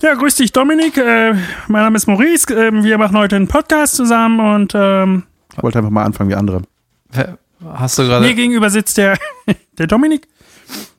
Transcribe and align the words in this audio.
Ja, 0.00 0.14
grüß 0.14 0.36
dich, 0.36 0.52
Dominik. 0.52 0.96
Äh, 0.96 1.32
mein 1.66 1.82
Name 1.82 1.96
ist 1.96 2.06
Maurice. 2.06 2.52
Ähm, 2.54 2.84
wir 2.84 2.98
machen 2.98 3.16
heute 3.16 3.36
einen 3.36 3.48
Podcast 3.48 3.96
zusammen 3.96 4.40
und 4.40 4.72
ähm, 4.74 5.24
Ich 5.56 5.62
wollte 5.62 5.78
einfach 5.78 5.90
mal 5.90 6.04
anfangen 6.04 6.30
wie 6.30 6.34
andere. 6.34 6.62
Hast 7.64 7.98
du 7.98 8.02
mir 8.02 8.08
gerade. 8.08 8.34
gegenüber 8.34 8.70
sitzt 8.70 8.96
der, 8.98 9.18
der 9.78 9.86
Dominik. 9.86 10.28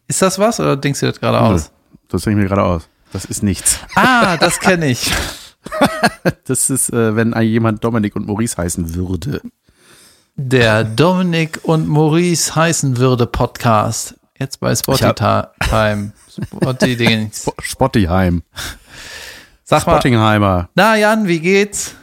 Ist 0.07 0.21
das 0.21 0.37
was 0.39 0.59
oder 0.59 0.75
denkst 0.75 0.99
du 0.99 1.05
das 1.05 1.19
gerade 1.19 1.39
aus? 1.39 1.71
Das 2.09 2.23
denke 2.23 2.39
ich 2.39 2.43
mir 2.43 2.49
gerade 2.49 2.63
aus. 2.63 2.89
Das 3.13 3.25
ist 3.25 3.41
nichts. 3.43 3.79
Ah, 3.95 4.37
das 4.37 4.59
kenne 4.59 4.87
ich. 4.89 5.11
Das 6.45 6.69
ist, 6.69 6.91
äh, 6.91 7.15
wenn 7.15 7.33
jemand 7.41 7.83
Dominik 7.83 8.15
und 8.15 8.25
Maurice 8.25 8.57
heißen 8.57 8.95
würde. 8.95 9.41
Der 10.35 10.83
Dominik 10.83 11.59
und 11.63 11.87
Maurice 11.87 12.55
heißen 12.55 12.97
würde 12.97 13.25
Podcast. 13.25 14.15
Jetzt 14.39 14.59
bei 14.59 14.73
Spotify. 14.75 15.07
Spotify. 15.07 16.11
Sp 17.35 17.51
Spottiheim. 17.61 18.43
Sag 19.63 19.85
mal, 19.85 19.93
Spottingheimer. 19.93 20.69
na 20.75 20.95
Jan, 20.95 21.27
wie 21.27 21.39
geht's? 21.39 21.95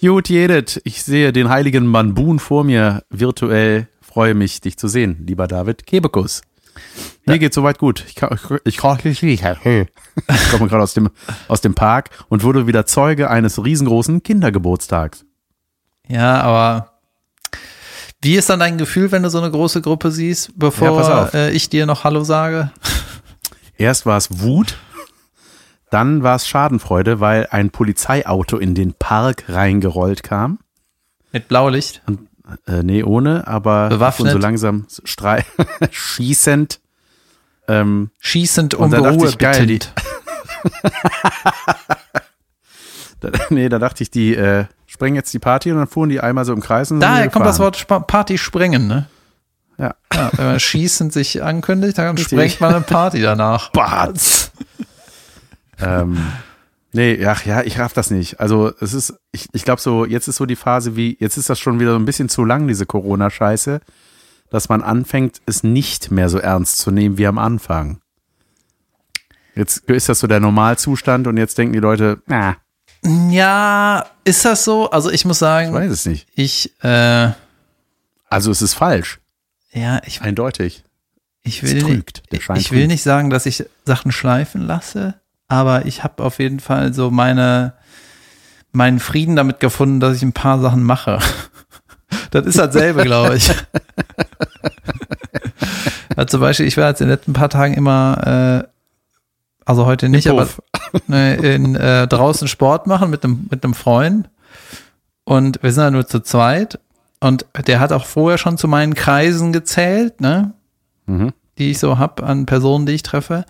Gut, 0.00 0.28
jedet. 0.28 0.80
Ich 0.84 1.02
sehe 1.02 1.32
den 1.32 1.48
heiligen 1.48 1.86
Manbun 1.86 2.38
vor 2.38 2.64
mir 2.64 3.02
virtuell. 3.10 3.88
Freue 4.00 4.34
mich, 4.34 4.60
dich 4.60 4.78
zu 4.78 4.88
sehen, 4.88 5.24
lieber 5.26 5.46
David 5.46 5.86
Kebekus. 5.86 6.42
Mir 7.26 7.38
geht's 7.38 7.56
soweit 7.56 7.78
gut. 7.78 8.04
Ich, 8.08 8.14
kann- 8.14 8.38
ich, 8.64 8.66
ich, 8.66 8.76
ich 9.22 10.50
komme 10.50 10.68
gerade 10.68 10.82
aus 10.82 10.94
dem, 10.94 11.10
aus 11.48 11.60
dem 11.60 11.74
Park 11.74 12.10
und 12.28 12.42
wurde 12.44 12.66
wieder 12.66 12.86
Zeuge 12.86 13.28
eines 13.30 13.62
riesengroßen 13.62 14.22
Kindergeburtstags. 14.22 15.24
Ja, 16.08 16.40
aber 16.40 16.97
wie 18.22 18.34
ist 18.36 18.50
dann 18.50 18.60
dein 18.60 18.78
Gefühl, 18.78 19.12
wenn 19.12 19.22
du 19.22 19.30
so 19.30 19.38
eine 19.38 19.50
große 19.50 19.80
Gruppe 19.80 20.10
siehst, 20.10 20.48
Ja, 20.48 20.54
bevor 20.56 21.22
auf. 21.22 21.34
äh, 21.34 21.50
ich 21.50 21.68
dir 21.70 21.86
noch 21.86 22.04
Hallo 22.04 22.24
sage? 22.24 22.70
Erst 23.78 24.06
war 24.06 24.16
es 24.16 24.40
Wut, 24.40 24.76
dann 25.90 26.22
war 26.22 26.36
es 26.36 26.46
Schadenfreude, 26.48 27.20
weil 27.20 27.46
ein 27.50 27.70
Polizeiauto 27.70 28.58
in 28.58 28.74
den 28.74 28.94
Park 28.94 29.44
reingerollt 29.48 30.22
kam. 30.22 30.58
Mit 31.32 31.48
Blaulicht? 31.48 32.02
Äh, 32.66 32.82
nee, 32.82 33.02
ohne, 33.04 33.46
aber 33.46 33.88
Bewaffnet? 33.88 34.32
so 34.32 34.38
langsam 34.38 34.86
strei 35.04 35.44
schießend. 35.90 36.80
Ähm, 37.68 38.10
Schießend 38.18 38.74
Und 38.74 38.94
um 38.94 39.04
Ruhe 39.06 39.28
ich, 39.28 39.38
geil, 39.38 39.66
die- 39.66 39.78
betinnt. 39.78 39.92
da, 43.20 43.30
nee, 43.50 43.68
da 43.68 43.78
dachte 43.78 44.02
ich, 44.02 44.10
die 44.10 44.34
äh, 44.34 44.64
sprengen 44.88 45.14
jetzt 45.14 45.32
die 45.32 45.38
Party 45.38 45.70
und 45.70 45.78
dann 45.78 45.86
fuhren 45.86 46.08
die 46.08 46.20
einmal 46.20 46.44
so 46.44 46.52
im 46.52 46.60
Kreis. 46.60 46.90
Und 46.90 46.98
Daher 46.98 47.28
kommt 47.28 47.46
das. 47.46 47.60
Wort 47.60 47.76
Sp 47.78 48.02
Party 48.08 48.38
sprengen, 48.38 48.88
ne? 48.88 49.06
Ja. 49.76 49.94
Ja, 50.12 50.30
wenn 50.34 50.46
man 50.46 50.60
schießend 50.60 51.12
sich 51.12 51.40
ankündigt, 51.42 51.98
dann 51.98 52.16
Richtig. 52.16 52.26
sprengt 52.26 52.60
man 52.60 52.74
eine 52.74 52.84
Party 52.84 53.20
danach. 53.20 53.70
Batz. 53.72 54.50
ähm, 55.78 56.18
nee, 56.92 57.24
ach 57.24 57.44
ja, 57.44 57.62
ich 57.62 57.78
raff 57.78 57.92
das 57.92 58.10
nicht. 58.10 58.40
Also 58.40 58.72
es 58.80 58.94
ist, 58.94 59.14
ich, 59.30 59.48
ich 59.52 59.64
glaube 59.64 59.80
so, 59.80 60.04
jetzt 60.04 60.26
ist 60.26 60.36
so 60.36 60.46
die 60.46 60.56
Phase 60.56 60.96
wie, 60.96 61.16
jetzt 61.20 61.36
ist 61.36 61.48
das 61.50 61.60
schon 61.60 61.78
wieder 61.78 61.92
so 61.92 61.98
ein 61.98 62.06
bisschen 62.06 62.28
zu 62.28 62.44
lang, 62.44 62.66
diese 62.66 62.86
Corona-Scheiße, 62.86 63.80
dass 64.50 64.68
man 64.68 64.82
anfängt, 64.82 65.42
es 65.46 65.62
nicht 65.62 66.10
mehr 66.10 66.30
so 66.30 66.38
ernst 66.38 66.78
zu 66.78 66.90
nehmen 66.90 67.18
wie 67.18 67.26
am 67.26 67.38
Anfang. 67.38 68.00
Jetzt 69.54 69.90
ist 69.90 70.08
das 70.08 70.20
so 70.20 70.26
der 70.26 70.40
Normalzustand 70.40 71.26
und 71.26 71.36
jetzt 71.36 71.58
denken 71.58 71.74
die 71.74 71.78
Leute, 71.78 72.22
na, 72.26 72.56
Ja, 73.04 74.06
ist 74.24 74.44
das 74.44 74.64
so? 74.64 74.90
Also 74.90 75.10
ich 75.10 75.24
muss 75.24 75.36
ich 75.36 75.40
sagen, 75.40 75.72
weiß 75.72 75.90
es 75.90 76.06
nicht. 76.06 76.26
ich, 76.34 76.72
äh, 76.82 77.30
Also 78.28 78.50
es 78.50 78.60
ist 78.62 78.74
falsch, 78.74 79.20
ja, 79.72 80.00
ich, 80.04 80.20
eindeutig. 80.22 80.84
ich 81.42 81.62
Es 81.62 81.72
will, 81.74 81.82
trügt, 81.82 82.22
der 82.32 82.40
nicht, 82.54 82.66
ich 82.66 82.72
will 82.72 82.86
nicht 82.88 83.02
sagen, 83.02 83.30
dass 83.30 83.46
ich 83.46 83.64
Sachen 83.84 84.12
schleifen 84.12 84.62
lasse, 84.66 85.14
aber 85.46 85.86
ich 85.86 86.02
habe 86.04 86.22
auf 86.24 86.38
jeden 86.38 86.60
Fall 86.60 86.92
so 86.92 87.10
meine, 87.10 87.74
meinen 88.72 88.98
Frieden 89.00 89.36
damit 89.36 89.60
gefunden, 89.60 90.00
dass 90.00 90.16
ich 90.16 90.22
ein 90.22 90.32
paar 90.32 90.60
Sachen 90.60 90.82
mache. 90.82 91.18
Das 92.30 92.46
ist 92.46 92.58
dasselbe, 92.58 93.04
glaube 93.04 93.36
ich. 93.36 93.50
ja, 96.16 96.26
zum 96.26 96.40
Beispiel, 96.40 96.66
ich 96.66 96.76
war 96.78 96.88
jetzt 96.88 97.00
in 97.02 97.06
den 97.08 97.14
letzten 97.14 97.32
paar 97.34 97.50
Tagen 97.50 97.74
immer, 97.74 98.64
äh, 98.64 98.68
also 99.66 99.84
heute 99.84 100.08
nicht, 100.08 100.26
aber 100.28 100.46
Puff. 100.46 100.58
ne, 100.58 100.64
in, 101.08 101.74
äh, 101.74 102.06
draußen 102.06 102.48
Sport 102.48 102.86
machen 102.86 103.10
mit 103.10 103.24
einem 103.24 103.46
mit 103.50 103.64
einem 103.64 103.74
Freund. 103.74 104.28
Und 105.24 105.62
wir 105.62 105.72
sind 105.72 105.84
ja 105.84 105.90
nur 105.90 106.06
zu 106.06 106.20
zweit. 106.20 106.78
Und 107.20 107.46
der 107.66 107.80
hat 107.80 107.92
auch 107.92 108.06
vorher 108.06 108.38
schon 108.38 108.58
zu 108.58 108.68
meinen 108.68 108.94
Kreisen 108.94 109.52
gezählt, 109.52 110.20
ne? 110.20 110.52
Mhm. 111.06 111.32
Die 111.58 111.70
ich 111.72 111.78
so 111.80 111.98
hab 111.98 112.22
an 112.22 112.46
Personen, 112.46 112.86
die 112.86 112.92
ich 112.92 113.02
treffe. 113.02 113.44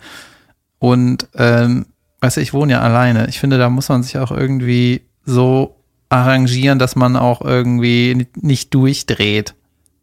Und 0.79 1.27
ähm, 1.35 1.85
weißt 2.21 2.37
du, 2.37 2.41
ich 2.41 2.53
wohne 2.53 2.73
ja 2.73 2.81
alleine. 2.81 3.27
Ich 3.29 3.39
finde, 3.39 3.57
da 3.57 3.69
muss 3.69 3.89
man 3.89 4.01
sich 4.03 4.17
auch 4.17 4.31
irgendwie 4.31 5.03
so 5.25 5.75
arrangieren, 6.09 6.79
dass 6.79 6.95
man 6.95 7.15
auch 7.15 7.41
irgendwie 7.41 8.15
ni- 8.15 8.27
nicht 8.35 8.73
durchdreht. 8.73 9.53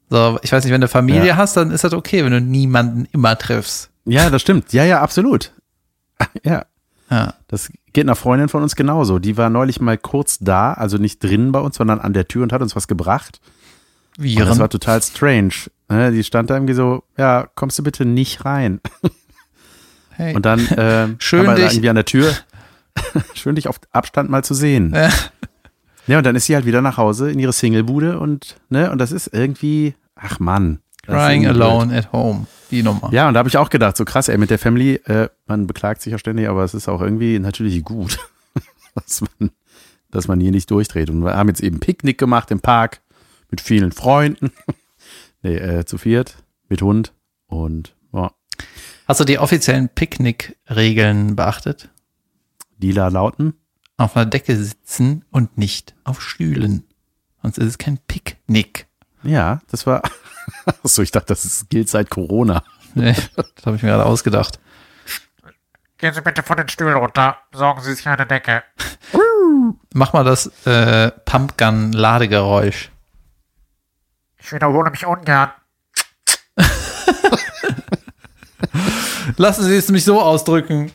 So, 0.08 0.38
ich 0.42 0.52
weiß 0.52 0.62
nicht, 0.62 0.72
wenn 0.72 0.80
du 0.80 0.86
Familie 0.88 1.26
Ja. 1.26 1.36
hast, 1.36 1.56
dann 1.56 1.72
ist 1.72 1.82
das 1.82 1.92
okay, 1.92 2.24
wenn 2.24 2.30
du 2.32 2.40
niemanden 2.40 3.08
immer 3.12 3.36
triffst. 3.36 3.90
Ja, 4.04 4.30
das 4.30 4.40
stimmt. 4.42 4.72
Ja, 4.72 4.84
ja, 4.84 5.00
absolut. 5.00 5.50
ja. 6.44 6.64
Ja. 7.10 7.34
Das 7.48 7.70
geht 7.92 8.04
einer 8.04 8.16
Freundin 8.16 8.48
von 8.48 8.62
uns 8.62 8.74
genauso. 8.76 9.18
Die 9.18 9.36
war 9.36 9.48
neulich 9.50 9.80
mal 9.80 9.96
kurz 9.98 10.38
da, 10.40 10.72
also 10.72 10.98
nicht 10.98 11.22
drinnen 11.22 11.52
bei 11.52 11.60
uns, 11.60 11.76
sondern 11.76 12.00
an 12.00 12.12
der 12.12 12.26
Tür 12.28 12.42
und 12.42 12.52
hat 12.52 12.62
uns 12.62 12.74
was 12.76 12.88
gebracht. 12.88 13.40
Und 14.18 14.24
das 14.24 14.32
Viren. 14.36 14.58
war 14.58 14.68
total 14.68 15.02
strange. 15.02 15.52
Ne, 15.88 16.10
Die 16.10 16.24
stand 16.24 16.50
da 16.50 16.54
irgendwie 16.54 16.74
so, 16.74 17.04
ja, 17.16 17.46
kommst 17.54 17.78
du 17.78 17.82
bitte 17.82 18.04
nicht 18.04 18.44
rein. 18.44 18.80
Hey. 20.18 20.34
Und 20.34 20.46
dann 20.46 20.66
ähm, 20.78 21.16
Schön 21.18 21.44
dich- 21.56 21.72
irgendwie 21.72 21.90
an 21.90 21.94
der 21.96 22.06
Tür, 22.06 22.32
schön 23.34 23.54
dich 23.54 23.68
auf 23.68 23.78
Abstand 23.92 24.30
mal 24.30 24.42
zu 24.42 24.54
sehen. 24.54 24.92
Ja. 24.94 25.10
Ja, 26.06 26.16
und 26.18 26.24
dann 26.24 26.36
ist 26.36 26.46
sie 26.46 26.54
halt 26.54 26.64
wieder 26.64 26.80
nach 26.80 26.96
Hause 26.96 27.30
in 27.30 27.38
ihre 27.38 27.52
Singlebude 27.52 28.18
und, 28.18 28.56
ne, 28.70 28.90
und 28.90 28.96
das 28.98 29.12
ist 29.12 29.26
irgendwie, 29.34 29.94
ach 30.14 30.38
Mann. 30.38 30.78
Crying 31.06 31.42
blöd. 31.42 31.56
alone 31.56 31.96
at 31.96 32.12
home. 32.12 32.46
Die 32.70 32.82
Nummer. 32.82 33.10
Ja, 33.12 33.28
und 33.28 33.34
da 33.34 33.38
habe 33.38 33.48
ich 33.48 33.56
auch 33.56 33.70
gedacht, 33.70 33.96
so 33.96 34.04
krass, 34.04 34.28
ey, 34.28 34.38
mit 34.38 34.50
der 34.50 34.58
Family, 34.58 34.94
äh, 35.04 35.28
man 35.46 35.66
beklagt 35.66 36.02
sich 36.02 36.10
ja 36.10 36.18
ständig, 36.18 36.48
aber 36.48 36.64
es 36.64 36.74
ist 36.74 36.88
auch 36.88 37.00
irgendwie 37.00 37.38
natürlich 37.38 37.84
gut, 37.84 38.18
dass 38.94 39.20
man, 39.20 39.50
dass 40.10 40.26
man 40.26 40.40
hier 40.40 40.50
nicht 40.50 40.70
durchdreht. 40.70 41.08
Und 41.10 41.22
wir 41.22 41.34
haben 41.36 41.48
jetzt 41.48 41.62
eben 41.62 41.78
Picknick 41.78 42.18
gemacht 42.18 42.50
im 42.50 42.60
Park 42.60 43.02
mit 43.50 43.60
vielen 43.60 43.92
Freunden. 43.92 44.50
nee, 45.42 45.56
äh, 45.56 45.84
zu 45.84 45.96
viert, 45.98 46.36
mit 46.68 46.82
Hund 46.82 47.12
und 47.46 47.94
ja, 48.12 48.32
Hast 49.06 49.20
du 49.20 49.24
die 49.24 49.38
offiziellen 49.38 49.88
Picknick-Regeln 49.88 51.36
beachtet? 51.36 51.90
lila 52.78 53.08
Lauten. 53.08 53.54
Auf 53.96 54.16
einer 54.16 54.26
Decke 54.26 54.56
sitzen 54.56 55.24
und 55.30 55.56
nicht 55.56 55.94
auf 56.04 56.20
Stühlen. 56.20 56.84
Sonst 57.40 57.58
ist 57.58 57.66
es 57.68 57.78
kein 57.78 57.98
Picknick. 58.08 58.85
Ja, 59.26 59.60
das 59.70 59.86
war. 59.86 60.02
Achso, 60.84 61.02
ich 61.02 61.10
dachte, 61.10 61.28
das 61.28 61.44
ist, 61.44 61.68
gilt 61.68 61.88
seit 61.88 62.10
Corona. 62.10 62.62
Nee, 62.98 63.14
das 63.34 63.66
habe 63.66 63.76
ich 63.76 63.82
mir 63.82 63.90
gerade 63.90 64.06
ausgedacht. 64.06 64.58
Gehen 65.98 66.14
Sie 66.14 66.22
bitte 66.22 66.42
von 66.42 66.56
den 66.56 66.66
Stühlen 66.70 66.96
runter, 66.96 67.36
sorgen 67.52 67.82
Sie 67.82 67.92
sich 67.92 68.08
eine 68.08 68.24
Decke. 68.24 68.62
Mach 69.92 70.14
mal 70.14 70.24
das 70.24 70.46
äh, 70.64 71.10
Pumpgun-Ladegeräusch. 71.10 72.90
Ich 74.38 74.50
wiederhole 74.50 74.90
mich 74.90 75.04
ungern. 75.04 75.50
Lassen 79.36 79.64
Sie 79.64 79.76
es 79.76 79.90
mich 79.90 80.06
so 80.06 80.22
ausdrücken. 80.22 80.90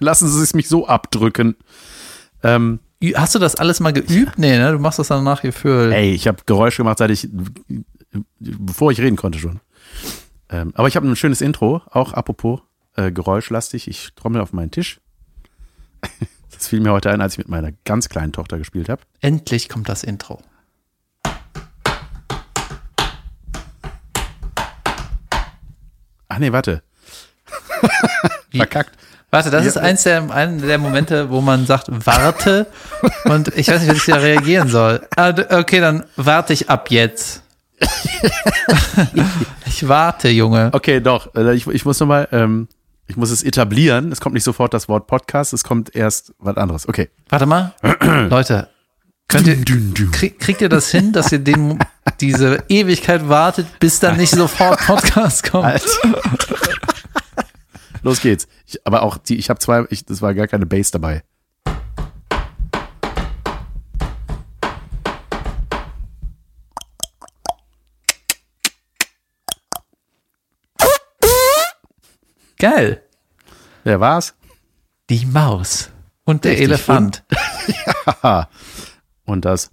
Lassen 0.00 0.28
Sie 0.28 0.42
es 0.42 0.54
mich 0.54 0.68
so 0.68 0.88
abdrücken. 0.88 1.54
Ähm, 2.42 2.80
Hast 3.14 3.34
du 3.34 3.38
das 3.38 3.54
alles 3.56 3.80
mal 3.80 3.94
geübt? 3.94 4.38
Nee, 4.38 4.58
ne? 4.58 4.72
Du 4.72 4.78
machst 4.78 4.98
das 4.98 5.08
dann 5.08 5.24
nachgefühlt. 5.24 5.90
ey, 5.92 6.12
ich 6.12 6.28
habe 6.28 6.42
Geräusche 6.44 6.78
gemacht, 6.78 6.98
seit 6.98 7.10
ich, 7.10 7.28
bevor 8.38 8.92
ich 8.92 9.00
reden 9.00 9.16
konnte 9.16 9.38
schon. 9.38 9.60
Ähm, 10.50 10.72
aber 10.74 10.86
ich 10.86 10.96
habe 10.96 11.08
ein 11.08 11.16
schönes 11.16 11.40
Intro, 11.40 11.80
auch 11.90 12.12
apropos 12.12 12.60
äh, 12.96 13.10
geräuschlastig. 13.10 13.88
Ich 13.88 14.10
trommel 14.16 14.42
auf 14.42 14.52
meinen 14.52 14.70
Tisch. 14.70 15.00
Das 16.52 16.68
fiel 16.68 16.80
mir 16.80 16.92
heute 16.92 17.10
ein, 17.10 17.22
als 17.22 17.32
ich 17.34 17.38
mit 17.38 17.48
meiner 17.48 17.72
ganz 17.86 18.10
kleinen 18.10 18.34
Tochter 18.34 18.58
gespielt 18.58 18.90
habe. 18.90 19.00
Endlich 19.22 19.70
kommt 19.70 19.88
das 19.88 20.04
Intro. 20.04 20.42
Ach 26.28 26.38
nee, 26.38 26.52
warte. 26.52 26.82
Verkackt. 28.54 28.94
Warte, 29.32 29.50
das 29.50 29.64
ist 29.64 29.78
eins 29.78 30.02
der, 30.02 30.28
ein 30.30 30.60
der 30.60 30.78
Momente, 30.78 31.30
wo 31.30 31.40
man 31.40 31.64
sagt, 31.66 31.86
warte. 31.88 32.66
und 33.24 33.48
ich 33.56 33.68
weiß 33.68 33.82
nicht, 33.82 33.92
wie 33.92 33.96
ich 33.96 34.04
da 34.04 34.16
reagieren 34.16 34.68
soll. 34.68 35.00
Ah, 35.16 35.32
Okay, 35.50 35.80
dann 35.80 36.04
warte 36.16 36.52
ich 36.52 36.68
ab 36.68 36.90
jetzt. 36.90 37.42
ich 39.66 39.88
warte, 39.88 40.28
Junge. 40.28 40.70
Okay, 40.72 41.00
doch. 41.00 41.34
Äh, 41.34 41.54
Ich, 41.54 41.66
ich 41.66 41.84
muss 41.84 42.00
nochmal, 42.00 42.28
ähm, 42.32 42.68
ich 43.06 43.16
muss 43.16 43.30
es 43.30 43.42
etablieren. 43.42 44.12
Es 44.12 44.20
kommt 44.20 44.34
nicht 44.34 44.44
sofort 44.44 44.74
das 44.74 44.88
Wort 44.88 45.06
Podcast, 45.06 45.52
es 45.52 45.64
kommt 45.64 45.94
erst 45.94 46.32
was 46.38 46.56
anderes. 46.56 46.88
Okay. 46.88 47.08
Warte 47.28 47.46
mal. 47.46 47.72
Leute, 48.30 48.68
könnt 49.28 49.46
ihr, 49.46 49.56
krieg, 50.10 50.38
kriegt 50.40 50.60
ihr 50.60 50.68
das 50.68 50.90
hin, 50.90 51.12
dass 51.12 51.30
ihr 51.32 51.38
den, 51.38 51.78
diese 52.20 52.64
Ewigkeit 52.68 53.28
wartet, 53.28 53.66
bis 53.78 54.00
dann 54.00 54.16
nicht 54.16 54.32
sofort 54.34 54.80
Podcast 54.80 55.50
kommt. 55.50 55.66
Alter. 55.66 55.86
Los 58.02 58.20
geht's. 58.20 58.48
Ich, 58.66 58.86
aber 58.86 59.02
auch 59.02 59.18
die, 59.18 59.36
ich 59.36 59.50
habe 59.50 59.60
zwei, 59.60 59.84
ich, 59.90 60.04
das 60.04 60.22
war 60.22 60.34
gar 60.34 60.46
keine 60.46 60.66
Bass 60.66 60.90
dabei. 60.90 61.22
Geil. 72.58 73.02
Wer 73.84 74.00
war's? 74.00 74.34
Die 75.08 75.24
Maus 75.24 75.90
und 76.24 76.44
der 76.44 76.52
Richtig. 76.52 76.68
Elefant. 76.68 77.24
Haha. 78.06 78.48
Und 79.24 79.44
das. 79.44 79.70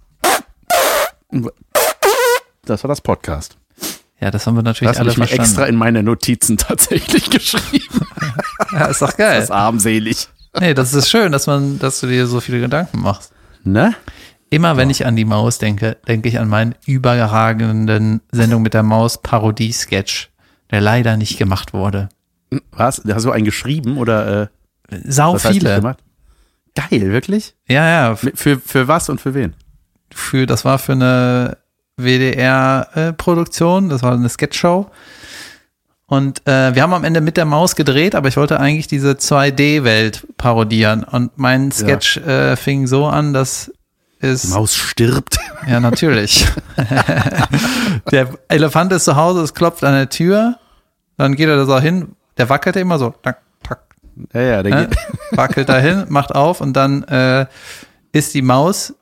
Das 2.62 2.84
war 2.84 2.88
das 2.88 3.00
Podcast. 3.00 3.58
Ja, 4.20 4.30
das 4.30 4.46
haben 4.46 4.56
wir 4.56 4.62
natürlich 4.62 4.90
Das 4.90 4.98
alle 5.00 5.10
ich 5.10 5.16
verstanden. 5.16 5.42
extra 5.44 5.64
in 5.66 5.76
meine 5.76 6.02
Notizen 6.02 6.56
tatsächlich 6.58 7.30
geschrieben. 7.30 8.00
ja, 8.72 8.86
ist 8.86 9.00
doch 9.02 9.16
geil. 9.16 9.36
Das 9.36 9.44
ist 9.44 9.50
armselig. 9.50 10.28
Nee, 10.58 10.74
das 10.74 10.92
ist 10.94 11.08
schön, 11.08 11.30
dass 11.32 11.46
man, 11.46 11.78
dass 11.78 12.00
du 12.00 12.06
dir 12.08 12.26
so 12.26 12.40
viele 12.40 12.60
Gedanken 12.60 13.00
machst. 13.00 13.32
Ne? 13.64 13.94
Immer 14.50 14.76
wenn 14.76 14.90
ich 14.90 15.04
an 15.06 15.14
die 15.14 15.24
Maus 15.26 15.58
denke, 15.58 15.98
denke 16.08 16.28
ich 16.28 16.38
an 16.38 16.48
meinen 16.48 16.74
überragenden 16.86 18.20
Sendung 18.32 18.62
mit 18.62 18.74
der 18.74 18.82
Maus 18.82 19.20
Parodie-Sketch, 19.22 20.30
der 20.70 20.80
leider 20.80 21.16
nicht 21.16 21.38
gemacht 21.38 21.72
wurde. 21.74 22.08
Was? 22.72 23.02
Hast 23.08 23.24
du 23.26 23.30
einen 23.30 23.44
geschrieben 23.44 23.98
oder 23.98 24.42
äh, 24.90 24.98
Sau 25.06 25.34
was 25.34 25.46
viele. 25.46 25.76
gemacht? 25.76 25.98
Geil, 26.74 27.10
wirklich? 27.12 27.54
Ja, 27.68 27.86
ja, 27.88 28.16
Für, 28.16 28.58
für 28.58 28.88
was 28.88 29.08
und 29.10 29.20
für 29.20 29.34
wen? 29.34 29.54
für, 30.14 30.46
das 30.46 30.64
war 30.64 30.78
für 30.78 30.92
eine 30.92 31.58
WDR-Produktion, 31.98 33.88
das 33.88 34.02
war 34.02 34.12
eine 34.12 34.28
Sketchshow. 34.28 34.90
Und 36.06 36.46
äh, 36.48 36.74
wir 36.74 36.82
haben 36.82 36.94
am 36.94 37.04
Ende 37.04 37.20
mit 37.20 37.36
der 37.36 37.44
Maus 37.44 37.76
gedreht, 37.76 38.14
aber 38.14 38.28
ich 38.28 38.38
wollte 38.38 38.58
eigentlich 38.58 38.86
diese 38.86 39.12
2D-Welt 39.12 40.26
parodieren. 40.38 41.04
Und 41.04 41.36
mein 41.36 41.70
Sketch 41.70 42.16
äh, 42.16 42.56
fing 42.56 42.86
so 42.86 43.06
an, 43.06 43.34
dass 43.34 43.70
es 44.20 44.48
Maus 44.48 44.74
stirbt. 44.74 45.38
Ja, 45.68 45.80
natürlich. 45.80 46.46
der 48.10 48.28
Elefant 48.48 48.92
ist 48.92 49.04
zu 49.04 49.16
Hause, 49.16 49.42
es 49.42 49.52
klopft 49.52 49.84
an 49.84 49.92
der 49.92 50.08
Tür, 50.08 50.56
dann 51.18 51.36
geht 51.36 51.48
er 51.48 51.56
da 51.56 51.66
so 51.66 51.78
hin, 51.78 52.16
der 52.38 52.48
wackelt 52.48 52.76
immer 52.76 52.98
so, 52.98 53.12
tack, 53.22 53.42
tack, 53.62 53.80
Ja, 54.32 54.40
ja, 54.40 54.62
der 54.62 54.74
ne? 54.74 54.88
geht. 54.88 54.98
wackelt 55.38 55.68
dahin, 55.68 56.06
macht 56.08 56.34
auf 56.34 56.60
und 56.60 56.72
dann 56.72 57.02
äh, 57.04 57.46
ist 58.12 58.34
die 58.34 58.42
Maus 58.42 58.94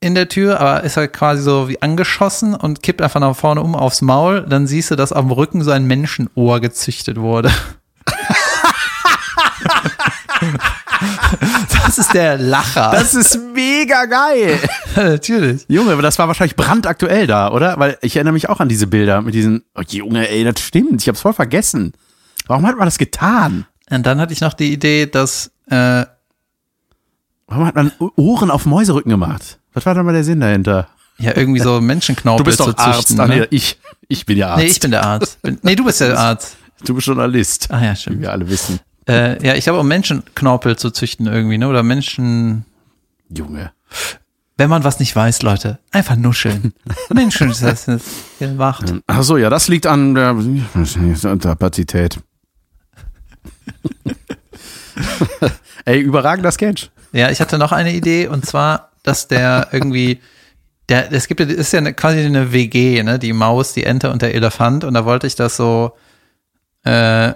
in 0.00 0.14
der 0.14 0.28
Tür, 0.28 0.60
aber 0.60 0.82
ist 0.82 0.96
halt 0.96 1.12
quasi 1.12 1.42
so 1.42 1.68
wie 1.68 1.82
angeschossen 1.82 2.54
und 2.54 2.82
kippt 2.82 3.02
einfach 3.02 3.20
nach 3.20 3.36
vorne 3.36 3.60
um 3.60 3.74
aufs 3.74 4.00
Maul. 4.00 4.46
Dann 4.48 4.66
siehst 4.66 4.90
du, 4.90 4.96
dass 4.96 5.12
am 5.12 5.30
Rücken 5.30 5.62
so 5.62 5.70
ein 5.70 5.84
Menschenohr 5.84 6.60
gezüchtet 6.60 7.18
wurde. 7.18 7.50
das 11.84 11.98
ist 11.98 12.14
der 12.14 12.38
Lacher. 12.38 12.90
Das 12.92 13.14
ist 13.14 13.38
mega 13.54 14.06
geil. 14.06 14.58
natürlich. 14.96 15.66
Junge, 15.68 15.92
aber 15.92 16.02
das 16.02 16.18
war 16.18 16.28
wahrscheinlich 16.28 16.56
brandaktuell 16.56 17.26
da, 17.26 17.50
oder? 17.50 17.78
Weil 17.78 17.98
ich 18.00 18.16
erinnere 18.16 18.32
mich 18.32 18.48
auch 18.48 18.60
an 18.60 18.70
diese 18.70 18.86
Bilder 18.86 19.20
mit 19.20 19.34
diesen, 19.34 19.64
oh, 19.74 19.82
Junge, 19.86 20.28
ey, 20.30 20.44
das 20.44 20.60
stimmt, 20.60 21.02
ich 21.02 21.08
hab's 21.08 21.20
voll 21.20 21.34
vergessen. 21.34 21.92
Warum 22.46 22.66
hat 22.66 22.76
man 22.76 22.86
das 22.86 22.96
getan? 22.96 23.66
Und 23.90 24.06
dann 24.06 24.18
hatte 24.18 24.32
ich 24.32 24.40
noch 24.40 24.54
die 24.54 24.72
Idee, 24.72 25.06
dass 25.06 25.50
äh, 25.68 26.06
Warum 27.50 27.66
hat 27.66 27.74
man 27.74 27.90
Ohren 28.14 28.50
auf 28.50 28.64
Mäuserücken 28.64 29.10
gemacht? 29.10 29.59
Was 29.72 29.86
war 29.86 29.94
da 29.94 30.02
mal 30.02 30.12
der 30.12 30.24
Sinn 30.24 30.40
dahinter? 30.40 30.88
ja 31.18 31.36
irgendwie 31.36 31.60
so 31.60 31.80
Menschenknorpel 31.80 32.56
zu 32.56 32.72
züchten. 32.72 33.20
Ach, 33.20 33.28
ne? 33.28 33.40
nee, 33.40 33.46
ich, 33.50 33.78
ich 34.08 34.24
bin 34.24 34.38
ja 34.38 34.48
Arzt. 34.48 34.62
Nee, 34.62 34.68
ich 34.70 34.80
bin 34.80 34.90
der 34.90 35.04
Arzt. 35.04 35.42
Bin, 35.42 35.58
nee, 35.62 35.76
du 35.76 35.84
bist 35.84 36.00
der 36.00 36.18
Arzt. 36.18 36.56
du 36.84 36.94
bist 36.94 37.06
Journalist, 37.06 37.70
Ah 37.70 37.84
ja, 37.84 37.92
wie 37.92 37.96
stimmt. 37.96 38.20
wir 38.22 38.32
alle 38.32 38.48
wissen. 38.48 38.80
Äh, 39.06 39.44
ja, 39.46 39.54
ich 39.54 39.64
glaube, 39.64 39.80
um 39.80 39.88
Menschenknorpel 39.88 40.76
zu 40.76 40.90
züchten 40.90 41.26
irgendwie, 41.26 41.58
ne? 41.58 41.68
Oder 41.68 41.82
Menschen. 41.82 42.64
Junge. 43.28 43.72
Wenn 44.56 44.70
man 44.70 44.84
was 44.84 45.00
nicht 45.00 45.14
weiß, 45.16 45.42
Leute, 45.42 45.78
einfach 45.90 46.16
nuscheln. 46.16 46.72
Menschen 47.12 47.50
ist 47.50 47.62
das 47.62 47.86
jetzt 47.86 48.38
gemacht. 48.38 48.92
Ach 49.06 49.22
so, 49.22 49.36
ja, 49.36 49.50
das 49.50 49.68
liegt 49.68 49.86
an 49.86 50.14
der 50.14 50.34
Kapazität. 51.40 52.18
Ey, 55.84 56.00
überragender 56.00 56.52
Sketch. 56.52 56.90
Ja, 57.12 57.30
ich 57.30 57.40
hatte 57.40 57.58
noch 57.58 57.72
eine 57.72 57.94
Idee 57.94 58.28
und 58.28 58.44
zwar, 58.44 58.89
dass 59.02 59.28
der 59.28 59.68
irgendwie, 59.72 60.20
der, 60.88 61.12
es 61.12 61.28
gibt 61.28 61.40
ist 61.40 61.72
ja 61.72 61.92
quasi 61.92 62.20
eine 62.20 62.52
WG, 62.52 63.02
ne? 63.02 63.18
Die 63.18 63.32
Maus, 63.32 63.72
die 63.72 63.84
Ente 63.84 64.10
und 64.10 64.22
der 64.22 64.34
Elefant 64.34 64.84
und 64.84 64.94
da 64.94 65.04
wollte 65.04 65.26
ich 65.26 65.34
das 65.34 65.56
so, 65.56 65.92
äh, 66.84 67.32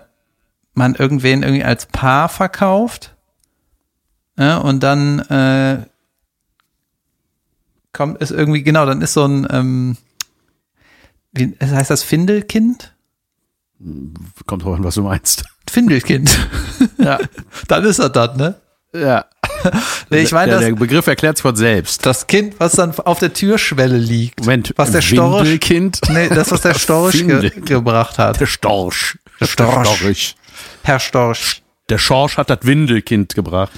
man 0.75 0.95
irgendwen 0.97 1.43
irgendwie 1.43 1.65
als 1.65 1.87
Paar 1.87 2.29
verkauft. 2.29 3.15
Ja, 4.37 4.57
und 4.59 4.83
dann 4.83 5.21
äh, 5.21 5.87
kommt 7.93 8.21
es 8.21 8.33
irgendwie, 8.33 8.65
genau, 8.65 8.85
dann 8.85 9.01
ist 9.01 9.13
so 9.13 9.25
ein, 9.25 9.47
ähm, 9.51 9.97
wie 11.33 11.55
heißt 11.61 11.91
das, 11.91 12.03
Findelkind? 12.03 12.95
Kommt 14.47 14.65
drauf 14.65 14.77
an, 14.77 14.85
was 14.85 14.95
du 14.97 15.03
meinst. 15.03 15.45
Findelkind. 15.69 16.39
ja. 16.99 17.19
Dann 17.69 17.85
ist 17.85 17.99
er 17.99 18.09
das, 18.09 18.37
ne? 18.37 18.55
Ja. 18.95 19.27
Ich 20.11 20.33
meine, 20.33 20.53
der, 20.53 20.61
der 20.61 20.75
Begriff 20.75 21.07
erklärt 21.07 21.37
sich 21.37 21.43
von 21.43 21.57
selbst. 21.57 22.05
das 22.07 22.27
Kind, 22.27 22.55
was 22.59 22.73
dann 22.73 22.97
auf 22.99 23.19
der 23.19 23.33
Türschwelle 23.33 23.97
liegt. 23.97 24.41
Moment, 24.41 24.73
was 24.77 24.93
der 24.93 25.01
Storch, 25.01 25.43
Windelkind? 25.43 26.01
nee, 26.11 26.29
das, 26.29 26.51
was 26.51 26.61
der 26.61 26.75
Storch 26.79 27.27
ge 27.27 27.51
gebracht 27.61 28.19
hat. 28.19 28.41
Der 28.41 28.47
Storch. 28.47 29.19
Der 29.41 29.47
Storch. 29.47 29.97
Storch. 29.97 30.37
Herr 30.83 31.01
Storch. 31.01 31.63
Der 31.89 31.99
Schorsch 31.99 32.37
hat 32.37 32.51
das 32.51 32.61
Windelkind 32.63 33.35
gebracht. 33.35 33.73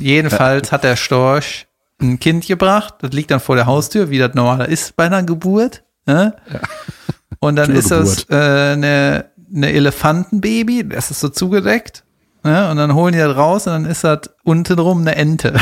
Jedenfalls 0.00 0.72
hat 0.72 0.84
der 0.84 0.96
Storch 0.96 1.66
ein 2.00 2.18
Kind 2.18 2.46
gebracht. 2.46 2.94
Das 3.00 3.12
liegt 3.12 3.30
dann 3.30 3.40
vor 3.40 3.56
der 3.56 3.66
Haustür, 3.66 4.10
wie 4.10 4.18
das 4.18 4.34
normal 4.34 4.66
ist 4.66 4.96
bei 4.96 5.04
einer 5.06 5.22
Geburt. 5.22 5.82
Ne? 6.06 6.34
Und 7.38 7.56
dann 7.56 7.74
ist 7.74 7.90
das 7.90 8.28
äh, 8.30 8.34
eine, 8.34 9.26
eine 9.54 9.72
Elefantenbaby, 9.72 10.88
das 10.88 11.10
ist 11.10 11.20
so 11.20 11.28
zugedeckt. 11.28 12.04
Ne? 12.44 12.70
Und 12.70 12.76
dann 12.76 12.94
holen 12.94 13.12
die 13.12 13.18
das 13.18 13.36
raus 13.36 13.66
und 13.66 13.72
dann 13.72 13.84
ist 13.84 14.04
das 14.04 14.20
untenrum 14.42 15.00
eine 15.02 15.14
Ente. 15.16 15.54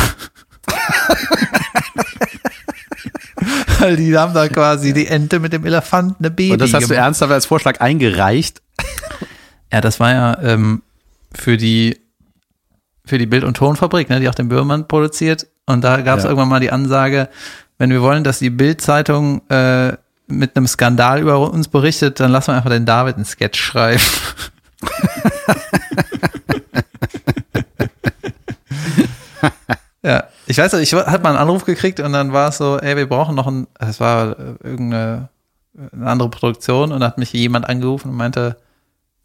Weil 3.78 3.96
die 3.96 4.16
haben 4.16 4.34
da 4.34 4.48
quasi 4.48 4.92
die 4.92 5.06
Ente 5.06 5.40
mit 5.40 5.52
dem 5.52 5.64
Elefanten 5.64 6.16
eine 6.18 6.30
Baby 6.30 6.52
Und 6.52 6.60
das 6.60 6.74
hast 6.74 6.84
du 6.84 6.88
gemacht. 6.88 7.04
ernsthaft 7.04 7.32
als 7.32 7.46
Vorschlag 7.46 7.80
eingereicht? 7.80 8.60
Ja, 9.72 9.80
das 9.80 10.00
war 10.00 10.12
ja 10.12 10.38
ähm, 10.42 10.82
für 11.34 11.56
die 11.56 11.98
für 13.06 13.16
die 13.18 13.26
Bild- 13.26 13.44
und 13.44 13.56
Tonfabrik, 13.56 14.08
ne, 14.10 14.20
die 14.20 14.28
auch 14.28 14.34
den 14.34 14.48
Böhmermann 14.48 14.86
produziert. 14.86 15.46
Und 15.66 15.82
da 15.82 16.00
gab 16.02 16.18
es 16.18 16.24
Ja. 16.24 16.30
irgendwann 16.30 16.48
mal 16.48 16.60
die 16.60 16.70
Ansage, 16.70 17.28
wenn 17.78 17.90
wir 17.90 18.02
wollen, 18.02 18.22
dass 18.24 18.38
die 18.38 18.50
Bild-Zeitung 18.50 19.40
äh, 19.48 19.94
mit 20.28 20.56
einem 20.56 20.66
Skandal 20.68 21.20
über 21.20 21.38
uns 21.50 21.66
berichtet, 21.68 22.20
dann 22.20 22.30
lassen 22.30 22.48
wir 22.52 22.56
einfach 22.56 22.70
den 22.70 22.86
David 22.86 23.16
einen 23.16 23.24
Sketch 23.24 23.58
schreiben. 23.60 24.00
ja, 30.02 30.24
ich 30.46 30.58
weiß, 30.58 30.72
nicht, 30.74 30.92
ich 30.92 30.98
hatte 30.98 31.22
mal 31.22 31.30
einen 31.30 31.38
Anruf 31.38 31.64
gekriegt 31.64 32.00
und 32.00 32.12
dann 32.12 32.32
war 32.32 32.48
es 32.48 32.56
so, 32.58 32.78
ey, 32.78 32.96
wir 32.96 33.08
brauchen 33.08 33.34
noch 33.34 33.46
ein, 33.46 33.66
es 33.78 34.00
war 34.00 34.38
äh, 34.38 34.54
irgendeine 34.62 35.28
eine 35.92 36.10
andere 36.10 36.28
Produktion 36.30 36.90
und 36.92 37.00
da 37.00 37.06
hat 37.06 37.18
mich 37.18 37.32
jemand 37.32 37.68
angerufen 37.68 38.10
und 38.10 38.16
meinte, 38.16 38.56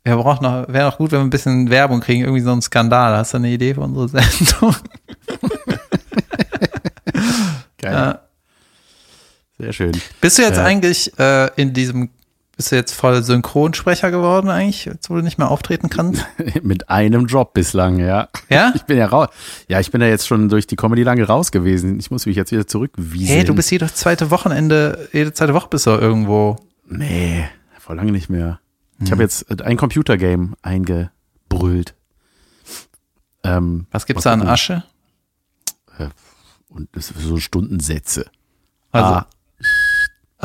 wir 0.04 0.16
brauchen 0.16 0.44
noch, 0.44 0.68
wäre 0.68 0.86
noch 0.90 0.98
gut, 1.00 1.12
wenn 1.12 1.20
wir 1.20 1.24
ein 1.26 1.30
bisschen 1.32 1.72
Werbung 1.72 2.02
kriegen, 2.02 2.22
irgendwie 2.24 2.42
so 2.42 2.52
einen 2.52 2.62
Skandal. 2.62 3.18
Hast 3.18 3.34
du 3.34 3.38
eine 3.38 3.50
Idee 3.50 3.74
für 3.74 3.82
unsere 3.82 4.08
Sendung? 4.10 4.76
Geil. 7.78 7.94
Ja. 7.94 8.20
Sehr 9.58 9.74
schön. 9.74 9.92
Bist 10.22 10.38
du 10.38 10.42
jetzt 10.44 10.58
Ja. 10.58 10.64
eigentlich 10.66 11.18
äh, 11.18 11.50
in 11.56 11.74
diesem, 11.74 12.10
bist 12.56 12.72
du 12.72 12.76
jetzt 12.76 12.94
voll 12.94 13.22
Synchronsprecher 13.24 14.12
geworden 14.12 14.50
eigentlich, 14.50 14.86
jetzt 14.86 15.10
wo 15.10 15.16
du 15.16 15.22
nicht 15.22 15.38
mehr 15.38 15.52
auftreten 15.52 15.90
kannst? 15.90 16.26
Mit 16.64 16.90
einem 16.90 17.26
Job 17.28 17.54
bislang, 17.54 18.00
ja. 18.00 18.30
Ja? 18.50 18.72
Ich 18.76 18.84
bin 18.84 18.98
ja 18.98 19.08
raus. 19.08 19.28
Ja, 19.68 19.80
ich 19.80 19.92
bin 19.92 20.02
ja 20.02 20.08
jetzt 20.08 20.28
schon 20.28 20.50
durch 20.50 20.68
die 20.68 20.76
Comedy 20.76 21.04
lange 21.04 21.24
raus 21.26 21.52
gewesen. 21.52 22.00
Ich 22.00 22.12
muss 22.12 22.26
mich 22.26 22.36
jetzt 22.36 22.52
wieder 22.52 22.68
zurückwiesen. 22.68 23.28
Hey, 23.28 23.44
du 23.44 23.54
bist 23.56 23.72
jedes 23.72 23.96
zweite 23.96 24.32
Wochenende, 24.32 25.10
jede 25.12 25.34
zweite 25.34 25.54
Woche 25.54 25.68
bist 25.70 25.86
du 25.86 25.92
irgendwo. 25.92 26.56
Nee, 26.88 27.46
vor 27.80 27.96
lange 27.96 28.12
nicht 28.12 28.30
mehr. 28.30 28.60
Ich 29.00 29.06
Hm. 29.08 29.12
habe 29.12 29.24
jetzt 29.24 29.50
äh, 29.52 29.62
ein 29.64 29.76
Computergame 29.78 30.54
eingebrüllt. 30.62 31.96
Ähm, 33.44 33.88
Was 33.92 34.06
gibt's 34.06 34.26
mal 34.26 34.38
da 34.38 34.44
an. 34.44 34.48
Asche? 34.50 34.84
Und 36.70 36.90
das 36.94 37.08
sind 37.08 37.20
so 37.22 37.38
Stundensätze. 37.38 38.26
Also, 38.92 39.14
ah, 39.14 39.28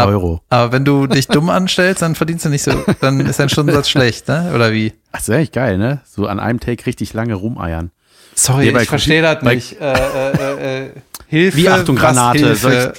Euro. 0.07 0.41
aber 0.49 0.73
wenn 0.73 0.85
du 0.85 1.07
dich 1.07 1.29
dumm 1.29 1.51
anstellst, 1.51 2.03
dann 2.03 2.15
verdienst 2.15 2.45
du 2.45 2.49
nicht 2.49 2.63
so, 2.63 2.73
dann 3.01 3.21
ist 3.21 3.39
dein 3.41 3.49
Stundensatz 3.49 3.89
schlecht, 3.91 4.29
ne? 4.29 4.53
Oder 4.55 4.73
wie? 4.73 4.93
Das 5.13 5.23
ist 5.23 5.35
echt 5.35 5.53
geil, 5.53 5.79
ne? 5.79 6.01
So 6.09 6.27
an 6.27 6.41
einem 6.41 6.61
Take 6.61 6.87
richtig 6.87 7.13
lange 7.13 7.35
rumeiern. 7.35 7.91
Sorry, 8.35 8.73
Nee, 8.73 8.83
ich 8.83 8.89
verstehe 8.89 9.23
das 9.23 9.43
nicht. 9.43 9.81
Äh, 9.81 9.93
äh, 9.93 10.31
äh, 10.33 10.85
äh, 10.87 10.91
Hilfe. 11.27 11.57
Wie 11.59 11.69
Achtung, 11.69 11.97
Granate. 11.97 12.39
Hilfe? 12.39 12.93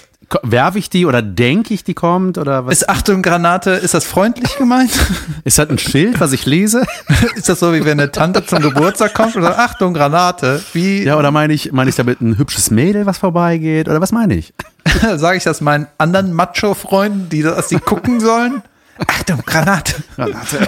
Werfe 0.44 0.80
ich 0.80 0.90
die 0.90 1.06
oder 1.06 1.22
denke 1.22 1.74
ich, 1.74 1.84
die 1.84 1.94
kommt 1.94 2.38
oder 2.38 2.66
was? 2.66 2.74
Ist 2.76 2.90
Achtung 2.90 3.22
Granate, 3.22 3.72
ist 3.72 3.94
das 3.94 4.06
freundlich 4.06 4.56
gemeint? 4.58 4.92
Ist 5.44 5.58
das 5.60 5.70
ein 5.70 5.78
Schild, 5.78 6.22
was 6.22 6.32
ich 6.32 6.46
lese? 6.46 6.84
ist 7.36 7.50
das 7.50 7.60
so, 7.60 7.74
wie 7.74 7.84
wenn 7.84 8.00
eine 8.00 8.12
Tante 8.12 8.46
zum 8.46 8.62
Geburtstag 8.62 9.14
kommt 9.14 9.36
oder 9.36 9.60
Achtung 9.60 9.94
Granate? 9.94 10.62
Wie 10.72 11.04
Ja, 11.04 11.18
oder 11.18 11.32
meine 11.32 11.52
ich, 11.52 11.74
meine 11.74 11.90
ich 11.90 11.98
damit 11.98 12.22
ein 12.22 12.38
hübsches 12.38 12.72
Mädel, 12.72 13.06
was 13.06 13.18
vorbeigeht? 13.18 13.90
Oder 13.90 14.00
was 14.00 14.14
meine 14.14 14.36
ich? 14.36 14.54
sage 15.18 15.38
ich 15.38 15.44
das 15.44 15.62
meinen 15.62 15.88
anderen 15.98 16.34
Macho-Freunden, 16.34 17.30
die 17.30 17.42
das, 17.42 17.68
die 17.68 17.78
gucken 17.78 18.20
sollen? 18.20 18.62
Achtung 19.08 19.42
Granate. 19.46 20.04
Granate. 20.16 20.68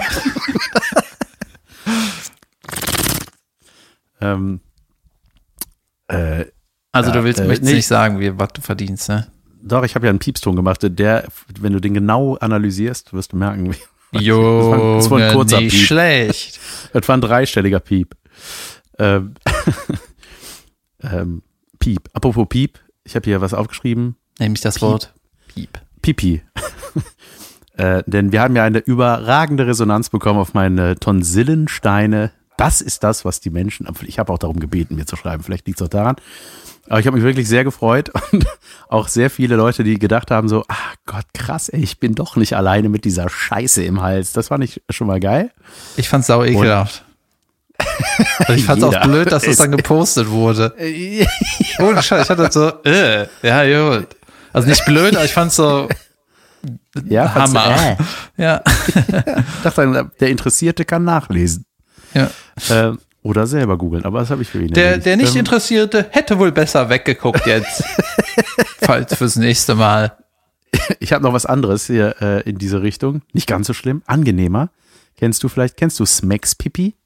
ähm, 4.20 4.60
äh, 6.08 6.46
Also 6.92 7.12
du 7.12 7.24
willst, 7.24 7.40
äh, 7.40 7.44
möchtest 7.44 7.72
nicht 7.72 7.86
sagen, 7.86 8.20
wie, 8.20 8.38
was 8.38 8.48
du 8.54 8.60
verdienst, 8.60 9.08
ne? 9.08 9.28
doch, 9.64 9.82
ich 9.82 9.94
habe 9.94 10.06
ja 10.06 10.10
einen 10.10 10.18
Piepston 10.18 10.56
gemacht. 10.56 10.80
Der, 10.82 11.26
wenn 11.58 11.72
du 11.72 11.80
den 11.80 11.94
genau 11.94 12.36
analysierst, 12.36 13.12
wirst 13.12 13.32
du 13.32 13.36
merken, 13.36 13.72
wie, 13.72 13.78
Jo, 14.18 14.96
das 14.96 15.10
war 15.10 15.18
ein 15.18 15.32
kurzer 15.32 15.60
nicht 15.60 15.74
Piep. 15.74 15.86
schlecht. 15.86 16.60
das 16.92 17.08
war 17.08 17.16
ein 17.16 17.20
dreistelliger 17.20 17.80
Piep. 17.80 18.14
Ähm, 18.98 19.34
ähm, 21.02 21.42
Piep. 21.78 22.08
Apropos 22.12 22.46
Piep, 22.48 22.78
ich 23.04 23.14
habe 23.14 23.24
hier 23.24 23.40
was 23.40 23.54
aufgeschrieben. 23.54 24.16
Nämlich 24.38 24.62
das 24.62 24.76
Piep. 24.76 24.82
Wort 24.82 25.14
Piep. 25.46 25.80
Pipi. 26.02 26.42
äh, 27.76 28.02
denn 28.06 28.32
wir 28.32 28.40
haben 28.42 28.56
ja 28.56 28.64
eine 28.64 28.78
überragende 28.78 29.66
Resonanz 29.66 30.10
bekommen 30.10 30.40
auf 30.40 30.54
meine 30.54 30.96
Tonsillensteine. 30.96 32.32
Das 32.56 32.80
ist 32.80 33.02
das, 33.02 33.24
was 33.24 33.40
die 33.40 33.50
Menschen, 33.50 33.88
ich 34.02 34.18
habe 34.18 34.32
auch 34.32 34.38
darum 34.38 34.60
gebeten, 34.60 34.96
mir 34.96 35.06
zu 35.06 35.16
schreiben, 35.16 35.42
vielleicht 35.42 35.66
liegt 35.66 35.80
es 35.80 35.86
auch 35.86 35.90
daran. 35.90 36.16
Aber 36.86 37.00
ich 37.00 37.06
habe 37.06 37.16
mich 37.16 37.24
wirklich 37.24 37.48
sehr 37.48 37.64
gefreut 37.64 38.10
und 38.32 38.46
auch 38.88 39.08
sehr 39.08 39.30
viele 39.30 39.56
Leute, 39.56 39.84
die 39.84 39.98
gedacht 39.98 40.30
haben 40.30 40.48
so, 40.48 40.64
ach 40.68 40.94
Gott, 41.06 41.24
krass, 41.32 41.68
ey, 41.68 41.80
ich 41.80 41.98
bin 41.98 42.14
doch 42.14 42.36
nicht 42.36 42.56
alleine 42.56 42.88
mit 42.88 43.04
dieser 43.04 43.28
Scheiße 43.28 43.82
im 43.82 44.02
Hals. 44.02 44.32
Das 44.32 44.48
fand 44.48 44.64
ich 44.64 44.82
schon 44.90 45.06
mal 45.06 45.20
geil. 45.20 45.50
Ich 45.96 46.08
fand's 46.08 46.26
sau 46.26 46.44
ekelhaft. 46.44 47.04
Also 48.38 48.52
ich 48.54 48.64
fand's 48.64 48.84
auch 48.84 48.92
Jeder. 48.92 49.06
blöd, 49.06 49.32
dass 49.32 49.42
das 49.44 49.56
dann 49.56 49.72
gepostet 49.72 50.28
wurde. 50.28 50.74
Ohne 51.78 52.02
Scheiß, 52.02 52.24
ich 52.24 52.30
hatte 52.30 52.48
so, 52.52 52.68
äh, 52.84 53.26
ja, 53.42 53.90
gut. 53.98 54.08
Also 54.52 54.68
nicht 54.68 54.84
blöd, 54.84 55.14
aber 55.16 55.24
ich 55.24 55.32
fand's 55.32 55.56
so, 55.56 55.88
Ja, 57.04 57.34
Hammer. 57.34 57.66
Äh. 57.76 57.96
ja. 58.42 58.62
Ich 58.66 59.62
dachte, 59.62 60.10
der 60.20 60.28
Interessierte 60.30 60.84
kann 60.84 61.04
nachlesen. 61.04 61.64
ja. 62.14 62.30
Äh, 62.68 62.92
oder 63.22 63.46
selber 63.46 63.78
googeln, 63.78 64.04
aber 64.04 64.20
das 64.20 64.28
habe 64.28 64.42
ich 64.42 64.48
für 64.50 64.60
ihn. 64.60 64.68
Der, 64.74 64.84
erledigt. 64.84 65.06
der 65.06 65.16
nicht 65.16 65.32
Ähm, 65.32 65.38
Interessierte 65.38 66.06
hätte 66.10 66.38
wohl 66.38 66.52
besser 66.52 66.90
weggeguckt 66.90 67.46
jetzt. 67.46 67.82
Falls 68.82 69.14
fürs 69.16 69.36
nächste 69.36 69.74
Mal. 69.74 70.12
Ich 71.00 71.14
habe 71.14 71.24
noch 71.24 71.32
was 71.32 71.46
anderes 71.46 71.86
hier 71.86 72.16
äh, 72.20 72.42
in 72.42 72.58
diese 72.58 72.82
Richtung. 72.82 73.22
Nicht 73.32 73.46
ganz 73.46 73.66
so 73.66 73.72
schlimm, 73.72 74.02
angenehmer. 74.04 74.68
Kennst 75.16 75.42
du 75.42 75.48
vielleicht, 75.48 75.78
kennst 75.78 75.98
du 76.00 76.04
Smacks 76.04 76.54
Pipi? 76.54 76.96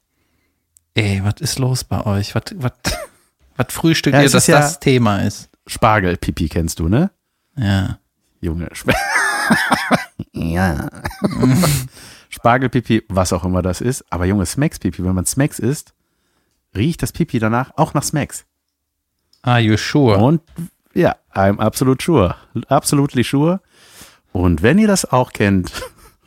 Ey, 0.95 1.21
was 1.23 1.35
ist 1.39 1.59
los 1.59 1.83
bei 1.83 2.05
euch? 2.05 2.35
Was, 2.35 2.43
was, 2.55 2.71
was 3.57 3.67
frühstückt 3.69 4.15
Ja, 4.15 4.23
ihr, 4.23 4.29
dass 4.29 4.47
ja- 4.47 4.59
das 4.59 4.79
Thema 4.79 5.19
ist? 5.19 5.49
Spargel 5.67 6.17
Pipi 6.17 6.49
kennst 6.49 6.79
du, 6.79 6.87
ne? 6.89 7.11
Ja. 7.55 7.99
Junge. 8.41 8.67
Sp 8.73 8.89
ja. 10.33 10.89
Spargel 12.29 12.69
Pipi, 12.69 13.03
was 13.09 13.33
auch 13.33 13.43
immer 13.43 13.61
das 13.61 13.81
ist. 13.81 14.03
Aber 14.11 14.25
Junge, 14.25 14.45
Smacks 14.45 14.79
Pipi, 14.79 15.03
wenn 15.03 15.13
man 15.15 15.25
Smacks 15.25 15.59
isst, 15.59 15.93
riecht 16.75 17.01
das 17.01 17.11
Pipi 17.11 17.39
danach 17.39 17.71
auch 17.77 17.93
nach 17.93 18.03
Smacks. 18.03 18.45
Are 19.41 19.59
you 19.59 19.77
sure? 19.77 20.17
Und 20.17 20.41
ja, 20.93 21.15
I'm 21.33 21.59
absolut 21.59 22.01
sure. 22.01 22.35
Absolutely 22.67 23.23
sure. 23.23 23.61
Und 24.31 24.61
wenn 24.61 24.77
ihr 24.77 24.87
das 24.87 25.05
auch 25.05 25.33
kennt, 25.33 25.71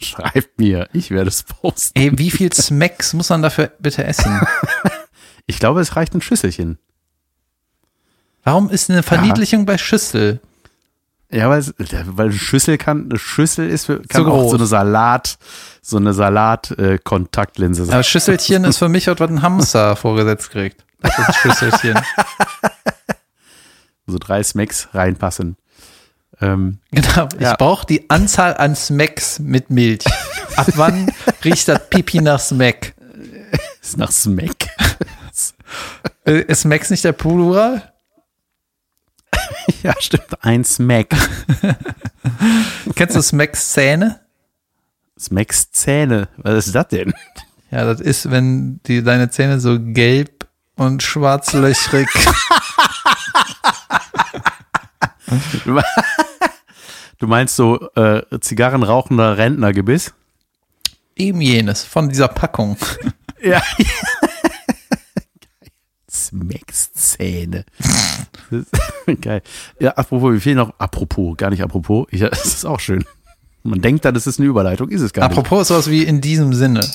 schreibt 0.05 0.59
mir. 0.59 0.89
Ich 0.93 1.11
werde 1.11 1.29
es 1.29 1.43
posten. 1.43 1.99
Ey, 1.99 2.19
wie 2.19 2.31
viel 2.31 2.53
Smacks 2.53 3.13
muss 3.15 3.31
man 3.31 3.43
dafür 3.43 3.73
bitte 3.79 4.05
essen? 4.05 4.41
Ich 5.47 5.59
glaube, 5.59 5.81
es 5.81 5.97
reicht 5.97 6.15
ein 6.15 6.21
Schüsselchen. 6.23 6.79
Warum 8.45 8.71
ist 8.71 8.89
eine 8.91 9.03
Verniedlichung 9.03 9.67
bei 9.67 9.77
Schüssel? 9.77 10.41
Ja, 11.33 11.51
weil, 11.51 11.65
weil 11.79 12.27
eine 12.29 12.39
Schüssel 12.39 12.79
kann, 12.79 13.07
eine 13.11 13.19
Schüssel 13.19 13.69
ist 13.69 13.87
für, 13.87 14.01
kann 14.03 14.25
Zu 14.25 14.31
auch 14.31 14.43
groß. 14.43 14.51
so 14.53 14.57
eine 14.59 14.67
Salat, 14.67 15.39
so 15.83 15.97
eine 15.97 16.13
Salat-Kontaktlinse 16.13 17.87
sein. 17.87 17.95
Aber 17.95 18.03
Schüsselchen 18.03 18.65
ist 18.65 18.79
für 18.79 18.89
mich 18.89 19.09
was 19.09 19.21
ein 19.21 19.43
Hamster 19.43 19.97
vorgesetzt 19.97 20.51
kriegt. 20.51 20.85
Das 21.01 21.19
ist 21.19 21.37
Schüsselchen. 21.37 21.99
So 24.05 24.19
drei 24.19 24.43
Smacks 24.43 24.89
reinpassen. 24.93 25.57
Ähm, 26.43 26.79
Genau. 26.91 27.29
Ich 27.35 27.41
Ja. 27.41 27.55
brauche 27.57 27.87
die 27.87 28.11
Anzahl 28.11 28.55
an 28.57 28.75
Smacks 28.77 29.39
mit 29.39 29.71
Milch. 29.71 30.05
Ab 30.57 30.67
wann 30.75 31.11
riecht 31.45 31.69
das 31.69 31.89
Pipi 31.89 32.21
nach 32.21 32.41
Smack? 32.41 32.95
ist 33.81 33.97
nach 33.97 34.11
Smack. 34.13 34.69
Äh, 36.27 36.41
Ist 36.43 36.61
Smacks 36.63 36.91
nicht 36.91 37.03
der 37.05 37.13
Plural? 37.13 37.93
ja, 39.83 39.95
stimmt. 39.99 40.27
Ein 40.43 40.65
Smack. 40.65 41.09
Kennst 42.95 43.17
du 43.17 43.23
Smacks 43.23 43.73
Zähne? 43.73 44.21
Smacks 45.19 45.71
Zähne. 45.73 46.29
Was 46.37 46.67
ist 46.67 46.75
das 46.75 46.89
denn? 46.89 47.13
Ja, 47.71 47.85
das 47.85 48.01
ist, 48.01 48.31
wenn 48.31 48.81
die, 48.87 49.03
deine 49.03 49.31
Zähne 49.31 49.59
so 49.61 49.79
gelb 49.81 50.47
und 50.77 51.03
schwarzlöchrig. 51.03 52.09
Du 57.19 57.29
meinst 57.29 57.55
so 57.55 57.89
äh, 57.95 58.23
Zigarrenrauchender 58.41 59.39
Rentnergebiss? 59.39 60.13
Eben 61.15 61.41
jenes 61.41 61.85
von 61.85 62.09
dieser 62.09 62.29
Packung. 62.29 62.77
Ja. 63.45 63.61
Smacks 66.09 66.93
Zähne. 66.93 67.65
Das 68.51 68.61
ist 69.07 69.21
Geil. 69.21 69.43
Ja, 69.81 69.91
apropos, 69.95 70.33
wie 70.33 70.39
viel 70.39 70.55
noch? 70.55 70.73
Apropos, 70.79 71.37
gar 71.37 71.51
nicht 71.51 71.61
apropos. 71.61 72.07
Ich, 72.13 72.21
das 72.21 72.45
ist 72.45 72.65
auch 72.65 72.79
schön. 72.79 73.05
Man 73.65 73.81
denkt 73.81 74.05
dann, 74.05 74.15
das 74.15 74.29
ist 74.29 74.39
eine 74.39 74.49
Überleitung, 74.49 74.91
ist 74.91 75.01
es 75.01 75.13
gar 75.13 75.29
nicht. 75.29 75.37
Apropos 75.37 75.69
sowas 75.69 75.91
wie 75.91 76.05
in 76.05 76.21
diesem 76.21 76.55
Sinne. 76.55 76.89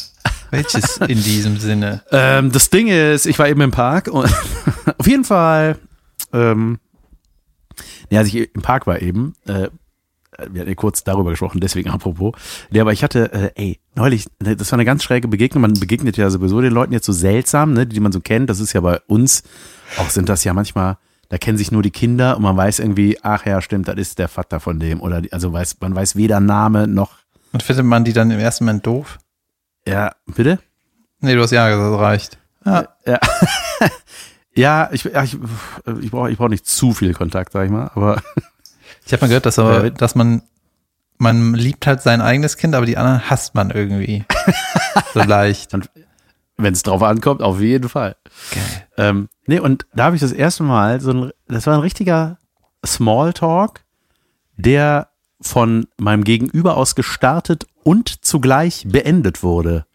Welches 0.52 0.98
in 1.08 1.22
diesem 1.22 1.58
Sinne? 1.58 2.04
Ähm, 2.12 2.52
das 2.52 2.70
Ding 2.70 2.88
ist, 2.88 3.26
ich 3.26 3.38
war 3.40 3.50
eben 3.50 3.62
im 3.62 3.72
Park 3.72 4.08
und 4.08 4.34
auf 4.98 5.08
jeden 5.08 5.26
Fall, 5.26 5.78
ähm, 6.32 6.80
ja, 8.10 8.20
als 8.20 8.28
ich 8.30 8.54
im 8.54 8.62
Park 8.62 8.88
war 8.88 9.02
eben, 9.02 9.36
äh, 9.46 9.70
wir 10.50 10.62
hatten 10.62 10.70
ja 10.70 10.76
kurz 10.76 11.04
darüber 11.04 11.32
gesprochen, 11.32 11.60
deswegen 11.62 11.90
apropos. 11.90 12.34
Ja, 12.70 12.84
aber 12.84 12.94
ich 12.94 13.04
hatte, 13.04 13.32
äh, 13.34 13.52
ey, 13.56 13.80
neulich, 13.96 14.28
ne, 14.42 14.56
das 14.56 14.72
war 14.72 14.78
eine 14.78 14.86
ganz 14.86 15.04
schräge 15.04 15.28
Begegnung. 15.28 15.62
Man 15.62 15.74
begegnet 15.74 16.16
ja 16.18 16.30
sowieso 16.30 16.62
den 16.62 16.74
Leuten 16.74 16.94
jetzt 16.94 17.06
so 17.06 17.14
seltsam, 17.14 17.74
ne, 17.74 17.88
die 17.88 18.00
man 18.00 18.12
so 18.12 18.20
kennt. 18.20 18.50
Das 18.50 18.60
ist 18.60 18.74
ja 18.74 18.82
bei 18.82 19.00
uns, 19.08 19.44
auch 19.98 20.10
sind 20.10 20.30
das 20.30 20.44
ja 20.44 20.54
manchmal, 20.54 20.98
da 21.30 21.38
kennen 21.38 21.58
sich 21.58 21.72
nur 21.72 21.82
die 21.82 21.92
Kinder 21.92 22.38
und 22.38 22.44
man 22.44 22.56
weiß 22.56 22.80
irgendwie, 22.80 23.18
ach 23.24 23.46
ja, 23.46 23.62
stimmt, 23.62 23.88
das 23.88 23.96
ist 23.96 24.20
der 24.20 24.28
Vater 24.28 24.60
von 24.60 24.80
dem. 24.80 25.02
Oder 25.02 25.22
die, 25.22 25.34
also 25.34 25.52
weiß, 25.52 25.78
man 25.82 25.96
weiß 25.96 26.16
weder 26.16 26.40
Name 26.40 26.88
noch, 26.88 27.16
Und 27.52 27.64
findet 27.64 27.86
man 27.86 28.04
die 28.06 28.14
dann 28.14 28.30
im 28.30 28.40
ersten 28.40 28.66
Moment 28.66 28.86
doof? 28.86 29.18
ja, 29.88 30.14
bitte? 30.28 30.60
Nee, 31.20 31.34
du 31.34 31.42
hast 31.42 31.52
ja 31.52 31.68
gesagt, 31.70 31.94
das 31.94 32.00
reicht. 32.00 32.38
Ja. 32.66 32.88
Ja. 33.06 33.20
ja, 34.58 34.90
ich, 34.92 35.04
ja, 35.04 35.24
ich, 35.24 35.38
ich 36.02 36.12
brauche 36.12 36.30
ich 36.30 36.38
brauch 36.38 36.50
nicht 36.50 36.66
zu 36.66 36.94
viel 36.94 37.14
Kontakt, 37.14 37.54
sag 37.54 37.66
ich 37.66 37.72
mal, 37.72 37.92
aber 37.94 38.22
Ich 39.08 39.14
habe 39.14 39.22
mal 39.22 39.28
gehört, 39.28 39.46
dass, 39.46 39.58
aber, 39.58 39.90
dass 39.90 40.16
man, 40.16 40.42
man 41.18 41.54
liebt 41.54 41.88
halt 41.88 42.02
sein 42.02 42.20
eigenes 42.20 42.58
Kind, 42.58 42.76
aber 42.76 42.86
die 42.86 42.98
anderen 42.98 43.30
hasst 43.30 43.56
man 43.56 43.72
irgendwie. 43.72 44.26
so 45.14 45.24
leicht. 45.24 45.72
wenn 46.58 46.74
es 46.74 46.84
drauf 46.84 47.02
ankommt, 47.04 47.42
auf 47.42 47.62
jeden 47.62 47.88
Fall. 47.88 48.18
Geil. 48.54 48.88
Ähm, 48.98 49.30
nee, 49.46 49.60
und 49.60 49.86
da 49.94 50.06
habe 50.06 50.18
ich 50.18 50.22
das 50.22 50.34
erste 50.34 50.64
Mal 50.64 51.00
so 51.00 51.12
ein, 51.12 51.32
das 51.48 51.68
war 51.68 51.76
ein 51.76 51.80
richtiger 51.80 52.38
Smalltalk, 52.86 53.86
der 54.58 55.08
von 55.40 55.88
meinem 55.98 56.26
Gegenüber 56.26 56.76
aus 56.76 56.96
gestartet 56.96 57.66
und 57.84 58.26
zugleich 58.26 58.84
beendet 58.90 59.42
wurde. 59.42 59.86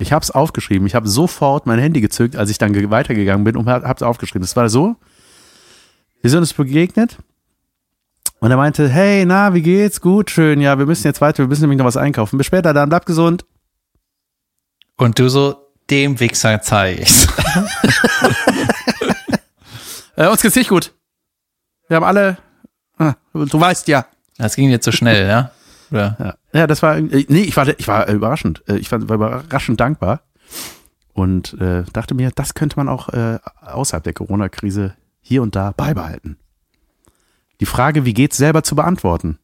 Ich 0.00 0.12
habe 0.12 0.22
es 0.22 0.30
aufgeschrieben. 0.30 0.86
Ich 0.86 0.94
habe 0.94 1.08
sofort 1.08 1.66
mein 1.66 1.78
Handy 1.80 2.00
gezückt, 2.00 2.36
als 2.36 2.50
ich 2.50 2.58
dann 2.58 2.72
ge- 2.72 2.88
weitergegangen 2.90 3.44
bin 3.44 3.56
und 3.56 3.66
habe 3.68 3.92
es 3.94 4.02
aufgeschrieben. 4.02 4.44
Es 4.44 4.54
war 4.54 4.68
so, 4.68 4.94
wir 6.22 6.30
sind 6.30 6.38
uns 6.40 6.52
begegnet 6.52 7.18
und 8.40 8.50
er 8.50 8.56
meinte, 8.56 8.88
hey, 8.88 9.24
na, 9.26 9.54
wie 9.54 9.62
geht's? 9.62 10.00
Gut, 10.00 10.30
schön. 10.30 10.60
Ja, 10.60 10.78
wir 10.78 10.86
müssen 10.86 11.06
jetzt 11.06 11.20
weiter. 11.20 11.38
Wir 11.42 11.48
müssen 11.48 11.62
nämlich 11.62 11.78
noch 11.78 11.84
was 11.86 11.96
einkaufen. 11.96 12.38
Bis 12.38 12.46
später, 12.46 12.72
dann 12.72 12.88
bleibt 12.88 13.06
gesund. 13.06 13.44
Und 14.96 15.18
du 15.18 15.28
so, 15.28 15.56
dem 15.90 16.18
Wichser 16.20 16.60
zeige 16.62 17.02
ich's. 17.02 17.26
Äh, 20.16 20.26
uns 20.28 20.42
geht's 20.42 20.56
nicht 20.56 20.68
gut. 20.68 20.92
Wir 21.86 21.96
haben 21.98 22.04
alle, 22.04 22.38
ah, 22.98 23.14
du 23.32 23.60
weißt 23.60 23.86
ja. 23.86 24.04
Das 24.36 24.56
ging 24.56 24.68
jetzt 24.68 24.84
so 24.84 24.90
schnell, 24.90 25.28
ja? 25.28 25.52
Oder? 25.92 26.16
Ja, 26.18 26.34
ja 26.52 26.66
das 26.66 26.82
war, 26.82 26.96
äh, 26.96 27.24
nee, 27.28 27.42
ich 27.42 27.56
war, 27.56 27.68
ich 27.68 27.88
war 27.88 28.08
äh, 28.08 28.12
überraschend. 28.12 28.62
Äh, 28.68 28.76
Ich 28.76 28.90
war, 28.92 29.06
war 29.08 29.16
überraschend 29.16 29.80
dankbar 29.80 30.22
und 31.12 31.54
äh, 31.60 31.84
dachte 31.92 32.14
mir, 32.14 32.30
das 32.34 32.54
könnte 32.54 32.76
man 32.76 32.88
auch 32.88 33.08
äh, 33.10 33.38
außerhalb 33.62 34.04
der 34.04 34.12
Corona-Krise 34.14 34.94
hier 35.20 35.42
und 35.42 35.56
da 35.56 35.72
beibehalten. 35.76 36.38
die 37.60 37.66
Frage, 37.66 38.04
wie 38.04 38.14
geht's, 38.14 38.36
selber 38.36 38.62
zu 38.62 38.74
beantworten. 38.76 39.38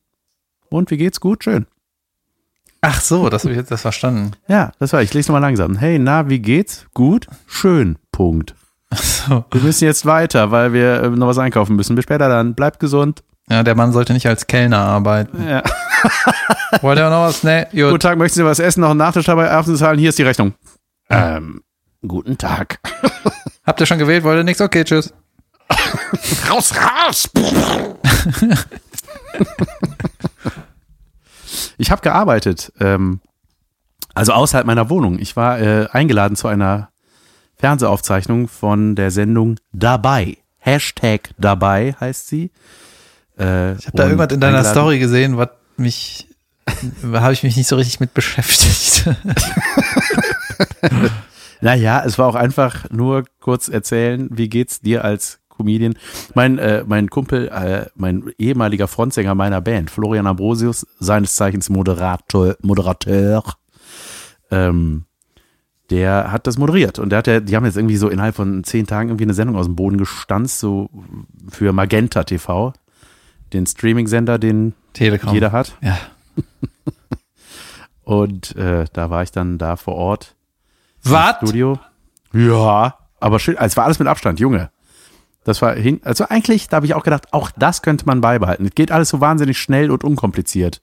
Und 0.71 0.91
wie 0.91 0.97
geht's? 0.97 1.21
Gut, 1.21 1.45
schön. 1.45 1.67
Ach 2.81 3.01
so, 3.01 3.29
das 3.29 3.45
habe 3.45 3.53
ich 3.53 3.59
jetzt 3.59 3.71
das 3.71 3.83
verstanden. 3.83 4.33
Ja, 4.49 4.73
das 4.79 4.93
war, 4.93 5.03
ich 5.03 5.13
lese 5.15 5.31
nochmal 5.31 5.43
langsam. 5.43 5.77
Hey, 5.77 5.99
na, 5.99 6.29
wie 6.29 6.39
geht's? 6.39 6.87
Gut, 6.95 7.27
schön, 7.47 7.97
Punkt. 8.13 8.55
So. 8.93 9.45
Wir 9.51 9.61
müssen 9.63 9.85
jetzt 9.85 10.07
weiter, 10.07 10.51
weil 10.53 10.73
wir 10.73 11.09
noch 11.11 11.27
was 11.27 11.39
einkaufen 11.39 11.75
müssen. 11.77 11.97
Bis 11.97 12.05
später 12.05 12.29
dann. 12.29 12.55
Bleibt 12.55 12.79
gesund. 12.79 13.25
Ja, 13.49 13.63
der 13.63 13.75
Mann 13.75 13.93
sollte 13.93 14.13
nicht 14.15 14.27
als 14.27 14.47
Kellner 14.47 14.79
arbeiten. 14.79 15.47
Ja. 15.47 15.63
Wollt 16.81 16.99
ihr 16.99 17.11
noch 17.11 17.23
was? 17.23 17.43
Nee, 17.43 17.65
Guten 17.71 17.91
gut. 17.91 18.03
Tag, 18.03 18.19
möchten 18.19 18.37
Sie 18.37 18.45
was 18.45 18.59
essen? 18.59 18.81
Noch 18.81 18.91
einen 18.91 18.99
Nachtisch 18.99 19.27
dabei 19.27 19.51
abzuzahlen? 19.51 19.99
Hier 19.99 20.09
ist 20.09 20.19
die 20.19 20.23
Rechnung. 20.23 20.55
Ähm, 21.11 21.63
guten 22.07 22.39
Tag. 22.39 22.81
Habt 23.67 23.81
ihr 23.81 23.87
schon 23.87 23.99
gewählt? 23.99 24.25
Wollt 24.25 24.39
ihr 24.39 24.45
nichts? 24.45 24.63
Okay, 24.63 24.85
tschüss. 24.85 25.13
Raus, 26.51 26.73
raus! 26.75 27.29
Ich 31.79 31.91
habe 31.91 32.03
gearbeitet, 32.03 32.73
ähm, 32.81 33.21
also 34.15 34.33
außerhalb 34.33 34.67
meiner 34.67 34.91
Wohnung. 34.91 35.19
Ich 35.19 35.37
war 35.37 35.59
äh, 35.59 35.89
eingeladen 35.91 36.37
zu 36.37 36.49
einer 36.49 36.91
Fernsehaufzeichnung 37.57 38.49
von 38.49 38.95
der 38.95 39.11
Sendung 39.11 39.57
Dabei. 39.73 40.39
Hashtag 40.59 41.31
Dabei 41.39 41.95
heißt 42.01 42.29
sie. 42.29 42.51
Äh, 43.39 43.75
Ich 43.75 43.87
habe 43.87 43.97
da 43.97 44.05
irgendwas 44.05 44.33
in 44.33 44.41
deiner 44.41 44.65
Story 44.65 44.99
gesehen, 44.99 45.37
was 45.37 45.49
mich, 45.77 46.29
habe 47.03 47.33
ich 47.33 47.43
mich 47.43 47.57
nicht 47.57 47.67
so 47.69 47.77
richtig 47.77 48.01
mit 48.01 48.15
beschäftigt. 48.15 49.09
Naja, 51.61 52.03
es 52.05 52.19
war 52.19 52.27
auch 52.27 52.35
einfach 52.35 52.91
nur 52.91 53.25
kurz 53.41 53.69
erzählen, 53.69 54.29
wie 54.31 54.51
geht's 54.51 54.81
dir 54.83 55.03
als 55.03 55.41
Comedian? 55.49 55.95
Mein, 56.35 56.59
äh, 56.59 56.85
mein 56.87 57.09
Kumpel, 57.09 57.49
äh, 57.49 57.87
mein 57.95 58.31
ehemaliger 58.37 58.87
Frontsänger 58.87 59.35
meiner 59.35 59.63
Band, 59.63 59.91
Florian 59.91 60.27
Ambrosius, 60.27 60.87
seines 60.99 61.37
Zeichens 61.37 61.71
Moderator, 61.71 62.57
Moderateur, 62.61 63.45
ähm, 64.51 65.05
der 65.89 66.33
hat 66.33 66.47
das 66.47 66.59
moderiert 66.59 66.99
und 66.99 67.11
der 67.11 67.19
hat 67.21 67.27
ja, 67.29 67.41
die 67.41 67.57
haben 67.57 67.65
jetzt 67.65 67.77
irgendwie 67.77 67.97
so 67.97 68.09
innerhalb 68.09 68.35
von 68.35 68.63
zehn 68.65 68.87
Tagen 68.87 69.09
irgendwie 69.09 69.25
eine 69.25 69.35
Sendung 69.35 69.57
aus 69.57 69.67
dem 69.67 69.77
Boden 69.77 69.97
gestanzt, 69.97 70.59
so 70.59 70.91
für 71.49 71.73
Magenta 71.73 72.25
TV, 72.25 72.75
den 73.55 73.67
Streaming-Sender, 73.67 74.39
den 74.39 74.75
Telekom. 74.93 75.33
jeder 75.33 75.53
hat. 75.53 75.77
Ja. 75.81 75.99
Und 78.05 78.55
äh, 78.57 78.85
da 78.93 79.09
war 79.09 79.23
ich 79.23 79.31
dann 79.31 79.57
da 79.57 79.77
vor 79.77 79.95
Ort 79.95 80.35
Was? 81.05 81.37
Studio. 81.37 81.79
Ja, 82.35 82.99
aber 83.21 83.39
schön. 83.39 83.57
Es 83.59 83.77
war 83.77 83.85
alles 83.85 83.99
mit 83.99 84.09
Abstand, 84.09 84.41
Junge. 84.41 84.71
Das 85.45 85.61
war 85.63 85.75
hin, 85.75 86.01
also 86.05 86.27
eigentlich, 86.29 86.69
da 86.69 86.77
habe 86.77 86.87
ich 86.87 86.95
auch 86.95 87.03
gedacht, 87.03 87.33
auch 87.33 87.51
das 87.57 87.83
könnte 87.83 88.07
man 88.07 88.21
beibehalten. 88.21 88.67
Es 88.67 88.75
geht 88.75 88.91
alles 88.91 89.11
so 89.11 89.21
wahnsinnig 89.21 89.59
schnell 89.59 89.91
und 89.91 90.03
unkompliziert. 90.03 90.81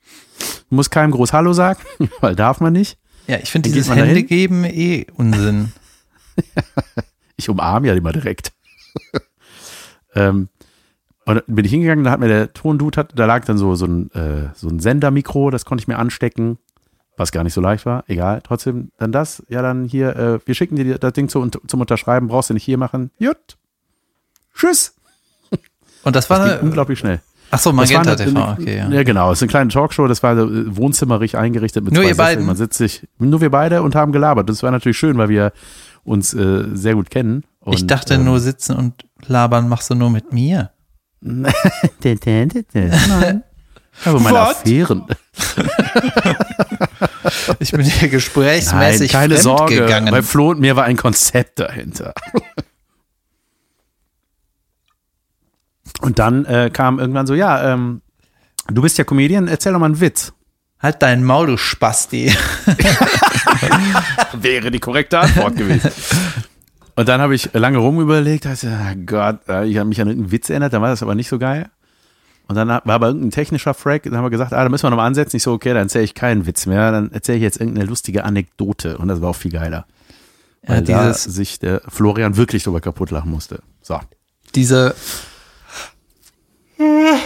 Du 0.69 0.75
musst 0.75 0.91
keinem 0.91 1.11
groß 1.11 1.33
Hallo 1.33 1.53
sagen, 1.53 1.81
weil 2.21 2.35
darf 2.35 2.59
man 2.59 2.73
nicht. 2.73 2.97
Ja, 3.27 3.37
ich 3.37 3.51
finde 3.51 3.69
dieses? 3.69 3.93
Hände 3.93 4.23
geben 4.23 4.63
eh 4.63 5.05
Unsinn. 5.13 5.71
Ich 7.37 7.49
umarme 7.49 7.87
ja 7.87 7.95
immer 7.95 8.11
direkt. 8.11 8.51
ähm, 10.13 10.47
und 11.31 11.43
dann 11.47 11.55
bin 11.55 11.65
ich 11.65 11.71
hingegangen, 11.71 12.03
da 12.03 12.11
hat 12.11 12.19
mir 12.19 12.27
der 12.27 12.53
Tondude, 12.53 12.97
hat, 12.97 13.11
da 13.15 13.25
lag 13.25 13.45
dann 13.45 13.57
so, 13.57 13.75
so, 13.75 13.85
ein, 13.85 14.11
äh, 14.11 14.49
so 14.55 14.67
ein 14.69 14.79
Sendermikro, 14.79 15.49
das 15.51 15.65
konnte 15.65 15.81
ich 15.81 15.87
mir 15.87 15.97
anstecken, 15.97 16.57
was 17.17 17.31
gar 17.31 17.43
nicht 17.43 17.53
so 17.53 17.61
leicht 17.61 17.85
war. 17.85 18.03
Egal, 18.07 18.41
trotzdem, 18.43 18.91
dann 18.97 19.11
das, 19.11 19.43
ja 19.49 19.61
dann 19.61 19.85
hier, 19.85 20.15
äh, 20.15 20.39
wir 20.45 20.55
schicken 20.55 20.75
dir 20.75 20.97
das 20.97 21.13
Ding 21.13 21.29
zu, 21.29 21.47
zum 21.67 21.81
Unterschreiben, 21.81 22.27
brauchst 22.27 22.49
du 22.49 22.53
nicht 22.53 22.63
hier 22.63 22.77
machen. 22.77 23.11
Jut. 23.19 23.57
Tschüss. 24.55 24.95
Und 26.03 26.15
das 26.15 26.29
war 26.29 26.39
Das 26.39 26.51
eine, 26.53 26.61
unglaublich 26.61 26.97
schnell. 26.99 27.21
ach 27.51 27.59
so, 27.59 27.69
Das 27.71 27.93
war 27.93 28.03
Magenta 28.03 28.13
eine- 28.13 28.25
TV, 28.25 28.51
okay, 28.59 28.77
ja. 28.77 28.89
Ja, 28.89 29.03
genau. 29.03 29.31
Es 29.31 29.37
ist 29.39 29.43
eine 29.43 29.49
kleine 29.49 29.69
Talkshow. 29.69 30.07
Das 30.07 30.23
war 30.23 30.35
äh, 30.37 30.75
wohnzimmerig 30.75 31.37
eingerichtet 31.37 31.83
mit 31.83 31.93
Nur 31.93 32.03
zwei 32.03 32.09
ihr 32.09 32.17
beiden? 32.17 32.45
Man 32.45 32.55
sitzt 32.55 32.77
sich, 32.77 33.07
nur 33.19 33.39
wir 33.41 33.51
beide 33.51 33.83
und 33.83 33.93
haben 33.95 34.11
gelabert. 34.11 34.49
Das 34.49 34.63
war 34.63 34.71
natürlich 34.71 34.97
schön, 34.97 35.17
weil 35.19 35.29
wir 35.29 35.53
uns 36.03 36.33
äh, 36.33 36.65
sehr 36.73 36.95
gut 36.95 37.11
kennen. 37.11 37.43
Und, 37.59 37.75
ich 37.75 37.85
dachte 37.85 38.15
ähm, 38.15 38.25
nur 38.25 38.39
sitzen 38.39 38.75
und 38.75 39.05
labern 39.27 39.69
machst 39.69 39.89
du 39.91 39.95
nur 39.95 40.09
mit 40.09 40.33
mir. 40.33 40.71
Nein. 41.21 41.53
Aber 44.05 44.19
meine 44.19 44.37
What? 44.37 44.55
Affären. 44.57 45.05
Ich 47.59 47.71
bin 47.71 47.81
hier 47.81 48.01
Nein, 48.01 48.09
gesprächsmäßig 48.09 49.11
keine 49.11 49.37
Sorge. 49.37 49.75
gegangen. 49.75 50.09
Bei 50.11 50.23
Flo 50.23 50.49
und 50.49 50.59
mir 50.59 50.75
war 50.75 50.85
ein 50.85 50.97
Konzept 50.97 51.59
dahinter. 51.59 52.13
Und 56.01 56.19
dann 56.19 56.45
äh, 56.45 56.71
kam 56.73 56.99
irgendwann 56.99 57.27
so, 57.27 57.35
ja, 57.35 57.73
ähm, 57.73 58.01
du 58.67 58.81
bist 58.81 58.97
ja 58.97 59.03
Comedian, 59.03 59.47
erzähl 59.47 59.73
doch 59.73 59.79
mal 59.79 59.85
einen 59.87 60.01
Witz. 60.01 60.33
Halt 60.79 61.01
dein 61.03 61.23
Maul, 61.23 61.45
du 61.47 61.57
Spasti. 61.57 62.35
Wäre 64.33 64.71
die 64.71 64.79
korrekte 64.79 65.19
Antwort 65.19 65.55
gewesen. 65.55 65.91
Und 66.95 67.07
dann 67.07 67.21
habe 67.21 67.35
ich 67.35 67.53
lange 67.53 67.77
rumüberlegt, 67.77 68.45
dachte, 68.45 68.69
ah 68.69 68.93
Gott, 69.05 69.47
äh, 69.47 69.67
ich 69.67 69.77
habe 69.77 69.87
mich 69.87 70.01
an 70.01 70.07
irgendeinen 70.07 70.31
Witz 70.31 70.49
erinnert, 70.49 70.73
dann 70.73 70.81
war 70.81 70.89
das 70.89 71.03
aber 71.03 71.15
nicht 71.15 71.29
so 71.29 71.39
geil. 71.39 71.69
Und 72.47 72.55
dann 72.55 72.67
war 72.67 72.81
aber 72.85 73.07
irgendein 73.07 73.31
technischer 73.31 73.73
Frack, 73.73 74.03
dann 74.03 74.17
haben 74.17 74.25
wir 74.25 74.29
gesagt, 74.29 74.51
ah, 74.51 74.61
da 74.61 74.69
müssen 74.69 74.83
wir 74.83 74.89
nochmal 74.89 75.07
ansetzen. 75.07 75.37
Ich 75.37 75.43
so, 75.43 75.53
okay, 75.53 75.69
dann 75.69 75.83
erzähle 75.83 76.03
ich 76.03 76.15
keinen 76.15 76.45
Witz 76.45 76.65
mehr, 76.65 76.91
dann 76.91 77.11
erzähle 77.11 77.37
ich 77.37 77.43
jetzt 77.43 77.61
irgendeine 77.61 77.87
lustige 77.87 78.25
Anekdote. 78.25 78.97
Und 78.97 79.07
das 79.07 79.21
war 79.21 79.29
auch 79.29 79.35
viel 79.35 79.51
geiler. 79.51 79.85
Weil 80.63 80.77
Ja, 80.77 80.81
da 80.81 81.07
dieses, 81.07 81.23
sich 81.23 81.59
der 81.59 81.81
Florian 81.87 82.35
wirklich 82.35 82.63
drüber 82.63 82.81
kaputt 82.81 83.09
lachen 83.11 83.31
musste. 83.31 83.61
So. 83.81 83.99
diese, 84.53 84.95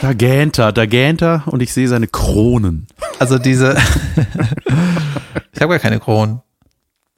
Da 0.01 0.13
gähnt 0.13 0.59
er, 0.59 0.71
da 0.71 0.85
gähnt 0.85 1.21
er 1.21 1.43
und 1.47 1.61
ich 1.61 1.73
sehe 1.73 1.87
seine 1.87 2.07
Kronen. 2.07 2.87
also 3.19 3.39
diese, 3.39 3.75
ich 5.53 5.61
habe 5.61 5.71
gar 5.71 5.79
keine 5.79 5.99
Kronen. 5.99 6.41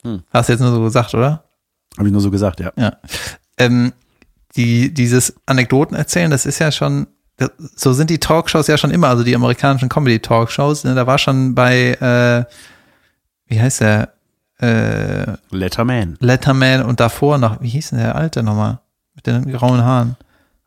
Hm. 0.03 0.23
Hast 0.31 0.49
du 0.49 0.53
jetzt 0.53 0.61
nur 0.61 0.71
so 0.71 0.81
gesagt, 0.83 1.13
oder? 1.13 1.43
Habe 1.97 2.07
ich 2.07 2.11
nur 2.11 2.21
so 2.21 2.31
gesagt, 2.31 2.59
ja. 2.59 2.71
Ja. 2.75 2.97
Ähm, 3.57 3.93
die, 4.55 4.93
dieses 4.93 5.35
Anekdoten 5.45 5.95
erzählen, 5.95 6.31
das 6.31 6.45
ist 6.45 6.59
ja 6.59 6.71
schon, 6.71 7.07
das- 7.37 7.51
so 7.75 7.93
sind 7.93 8.09
die 8.09 8.19
Talkshows 8.19 8.67
ja 8.67 8.77
schon 8.77 8.91
immer, 8.91 9.07
also 9.09 9.23
die 9.23 9.35
amerikanischen 9.35 9.89
Comedy-Talkshows. 9.89 10.83
Ne? 10.83 10.95
Da 10.95 11.05
war 11.07 11.17
schon 11.17 11.55
bei, 11.55 11.91
äh, 11.93 12.45
wie 13.47 13.61
heißt 13.61 13.81
der, 13.81 14.13
äh, 14.59 15.33
Letterman. 15.51 16.17
Letterman 16.19 16.83
und 16.83 16.99
davor 16.99 17.37
noch, 17.37 17.61
wie 17.61 17.69
hieß 17.69 17.91
denn 17.91 17.99
der 17.99 18.15
alte 18.15 18.41
nochmal? 18.43 18.79
Mit 19.15 19.27
den 19.27 19.51
grauen 19.51 19.83
Haaren. 19.83 20.15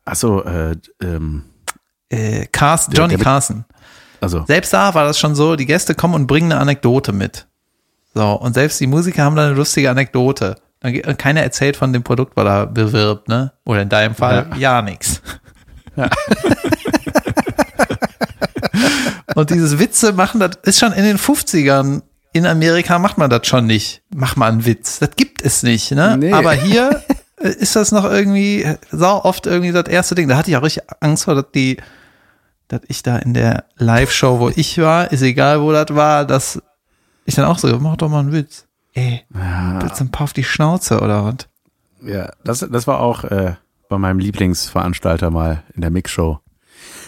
Achso, 0.05 0.41
äh, 0.43 0.75
ähm, 1.01 1.43
Äh, 2.09 2.45
Carsten, 2.51 2.93
Johnny 2.93 3.15
der 3.15 3.23
Carson. 3.23 3.63
also, 4.19 4.43
Selbst 4.45 4.73
da 4.73 4.93
war 4.93 5.05
das 5.05 5.17
schon 5.19 5.35
so, 5.35 5.55
die 5.55 5.65
Gäste 5.65 5.95
kommen 5.95 6.13
und 6.15 6.27
bringen 6.27 6.51
eine 6.51 6.59
Anekdote 6.61 7.13
mit. 7.13 7.47
So, 8.13 8.33
und 8.33 8.53
selbst 8.53 8.79
die 8.81 8.87
Musiker 8.87 9.23
haben 9.23 9.35
da 9.37 9.45
eine 9.45 9.53
lustige 9.55 9.89
Anekdote. 9.89 10.57
Keiner 11.17 11.41
erzählt 11.41 11.77
von 11.77 11.93
dem 11.93 12.01
Produkt, 12.01 12.35
was 12.35 12.45
er 12.45 12.65
bewirbt, 12.65 13.27
ne? 13.27 13.53
Oder 13.65 13.83
in 13.83 13.89
deinem 13.89 14.15
Fall 14.15 14.47
ja, 14.57 14.81
nix. 14.81 15.21
und 19.35 19.49
dieses 19.51 19.77
Witze 19.77 20.13
machen, 20.13 20.39
das 20.39 20.57
ist 20.63 20.79
schon 20.79 20.93
in 20.93 21.03
den 21.03 21.17
50ern. 21.19 22.01
In 22.33 22.47
Amerika 22.47 22.97
macht 22.97 23.17
man 23.17 23.29
das 23.29 23.45
schon 23.45 23.67
nicht. 23.67 24.01
Mach 24.09 24.37
mal 24.37 24.51
einen 24.51 24.65
Witz. 24.65 24.97
Das 24.99 25.11
gibt 25.15 25.43
es 25.43 25.61
nicht, 25.63 25.91
ne? 25.91 26.17
Nee. 26.17 26.33
Aber 26.33 26.53
hier 26.65 27.03
äh, 27.37 27.49
ist 27.49 27.75
das 27.75 27.91
noch 27.91 28.05
irgendwie 28.05 28.65
sau 28.91 29.23
oft 29.23 29.45
irgendwie 29.45 29.71
das 29.71 29.87
erste 29.87 30.15
Ding. 30.15 30.27
Da 30.29 30.37
hatte 30.37 30.49
ich 30.49 30.57
auch 30.57 30.63
richtig 30.63 30.83
Angst 30.99 31.25
vor, 31.25 31.35
dass 31.35 31.51
die, 31.53 31.77
dass 32.69 32.81
ich 32.87 33.03
da 33.03 33.17
in 33.17 33.35
der 33.35 33.65
Live-Show, 33.77 34.39
wo 34.39 34.49
ich 34.49 34.79
war, 34.79 35.11
ist 35.11 35.21
egal, 35.21 35.61
wo 35.61 35.71
das 35.71 35.93
war, 35.93 36.25
dass 36.25 36.59
ich 37.25 37.35
dann 37.35 37.45
auch 37.45 37.59
so, 37.59 37.67
mach 37.79 37.97
doch 37.97 38.09
mal 38.09 38.21
einen 38.21 38.31
Witz. 38.31 38.65
Ey, 38.93 39.23
willst 39.29 39.99
du 39.99 40.05
ein 40.05 40.11
paar 40.11 40.25
auf 40.25 40.33
die 40.33 40.43
Schnauze 40.43 40.99
oder 40.99 41.25
was? 41.25 41.47
ja, 42.03 42.31
das, 42.43 42.59
das 42.59 42.87
war 42.87 42.99
auch 42.99 43.23
äh, 43.25 43.55
bei 43.89 43.97
meinem 43.97 44.19
Lieblingsveranstalter 44.19 45.29
mal 45.29 45.63
in 45.75 45.81
der 45.81 45.91
Mixshow. 45.91 46.39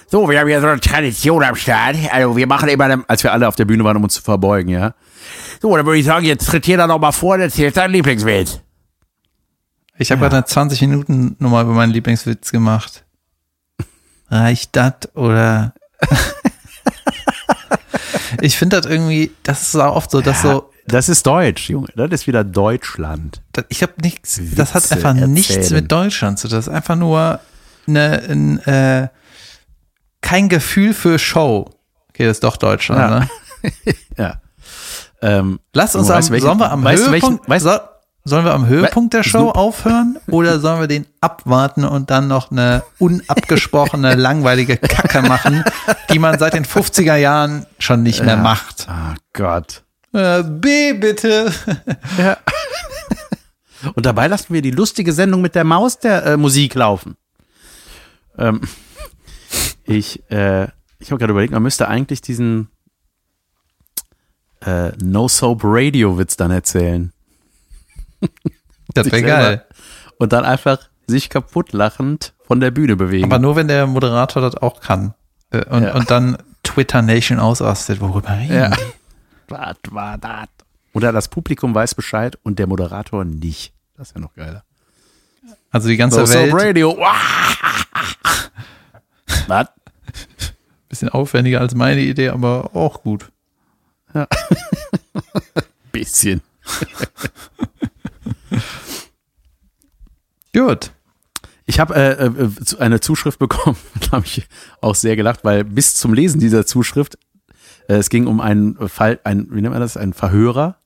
So, 0.07 0.29
wir 0.29 0.39
haben 0.39 0.47
hier 0.47 0.61
so 0.61 0.67
eine 0.67 0.79
Tradition 0.79 1.43
am 1.43 1.55
Start. 1.55 1.95
Also 2.11 2.37
wir 2.37 2.45
machen 2.45 2.69
immer, 2.69 3.03
als 3.07 3.23
wir 3.23 3.31
alle 3.33 3.47
auf 3.47 3.55
der 3.55 3.65
Bühne 3.65 3.83
waren, 3.83 3.97
um 3.97 4.03
uns 4.03 4.13
zu 4.13 4.21
verbeugen, 4.21 4.69
ja. 4.69 4.93
So, 5.61 5.75
dann 5.75 5.85
würde 5.85 5.99
ich 5.99 6.05
sagen, 6.05 6.25
jetzt 6.25 6.47
tritt 6.47 6.67
jeder 6.67 6.85
noch 6.85 6.99
mal 6.99 7.11
vor 7.11 7.35
und 7.35 7.41
erzählt 7.41 7.75
deinen 7.77 7.93
Lieblingswitz. 7.93 8.59
Ich 9.97 10.11
habe 10.11 10.21
gerade 10.21 10.37
eine 10.37 10.45
20 10.45 10.81
Minuten 10.81 11.35
Nummer 11.39 11.61
über 11.61 11.73
meinen 11.73 11.91
Lieblingswitz 11.91 12.51
gemacht. 12.51 13.05
Reicht 14.29 14.75
das 14.75 15.15
oder? 15.15 15.73
ich 18.41 18.57
finde 18.57 18.81
das 18.81 18.91
irgendwie, 18.91 19.31
das 19.43 19.61
ist 19.61 19.75
auch 19.75 19.95
oft 19.95 20.11
so, 20.11 20.21
dass 20.21 20.41
so, 20.41 20.69
Das 20.85 21.07
ist 21.09 21.25
Deutsch, 21.25 21.69
Junge. 21.69 21.87
Das 21.95 22.09
ist 22.11 22.27
wieder 22.27 22.43
Deutschland. 22.43 23.41
das, 23.53 23.65
ich 23.69 23.81
habe 23.83 23.93
nichts, 24.01 24.39
das 24.55 24.73
hat 24.73 24.83
Witze 24.83 24.95
einfach 24.95 25.13
nichts 25.13 25.55
erzählen. 25.55 25.81
mit 25.81 25.91
Deutschland 25.91 26.39
zu 26.39 26.47
tun. 26.47 26.57
Das 26.57 26.67
ist 26.67 26.73
einfach 26.73 26.95
nur 26.95 27.39
eine, 27.87 28.21
ein, 28.29 28.59
äh, 28.65 29.07
kein 30.21 30.49
Gefühl 30.49 30.93
für 30.93 31.19
Show. 31.19 31.69
Okay, 32.09 32.25
das 32.25 32.37
ist 32.37 32.43
doch 32.43 32.57
Deutschland, 32.57 32.99
Ja. 33.01 33.19
ne? 33.19 33.29
Ja. 34.17 34.41
Ähm, 35.21 35.59
Lass 35.73 35.95
uns 35.95 36.09
am, 36.09 36.17
weißt, 36.17 36.31
welchen- 36.31 36.45
sollen 36.45 36.59
wir 36.59 36.71
am 36.71 36.83
weißt 36.83 37.07
du, 37.07 37.11
welchen- 37.11 37.29
Höhepunkt, 37.29 37.49
weißt- 37.49 37.59
soll, 37.61 37.79
Sollen 38.25 38.45
wir 38.45 38.53
am 38.53 38.67
Höhepunkt 38.67 39.13
der 39.13 39.23
Show 39.23 39.49
aufhören 39.49 40.17
oder 40.27 40.61
sollen 40.61 40.79
wir 40.79 40.87
den 40.87 41.05
abwarten 41.19 41.83
und 41.83 42.09
dann 42.09 42.29
noch 42.29 42.51
eine 42.51 42.81
unabgesprochene, 42.97 44.15
langweilige 44.15 44.77
Kacke 44.77 45.21
machen, 45.23 45.61
die 46.09 46.19
man 46.19 46.39
seit 46.39 46.53
den 46.53 46.63
50er 46.63 47.15
Jahren 47.17 47.65
schon 47.79 48.01
nicht 48.01 48.23
mehr 48.23 48.37
macht? 48.37 48.87
Ah 48.87 49.15
Gott. 49.33 49.83
Äh, 50.13 50.43
B, 50.43 50.93
bitte. 50.93 51.51
Und 53.95 54.05
dabei 54.05 54.27
lassen 54.27 54.53
wir 54.53 54.61
die 54.61 54.71
lustige 54.71 55.11
Sendung 55.11 55.41
mit 55.41 55.55
der 55.55 55.63
Maus 55.65 55.99
der 55.99 56.25
äh, 56.25 56.37
Musik 56.37 56.75
laufen. 56.75 57.17
Ähm, 58.37 58.61
ich 59.83 60.21
äh, 60.31 60.67
ich 60.99 61.11
habe 61.11 61.19
gerade 61.19 61.31
überlegt, 61.31 61.51
man 61.53 61.63
müsste 61.63 61.87
eigentlich 61.89 62.21
diesen 62.21 62.69
äh, 64.65 64.91
No 65.03 65.27
Soap 65.27 65.61
Radio 65.63 66.17
Witz 66.17 66.37
dann 66.37 66.51
erzählen. 66.51 67.11
Das 68.93 69.11
wäre 69.11 69.23
geil. 69.23 69.65
Und 70.19 70.33
dann 70.33 70.43
einfach 70.45 70.77
sich 71.07 71.29
kaputt 71.29 71.73
lachend 71.73 72.33
von 72.45 72.59
der 72.59 72.69
Bühne 72.69 72.95
bewegen. 72.95 73.25
Aber 73.25 73.39
nur, 73.39 73.55
wenn 73.55 73.67
der 73.67 73.87
Moderator 73.87 74.41
das 74.41 74.55
auch 74.55 74.81
kann. 74.81 75.13
Äh, 75.51 75.65
Und, 75.65 75.83
Ja. 75.83 75.95
und 75.95 76.11
dann 76.11 76.37
Twitter 76.63 77.01
Nation 77.01 77.39
ausrastet. 77.39 78.01
Worüber 78.01 78.29
reden 78.37 78.53
Ja. 78.53 78.69
die? 78.69 78.81
Was 79.53 79.77
war 79.91 80.17
das? 80.17 80.47
Oder 80.93 81.11
das 81.11 81.27
Publikum 81.27 81.73
weiß 81.73 81.95
Bescheid 81.95 82.37
und 82.43 82.59
der 82.59 82.67
Moderator 82.67 83.25
nicht. 83.25 83.73
Das 83.95 84.09
ist 84.09 84.15
ja 84.15 84.21
noch 84.21 84.35
geiler. 84.35 84.63
Also 85.71 85.87
die 85.87 85.97
ganze 85.97 86.25
Soap 86.25 86.53
Welt, 86.53 86.53
Radio. 86.53 86.97
Was? 89.47 89.67
bisschen 90.93 91.09
aufwendiger 91.09 91.59
als 91.59 91.73
meine 91.73 92.01
Idee, 92.01 92.29
aber 92.29 92.75
auch 92.75 93.01
gut. 93.01 93.31
Bisschen. 95.91 96.41
Gut. 100.53 100.91
Ich 101.65 101.79
habe 101.79 101.95
äh, 101.95 102.25
äh, 102.27 102.49
eine 102.77 102.99
Zuschrift 102.99 103.39
bekommen, 103.39 103.77
da 104.01 104.11
habe 104.11 104.25
ich 104.27 104.45
auch 104.81 104.93
sehr 104.93 105.15
gelacht, 105.15 105.43
weil 105.43 105.63
bis 105.63 105.95
zum 105.95 106.13
Lesen 106.13 106.39
dieser 106.39 106.67
Zuschrift, 106.67 107.17
es 107.87 108.09
ging 108.09 108.27
um 108.27 108.39
einen 108.39 108.75
Fall, 108.87 109.19
ein, 109.23 109.47
wie 109.51 109.61
nennt 109.61 109.73
man 109.73 109.81
das, 109.81 109.97
ein 109.97 110.13
Verhörer, 110.13 110.77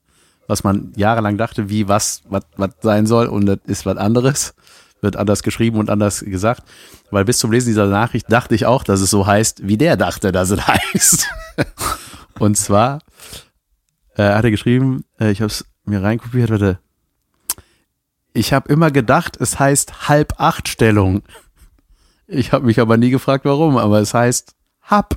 was 0.48 0.64
man 0.64 0.94
jahrelang 0.96 1.38
dachte, 1.38 1.70
wie 1.70 1.88
was, 1.88 2.24
was, 2.30 2.44
was 2.56 2.72
sein 2.82 3.06
soll 3.06 3.28
und 3.28 3.46
das 3.46 3.60
ist 3.66 3.86
was 3.86 3.98
anderes, 3.98 4.56
wird 5.02 5.16
anders 5.16 5.44
geschrieben 5.44 5.78
und 5.78 5.90
anders 5.90 6.22
gesagt, 6.22 6.64
weil 7.12 7.26
bis 7.26 7.38
zum 7.38 7.52
Lesen 7.52 7.70
dieser 7.70 7.88
Nachricht 7.88 8.32
dachte 8.32 8.56
ich 8.56 8.66
auch, 8.66 8.84
dass 8.84 9.02
es 9.02 9.10
so 9.10 9.28
heißt, 9.28 9.68
wie 9.68 9.78
der 9.78 9.98
dachte, 9.98 10.32
dass 10.32 10.50
es 10.50 10.68
heißt. 10.68 11.28
und 12.40 12.58
zwar 12.58 13.00
äh, 14.16 14.24
hat 14.24 14.44
er 14.44 14.52
geschrieben, 14.52 15.04
äh, 15.20 15.32
ich 15.32 15.42
habe 15.42 15.52
es 15.52 15.66
mir 15.86 16.02
reinkopiert, 16.02 16.50
warte, 16.50 16.80
ich 18.34 18.54
habe 18.54 18.72
immer 18.72 18.92
gedacht, 18.92 19.38
es 19.40 19.60
heißt 19.60 20.08
halb 20.10 20.40
acht 20.40 20.68
Stellung. 20.68 21.24
Ich 22.28 22.52
habe 22.52 22.66
mich 22.66 22.80
aber 22.80 22.98
nie 22.98 23.10
gefragt, 23.10 23.46
warum, 23.46 23.78
aber 23.78 24.00
es 24.00 24.14
heißt 24.14 24.54
hab 24.82 25.16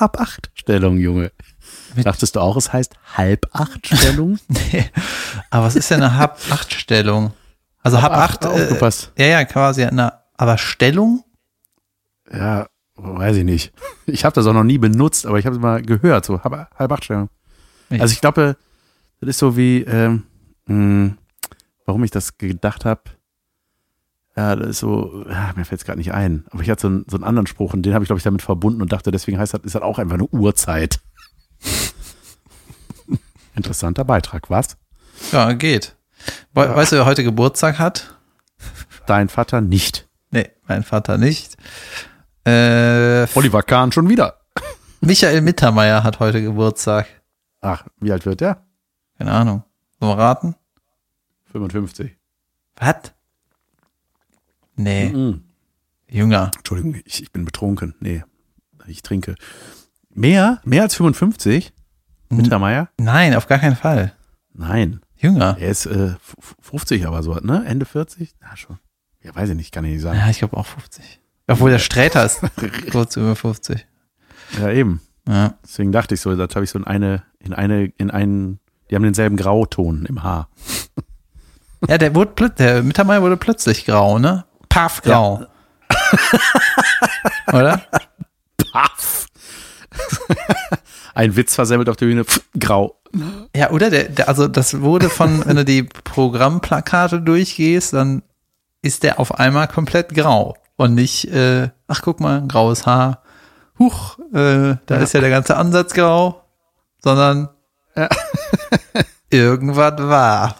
acht 0.00 0.10
Stellung. 0.14 0.16
Hab 0.16 0.20
acht 0.20 0.50
Stellung, 0.54 0.98
Junge. 0.98 1.32
Mit- 1.94 2.06
Dachtest 2.06 2.36
du 2.36 2.40
auch, 2.40 2.56
es 2.56 2.72
heißt 2.72 2.94
halb 3.16 3.46
acht 3.52 3.86
Stellung? 3.86 4.38
Nee. 4.48 4.90
Aber 5.50 5.66
was 5.66 5.76
ist 5.76 5.90
denn 5.90 6.02
eine 6.02 6.16
Hab-8-Stellung? 6.16 7.32
Also 7.82 8.00
Hab-8, 8.02 8.44
äh, 8.44 8.48
aufgepasst. 8.64 9.12
ja, 9.16 9.26
ja, 9.26 9.44
quasi 9.44 9.84
eine, 9.84 10.12
aber 10.36 10.58
Stellung? 10.58 11.24
Ja, 12.32 12.66
weiß 12.96 13.36
ich 13.38 13.44
nicht. 13.44 13.72
Ich 14.06 14.24
habe 14.24 14.34
das 14.34 14.46
auch 14.46 14.52
noch 14.52 14.64
nie 14.64 14.78
benutzt, 14.78 15.26
aber 15.26 15.38
ich 15.38 15.46
habe 15.46 15.56
es 15.56 15.62
mal 15.62 15.80
gehört, 15.82 16.24
so 16.24 16.42
hab, 16.42 16.52
halb 16.78 16.92
acht 16.92 17.04
Stellung. 17.04 17.28
Ich- 17.90 18.00
Also 18.00 18.12
ich 18.12 18.20
glaube, 18.20 18.56
das 19.20 19.28
ist 19.30 19.38
so 19.38 19.56
wie, 19.56 19.82
ähm, 19.82 20.24
mh, 20.66 21.14
warum 21.86 22.04
ich 22.04 22.10
das 22.10 22.36
gedacht 22.38 22.84
habe. 22.84 23.02
Ja, 24.36 24.54
das 24.56 24.68
ist 24.68 24.78
so, 24.78 25.24
ja, 25.28 25.52
mir 25.56 25.64
fällt 25.64 25.80
es 25.80 25.84
gerade 25.84 25.98
nicht 25.98 26.12
ein. 26.12 26.44
Aber 26.50 26.62
ich 26.62 26.70
hatte 26.70 26.82
so 26.82 26.88
einen, 26.88 27.04
so 27.08 27.16
einen 27.16 27.24
anderen 27.24 27.46
Spruch 27.46 27.74
und 27.74 27.82
den 27.82 27.94
habe 27.94 28.04
ich, 28.04 28.08
glaube 28.08 28.18
ich, 28.18 28.24
damit 28.24 28.42
verbunden 28.42 28.80
und 28.80 28.92
dachte, 28.92 29.10
deswegen 29.10 29.38
heißt 29.38 29.54
das, 29.54 29.62
ist 29.62 29.74
das 29.74 29.82
auch 29.82 29.98
einfach 29.98 30.14
eine 30.14 30.26
Uhrzeit. 30.26 31.00
Interessanter 33.54 34.04
Beitrag, 34.04 34.48
was? 34.48 34.76
Ja, 35.32 35.52
geht. 35.52 35.96
We 36.54 36.74
Weißt 36.74 36.92
du, 36.92 36.96
wer 36.96 37.06
heute 37.06 37.24
Geburtstag 37.24 37.78
hat? 37.78 38.16
Dein 39.06 39.28
Vater 39.28 39.60
nicht. 39.60 40.08
Nee, 40.30 40.50
mein 40.66 40.84
Vater 40.84 41.18
nicht. 41.18 41.56
Äh, 42.44 43.26
Oliver 43.34 43.62
Kahn 43.62 43.92
schon 43.92 44.08
wieder. 44.08 44.40
Michael 45.00 45.40
Mittermeier 45.40 46.04
hat 46.04 46.20
heute 46.20 46.42
Geburtstag. 46.42 47.06
Ach, 47.60 47.84
wie 48.00 48.12
alt 48.12 48.26
wird 48.26 48.40
der? 48.40 48.64
Keine 49.18 49.32
Ahnung. 49.32 49.64
Sollen 49.98 50.16
wir 50.16 50.22
raten? 50.22 50.54
55. 51.52 52.16
Was? 52.76 53.12
Nee, 54.76 55.10
Mhm. 55.10 55.42
jünger. 56.08 56.50
Entschuldigung, 56.56 56.96
ich, 57.04 57.22
ich 57.22 57.32
bin 57.32 57.44
betrunken. 57.44 57.94
Nee, 58.00 58.24
ich 58.86 59.02
trinke. 59.02 59.34
Mehr? 60.14 60.60
Mehr 60.64 60.82
als 60.82 60.94
55? 60.94 61.72
Mittermeier? 62.30 62.88
Nein, 62.98 63.34
auf 63.34 63.46
gar 63.46 63.58
keinen 63.58 63.76
Fall. 63.76 64.12
Nein. 64.52 65.00
Jünger. 65.16 65.56
Er 65.60 65.68
ist 65.68 65.86
äh, 65.86 66.12
f- 66.12 66.56
50 66.60 67.06
aber 67.06 67.22
so, 67.22 67.34
ne? 67.34 67.64
Ende 67.66 67.84
40? 67.84 68.34
Ja, 68.40 68.56
schon. 68.56 68.78
Ja, 69.22 69.34
weiß 69.34 69.50
ich 69.50 69.56
nicht, 69.56 69.72
kann 69.72 69.84
ich 69.84 69.92
nicht 69.94 70.02
sagen. 70.02 70.18
Ja, 70.18 70.30
ich 70.30 70.38
glaube 70.38 70.56
auch 70.56 70.66
50. 70.66 71.20
Obwohl 71.46 71.70
der 71.70 71.78
Sträter 71.78 72.24
ist 72.24 72.40
kurz 72.92 73.16
über 73.16 73.36
50. 73.36 73.86
Ja, 74.58 74.70
eben. 74.70 75.00
Ja. 75.28 75.54
Deswegen 75.62 75.92
dachte 75.92 76.14
ich 76.14 76.20
so, 76.20 76.34
das 76.34 76.54
habe 76.54 76.64
ich 76.64 76.70
so 76.70 76.78
in 76.78 76.84
eine, 76.86 77.22
in 77.38 77.52
eine, 77.52 77.84
in 77.98 78.10
einen, 78.10 78.60
die 78.90 78.94
haben 78.96 79.02
denselben 79.02 79.36
Grauton 79.36 80.06
im 80.06 80.22
Haar. 80.22 80.48
Ja, 81.88 81.98
der 81.98 82.14
wurde 82.14 82.32
plötzlich, 82.34 82.56
der 82.66 82.82
Mittermeier 82.82 83.22
wurde 83.22 83.36
plötzlich 83.36 83.84
grau, 83.84 84.18
ne? 84.18 84.44
Paff 84.70 85.02
grau. 85.02 85.46
Oder? 87.52 87.82
Paff! 88.72 89.26
Ein 91.14 91.36
Witz 91.36 91.54
versemmelt 91.54 91.88
auf 91.90 91.96
der 91.96 92.06
Bühne, 92.06 92.24
pff, 92.24 92.40
grau. 92.58 92.96
Ja, 93.54 93.70
oder? 93.70 93.90
Der, 93.90 94.04
der, 94.04 94.28
also 94.28 94.46
das 94.46 94.80
wurde 94.80 95.10
von, 95.10 95.44
wenn 95.44 95.56
du 95.56 95.64
die 95.64 95.82
Programmplakate 95.82 97.20
durchgehst, 97.20 97.92
dann 97.92 98.22
ist 98.82 99.02
der 99.02 99.18
auf 99.18 99.38
einmal 99.38 99.66
komplett 99.68 100.14
grau. 100.14 100.56
Und 100.76 100.94
nicht, 100.94 101.26
äh, 101.26 101.70
ach 101.88 102.02
guck 102.02 102.20
mal, 102.20 102.46
graues 102.46 102.86
Haar. 102.86 103.22
Huch, 103.78 104.18
äh, 104.32 104.76
da 104.86 104.96
ist 104.96 105.12
ja 105.12 105.20
der 105.20 105.30
ganze 105.30 105.56
Ansatz 105.56 105.92
grau. 105.92 106.44
Sondern 107.02 107.48
irgendwas 109.30 109.98
war. 109.98 110.56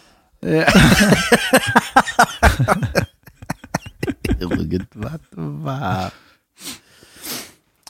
Irgendwas 4.41 5.21
war. 5.33 6.13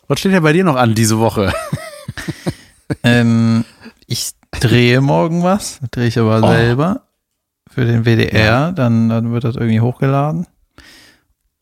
Was 0.09 0.19
steht 0.19 0.33
denn 0.33 0.43
bei 0.43 0.53
dir 0.53 0.65
noch 0.65 0.77
an 0.77 0.95
diese 0.95 1.19
Woche? 1.19 1.53
Ähm, 3.05 3.65
ich 4.07 4.33
drehe 4.51 5.01
morgen 5.01 5.43
was, 5.43 5.81
drehe 5.91 6.09
ich 6.09 6.19
aber 6.19 6.41
selber 6.41 7.03
für 7.71 7.85
den 7.85 8.05
WDR, 8.05 8.73
dann, 8.73 9.09
dann 9.09 9.33
wird 9.33 9.45
das 9.45 9.55
irgendwie 9.55 9.81
hochgeladen. 9.81 10.47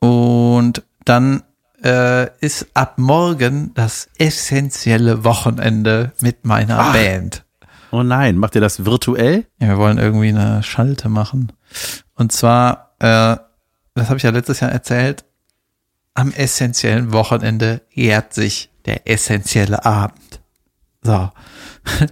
Und 0.00 0.82
dann 1.04 1.42
äh, 1.82 2.30
ist 2.40 2.68
ab 2.74 2.94
morgen 2.96 3.72
das 3.74 4.08
essentielle 4.16 5.24
Wochenende 5.24 6.12
mit 6.20 6.44
meiner 6.44 6.78
Ach. 6.78 6.92
Band. 6.92 7.44
Oh 7.90 8.02
nein, 8.02 8.36
macht 8.36 8.54
ihr 8.54 8.60
das 8.60 8.84
virtuell? 8.84 9.46
Ja, 9.60 9.68
wir 9.68 9.78
wollen 9.78 9.98
irgendwie 9.98 10.28
eine 10.28 10.62
Schalte 10.62 11.08
machen. 11.08 11.52
Und 12.14 12.32
zwar, 12.32 12.94
äh, 12.98 13.36
das 13.98 14.08
habe 14.08 14.16
ich 14.16 14.22
ja 14.22 14.30
letztes 14.30 14.60
Jahr 14.60 14.70
erzählt, 14.70 15.24
am 16.14 16.32
essentiellen 16.32 17.12
Wochenende 17.12 17.82
jährt 17.90 18.34
sich 18.34 18.70
der 18.86 19.08
essentielle 19.08 19.84
Abend. 19.84 20.40
So. 21.02 21.30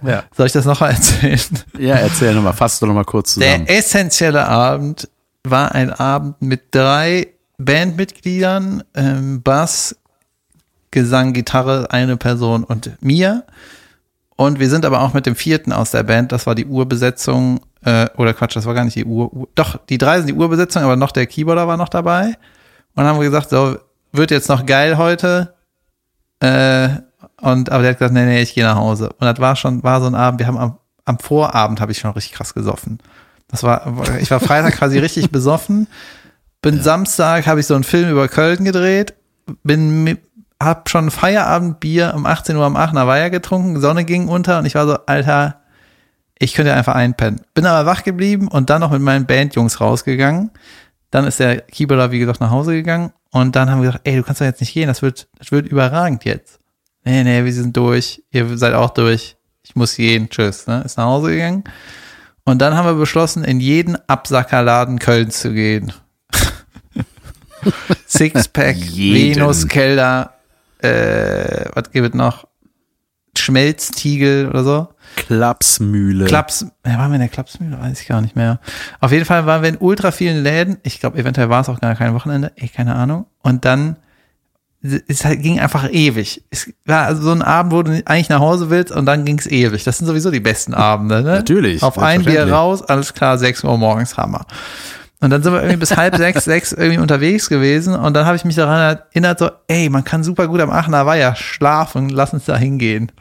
Ja. 0.03 0.23
Soll 0.35 0.47
ich 0.47 0.53
das 0.53 0.65
noch 0.65 0.79
mal 0.79 0.91
erzählen? 0.91 1.39
Ja, 1.77 1.95
erzähl 1.95 2.33
nochmal, 2.33 2.53
fass 2.53 2.79
doch 2.79 2.87
nochmal 2.87 3.05
kurz 3.05 3.33
zusammen. 3.33 3.65
Der 3.65 3.77
essentielle 3.77 4.47
Abend 4.47 5.09
war 5.43 5.73
ein 5.73 5.91
Abend 5.91 6.41
mit 6.41 6.73
drei 6.73 7.27
Bandmitgliedern, 7.57 8.83
ähm, 8.95 9.41
Bass, 9.41 9.95
Gesang, 10.91 11.33
Gitarre, 11.33 11.91
eine 11.91 12.17
Person 12.17 12.63
und 12.63 12.91
mir. 13.01 13.45
Und 14.35 14.59
wir 14.59 14.69
sind 14.69 14.85
aber 14.85 15.01
auch 15.01 15.13
mit 15.13 15.25
dem 15.25 15.35
vierten 15.35 15.73
aus 15.73 15.91
der 15.91 16.03
Band, 16.03 16.31
das 16.31 16.45
war 16.45 16.55
die 16.55 16.65
Urbesetzung, 16.65 17.59
äh, 17.83 18.07
oder 18.17 18.33
Quatsch, 18.33 18.55
das 18.55 18.65
war 18.65 18.73
gar 18.73 18.83
nicht 18.83 18.95
die 18.95 19.05
Ur 19.05 19.47
doch, 19.55 19.79
die 19.87 19.97
drei 19.97 20.17
sind 20.17 20.27
die 20.27 20.33
Urbesetzung, 20.33 20.83
aber 20.83 20.95
noch 20.95 21.11
der 21.11 21.27
Keyboarder 21.27 21.67
war 21.67 21.77
noch 21.77 21.89
dabei. 21.89 22.27
Und 22.27 23.03
dann 23.03 23.07
haben 23.07 23.19
wir 23.19 23.25
gesagt, 23.25 23.49
so, 23.49 23.77
wird 24.11 24.31
jetzt 24.31 24.49
noch 24.49 24.65
geil 24.65 24.97
heute. 24.97 25.53
Äh, 26.39 26.89
und, 27.41 27.69
aber 27.69 27.83
der 27.83 27.91
hat 27.91 27.99
gesagt, 27.99 28.13
nee, 28.13 28.25
nee, 28.25 28.41
ich 28.41 28.53
gehe 28.53 28.63
nach 28.63 28.77
Hause. 28.77 29.09
Und 29.09 29.21
das 29.21 29.39
war 29.39 29.55
schon, 29.55 29.83
war 29.83 30.01
so 30.01 30.07
ein 30.07 30.15
Abend, 30.15 30.39
wir 30.39 30.47
haben 30.47 30.57
am, 30.57 30.77
am 31.05 31.19
Vorabend 31.19 31.79
habe 31.79 31.91
ich 31.91 31.99
schon 31.99 32.11
richtig 32.11 32.33
krass 32.33 32.53
gesoffen. 32.53 32.99
Das 33.47 33.63
war, 33.63 33.93
ich 34.19 34.29
war 34.31 34.39
Freitag 34.39 34.75
quasi 34.75 34.97
richtig 34.99 35.31
besoffen. 35.31 35.87
Bin 36.61 36.81
Samstag, 36.81 37.47
habe 37.47 37.59
ich 37.59 37.67
so 37.67 37.75
einen 37.75 37.83
Film 37.83 38.09
über 38.09 38.27
Köln 38.27 38.65
gedreht. 38.65 39.13
Bin, 39.63 40.17
hab 40.61 40.89
schon 40.89 41.11
Feierabendbier 41.11 42.13
um 42.15 42.25
18 42.25 42.55
Uhr 42.57 42.65
am 42.65 42.75
Aachener 42.75 43.07
Weiher 43.07 43.29
getrunken. 43.29 43.79
Sonne 43.79 44.03
ging 44.03 44.27
unter 44.27 44.59
und 44.59 44.65
ich 44.65 44.75
war 44.75 44.87
so, 44.87 44.97
Alter, 45.05 45.61
ich 46.39 46.53
könnte 46.53 46.73
einfach 46.73 46.95
einpennen. 46.95 47.41
Bin 47.53 47.65
aber 47.65 47.89
wach 47.89 48.03
geblieben 48.03 48.47
und 48.47 48.69
dann 48.69 48.81
noch 48.81 48.91
mit 48.91 49.01
meinen 49.01 49.25
Bandjungs 49.25 49.81
rausgegangen. 49.81 50.51
Dann 51.11 51.25
ist 51.25 51.39
der 51.39 51.61
Keyboarder, 51.61 52.11
wie 52.11 52.19
gesagt, 52.19 52.41
nach 52.41 52.51
Hause 52.51 52.73
gegangen 52.73 53.13
und 53.31 53.55
dann 53.55 53.69
haben 53.69 53.81
wir 53.81 53.87
gesagt, 53.87 54.07
ey, 54.07 54.17
du 54.17 54.23
kannst 54.23 54.41
doch 54.41 54.45
jetzt 54.45 54.61
nicht 54.61 54.73
gehen, 54.73 54.87
das 54.87 55.01
wird, 55.01 55.27
das 55.37 55.51
wird 55.51 55.67
überragend 55.67 56.25
jetzt. 56.25 56.59
Nee, 57.03 57.23
nee, 57.23 57.45
wir 57.45 57.53
sind 57.53 57.75
durch, 57.77 58.23
ihr 58.31 58.57
seid 58.57 58.73
auch 58.73 58.89
durch, 58.89 59.37
ich 59.63 59.75
muss 59.75 59.95
gehen, 59.95 60.29
tschüss, 60.29 60.67
ne? 60.67 60.81
Ist 60.85 60.97
nach 60.97 61.05
Hause 61.05 61.31
gegangen. 61.31 61.63
Und 62.43 62.61
dann 62.61 62.75
haben 62.75 62.85
wir 62.85 62.93
beschlossen, 62.93 63.43
in 63.43 63.59
jeden 63.59 63.97
Absackerladen 64.07 64.99
Kölns 64.99 65.39
zu 65.39 65.53
gehen. 65.53 65.93
Sixpack, 68.07 68.77
Jeden. 68.77 69.35
Venuskelder, 69.35 70.33
äh, 70.79 71.65
was 71.73 71.91
gibt 71.91 72.07
es 72.07 72.13
noch? 72.13 72.47
Schmelztiegel 73.37 74.49
oder 74.49 74.63
so. 74.63 74.87
Klapsmühle. 75.15 76.25
Klaps, 76.25 76.65
ja, 76.85 76.97
waren 76.97 77.11
wir 77.11 77.15
in 77.15 77.21
der 77.21 77.29
Klapsmühle? 77.29 77.79
Weiß 77.79 78.01
ich 78.01 78.07
gar 78.07 78.21
nicht 78.21 78.35
mehr. 78.35 78.59
Auf 78.99 79.11
jeden 79.11 79.25
Fall 79.25 79.45
waren 79.45 79.61
wir 79.61 79.69
in 79.69 79.77
ultra 79.77 80.11
vielen 80.11 80.43
Läden. 80.43 80.77
Ich 80.83 80.99
glaube, 80.99 81.17
eventuell 81.17 81.49
war 81.49 81.61
es 81.61 81.69
auch 81.69 81.79
gar 81.79 81.95
kein 81.95 82.13
Wochenende. 82.13 82.51
Ey, 82.55 82.67
keine 82.67 82.95
Ahnung. 82.95 83.25
Und 83.41 83.65
dann, 83.65 83.97
es 84.81 85.23
ging 85.23 85.59
einfach 85.59 85.89
ewig. 85.91 86.43
Es 86.49 86.71
war 86.85 87.05
also 87.05 87.23
so 87.23 87.31
ein 87.31 87.41
Abend, 87.41 87.73
wo 87.73 87.83
du 87.83 88.01
eigentlich 88.05 88.29
nach 88.29 88.39
Hause 88.39 88.69
willst 88.69 88.91
und 88.91 89.05
dann 89.05 89.25
ging 89.25 89.39
es 89.39 89.47
ewig. 89.47 89.83
Das 89.83 89.97
sind 89.97 90.07
sowieso 90.07 90.29
die 90.29 90.39
besten 90.39 90.73
Abende, 90.73 91.23
ne? 91.23 91.35
Natürlich, 91.37 91.81
Auf 91.81 91.97
ein 91.97 92.23
Bier 92.23 92.51
raus, 92.51 92.83
alles 92.83 93.13
klar, 93.13 93.37
6 93.37 93.63
Uhr 93.63 93.77
morgens, 93.77 94.17
Hammer. 94.17 94.45
Und 95.19 95.31
dann 95.31 95.41
sind 95.41 95.51
wir 95.53 95.59
irgendwie 95.61 95.77
bis 95.79 95.97
halb 95.97 96.15
sechs, 96.17 96.45
sechs 96.45 96.71
irgendwie 96.71 96.99
unterwegs 96.99 97.49
gewesen 97.49 97.95
und 97.95 98.13
dann 98.13 98.25
habe 98.25 98.35
ich 98.35 98.45
mich 98.45 98.55
daran 98.55 98.97
erinnert, 99.11 99.39
so, 99.39 99.49
ey, 99.67 99.89
man 99.89 100.03
kann 100.03 100.23
super 100.23 100.47
gut 100.47 100.61
am 100.61 100.69
Aachener 100.69 101.05
Weiher 101.05 101.35
schlafen, 101.35 102.09
lass 102.09 102.33
uns 102.33 102.45
da 102.45 102.55
hingehen. 102.55 103.11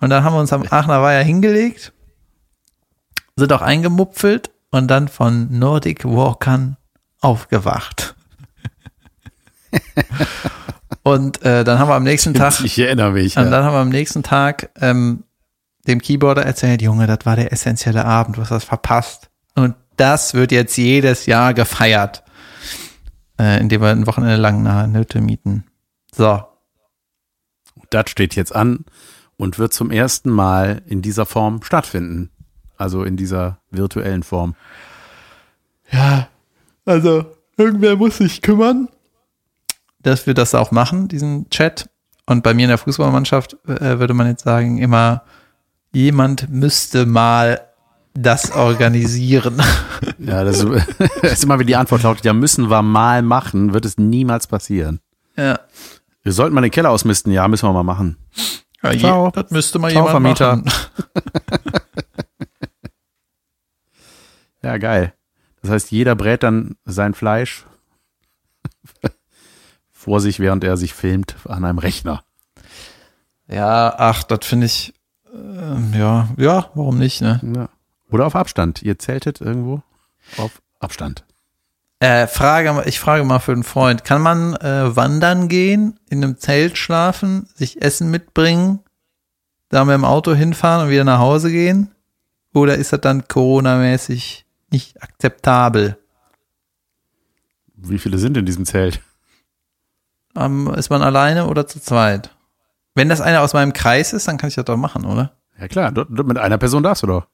Und 0.00 0.10
dann 0.10 0.22
haben 0.22 0.34
wir 0.34 0.40
uns 0.40 0.52
am 0.52 0.62
Aachener 0.70 1.02
Weiher 1.02 1.24
hingelegt, 1.24 1.92
sind 3.36 3.52
auch 3.52 3.62
eingemupfelt 3.62 4.50
und 4.70 4.88
dann 4.88 5.08
von 5.08 5.48
Nordic 5.58 6.04
Walkern 6.04 6.76
aufgewacht. 7.20 8.14
und 11.02 11.42
äh, 11.42 11.64
dann 11.64 11.78
haben 11.78 11.88
wir 11.88 11.94
am 11.94 12.04
nächsten 12.04 12.34
Tag 12.34 12.60
Ich 12.62 12.78
erinnere 12.78 13.12
mich. 13.12 13.36
und 13.36 13.44
Ja. 13.44 13.50
dann 13.50 13.64
haben 13.64 13.74
wir 13.74 13.80
am 13.80 13.88
nächsten 13.88 14.22
Tag 14.22 14.70
ähm, 14.80 15.24
dem 15.86 16.00
Keyboarder 16.00 16.44
erzählt, 16.44 16.80
Junge, 16.82 17.06
das 17.06 17.18
war 17.24 17.36
der 17.36 17.52
essentielle 17.52 18.04
Abend, 18.04 18.36
du 18.36 18.40
hast 18.42 18.50
das 18.50 18.64
verpasst. 18.64 19.30
Und 19.54 19.74
das 19.96 20.34
wird 20.34 20.52
jetzt 20.52 20.76
jedes 20.76 21.26
Jahr 21.26 21.54
gefeiert, 21.54 22.22
äh, 23.38 23.60
indem 23.60 23.80
wir 23.80 23.88
ein 23.88 24.06
Wochenende 24.06 24.36
lang 24.36 24.66
eine 24.66 24.98
Hütte 24.98 25.20
mieten. 25.20 25.64
So, 26.12 26.42
Das 27.90 28.10
steht 28.10 28.34
jetzt 28.34 28.54
an 28.54 28.84
und 29.36 29.58
wird 29.58 29.72
zum 29.72 29.90
ersten 29.90 30.30
Mal 30.30 30.82
in 30.86 31.02
dieser 31.02 31.26
Form 31.26 31.62
stattfinden. 31.62 32.30
Also 32.76 33.04
in 33.04 33.16
dieser 33.16 33.60
virtuellen 33.70 34.22
Form. 34.24 34.56
Ja, 35.90 36.28
also 36.84 37.24
irgendwer 37.56 37.96
muss 37.96 38.18
sich 38.18 38.42
kümmern, 38.42 38.88
dass 40.00 40.26
wir 40.26 40.34
das 40.34 40.54
auch 40.54 40.70
machen, 40.70 41.08
diesen 41.08 41.48
Chat. 41.50 41.88
Und 42.26 42.42
bei 42.42 42.52
mir 42.54 42.62
in 42.62 42.70
der 42.70 42.78
Fußballmannschaft 42.78 43.56
äh, 43.68 43.98
würde 43.98 44.14
man 44.14 44.26
jetzt 44.26 44.44
sagen, 44.44 44.78
immer 44.78 45.22
jemand 45.92 46.50
müsste 46.50 47.06
mal 47.06 47.60
das 48.14 48.52
organisieren. 48.52 49.60
Ja, 50.18 50.44
das, 50.44 50.64
das 51.22 51.32
ist 51.32 51.44
immer 51.44 51.58
wie 51.58 51.64
die 51.64 51.76
Antwort 51.76 52.02
lautet, 52.02 52.24
ja, 52.24 52.32
müssen 52.32 52.68
wir 52.70 52.82
mal 52.82 53.22
machen, 53.22 53.72
wird 53.74 53.84
es 53.84 53.98
niemals 53.98 54.46
passieren. 54.46 55.00
ja. 55.36 55.58
Wir 56.22 56.32
sollten 56.32 56.54
mal 56.54 56.62
den 56.62 56.70
Keller 56.70 56.90
ausmisten, 56.90 57.32
ja, 57.32 57.46
müssen 57.48 57.68
wir 57.68 57.72
mal 57.74 57.82
machen. 57.82 58.16
Ja, 58.82 58.92
je- 58.92 58.98
Ciao. 59.00 59.30
Das 59.30 59.50
müsste 59.50 59.78
mal 59.78 59.90
Ciao, 59.92 60.06
jemand 60.06 60.38
Vermieter. 60.38 60.56
machen. 60.56 60.70
Ja, 64.62 64.78
geil. 64.78 65.12
Das 65.62 65.70
heißt, 65.70 65.90
jeder 65.90 66.14
brät 66.14 66.42
dann 66.42 66.76
sein 66.84 67.12
Fleisch 67.14 67.64
vor 69.90 70.20
sich, 70.20 70.40
während 70.40 70.64
er 70.64 70.76
sich 70.76 70.94
filmt 70.94 71.36
an 71.46 71.64
einem 71.64 71.78
Rechner. 71.78 72.24
Ja, 73.46 73.94
ach, 73.98 74.22
das 74.22 74.46
finde 74.46 74.66
ich, 74.66 74.94
ähm, 75.34 75.92
ja, 75.94 76.28
ja, 76.38 76.70
warum 76.74 76.98
nicht, 76.98 77.20
ne? 77.20 77.40
Ja. 77.54 77.68
Oder 78.14 78.26
auf 78.26 78.36
Abstand. 78.36 78.80
Ihr 78.82 78.96
zeltet 79.00 79.40
irgendwo 79.40 79.82
auf 80.36 80.62
Abstand. 80.78 81.24
Äh, 81.98 82.28
Frage, 82.28 82.84
ich 82.86 83.00
frage 83.00 83.24
mal 83.24 83.40
für 83.40 83.50
einen 83.50 83.64
Freund, 83.64 84.04
kann 84.04 84.22
man 84.22 84.54
äh, 84.54 84.94
wandern 84.94 85.48
gehen, 85.48 85.98
in 86.08 86.22
einem 86.22 86.38
Zelt 86.38 86.78
schlafen, 86.78 87.48
sich 87.56 87.82
Essen 87.82 88.12
mitbringen, 88.12 88.78
da 89.68 89.84
mit 89.84 89.94
dem 89.94 90.04
Auto 90.04 90.32
hinfahren 90.32 90.84
und 90.84 90.92
wieder 90.92 91.02
nach 91.02 91.18
Hause 91.18 91.50
gehen? 91.50 91.90
Oder 92.52 92.76
ist 92.76 92.92
das 92.92 93.00
dann 93.00 93.26
Corona-mäßig 93.26 94.46
nicht 94.70 95.02
akzeptabel? 95.02 95.98
Wie 97.74 97.98
viele 97.98 98.18
sind 98.18 98.36
in 98.36 98.46
diesem 98.46 98.64
Zelt? 98.64 99.00
Ähm, 100.36 100.72
ist 100.76 100.88
man 100.88 101.02
alleine 101.02 101.48
oder 101.48 101.66
zu 101.66 101.80
zweit? 101.80 102.30
Wenn 102.94 103.08
das 103.08 103.20
einer 103.20 103.40
aus 103.40 103.54
meinem 103.54 103.72
Kreis 103.72 104.12
ist, 104.12 104.28
dann 104.28 104.38
kann 104.38 104.50
ich 104.50 104.54
das 104.54 104.66
doch 104.66 104.76
machen, 104.76 105.04
oder? 105.04 105.32
Ja 105.58 105.66
klar, 105.66 105.92
mit 106.08 106.38
einer 106.38 106.58
Person 106.58 106.84
darfst 106.84 107.02
du 107.02 107.08
doch. 107.08 107.26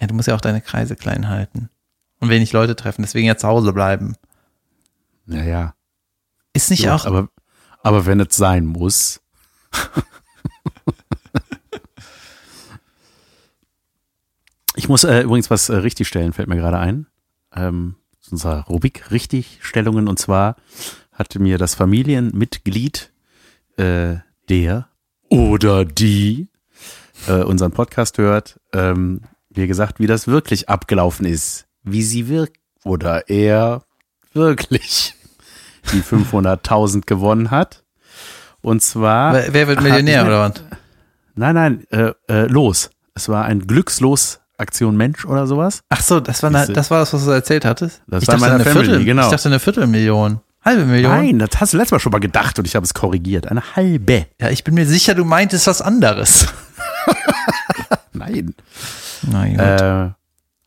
Ja, 0.00 0.06
du 0.06 0.14
musst 0.14 0.28
ja 0.28 0.34
auch 0.34 0.40
deine 0.40 0.60
Kreise 0.60 0.96
klein 0.96 1.28
halten. 1.28 1.70
Und 2.18 2.30
wenig 2.30 2.52
Leute 2.52 2.76
treffen, 2.76 3.02
deswegen 3.02 3.26
ja 3.26 3.36
zu 3.36 3.46
Hause 3.48 3.72
bleiben. 3.72 4.16
Ja, 5.26 5.42
ja. 5.42 5.74
Ist 6.52 6.70
nicht 6.70 6.84
So, 6.84 6.90
auch, 6.90 7.04
aber, 7.04 7.28
aber 7.82 8.06
wenn 8.06 8.20
es 8.20 8.36
sein 8.36 8.64
muss. 8.64 9.20
ich 14.76 14.88
muss 14.88 15.04
äh, 15.04 15.20
übrigens 15.22 15.50
was 15.50 15.68
äh, 15.68 15.76
richtigstellen, 15.76 16.32
fällt 16.32 16.48
mir 16.48 16.56
gerade 16.56 16.78
ein. 16.78 17.06
Ähm, 17.54 17.96
zu 18.20 18.32
unserer 18.32 18.64
Rubrik 18.66 19.10
Richtigstellungen. 19.10 20.08
Und 20.08 20.18
zwar 20.18 20.56
hatte 21.12 21.38
mir 21.38 21.58
das 21.58 21.74
Familienmitglied, 21.74 23.12
äh, 23.76 24.16
der 24.48 24.88
oder 25.28 25.84
die 25.84 26.48
äh, 27.26 27.42
unseren 27.42 27.72
Podcast 27.72 28.18
hört, 28.18 28.60
ähm, 28.72 29.22
mir 29.56 29.66
gesagt, 29.66 30.00
wie 30.00 30.06
das 30.06 30.26
wirklich 30.26 30.68
abgelaufen 30.68 31.26
ist. 31.26 31.66
Wie 31.82 32.02
sie 32.02 32.28
wirkt 32.28 32.56
oder 32.84 33.28
er 33.28 33.82
wirklich 34.32 35.14
die 35.92 36.02
500.000 36.02 37.02
gewonnen 37.06 37.50
hat. 37.50 37.84
Und 38.62 38.82
zwar. 38.82 39.34
wer, 39.34 39.52
wer 39.52 39.68
wird 39.68 39.82
Millionär 39.82 40.24
oder 40.26 40.40
was? 40.40 40.62
Nein, 41.34 41.54
nein, 41.54 41.86
äh, 41.90 42.12
äh, 42.28 42.46
los. 42.46 42.90
Es 43.14 43.28
war 43.28 43.44
ein 43.44 43.66
Glückslos-Aktion 43.66 44.96
Mensch 44.96 45.24
oder 45.24 45.46
sowas. 45.46 45.82
Ach 45.88 46.00
so, 46.00 46.20
das 46.20 46.42
war, 46.42 46.54
eine, 46.54 46.72
das 46.72 46.90
war 46.90 47.00
das, 47.00 47.12
was 47.12 47.24
du 47.24 47.30
erzählt 47.30 47.64
hattest? 47.64 48.02
Das 48.06 48.22
ich 48.22 48.28
war 48.28 48.36
dachte 48.36 48.50
meine 48.50 48.54
eine 48.56 48.64
Family, 48.64 48.86
Viertel, 48.86 49.04
genau. 49.04 49.24
Ich 49.26 49.30
dachte 49.30 49.48
eine 49.48 49.60
Viertelmillion. 49.60 50.40
Halbe 50.64 50.84
Million? 50.84 51.12
Nein, 51.12 51.38
das 51.38 51.60
hast 51.60 51.72
du 51.72 51.76
letztes 51.76 51.92
Mal 51.92 52.00
schon 52.00 52.12
mal 52.12 52.18
gedacht 52.18 52.58
und 52.58 52.66
ich 52.66 52.74
habe 52.74 52.84
es 52.84 52.92
korrigiert. 52.92 53.46
Eine 53.48 53.76
halbe. 53.76 54.26
Ja, 54.40 54.50
ich 54.50 54.64
bin 54.64 54.74
mir 54.74 54.86
sicher, 54.86 55.14
du 55.14 55.24
meintest 55.24 55.68
was 55.68 55.80
anderes. 55.80 56.48
Nein. 58.12 58.54
Gut. 59.22 59.58
Äh, 59.58 60.08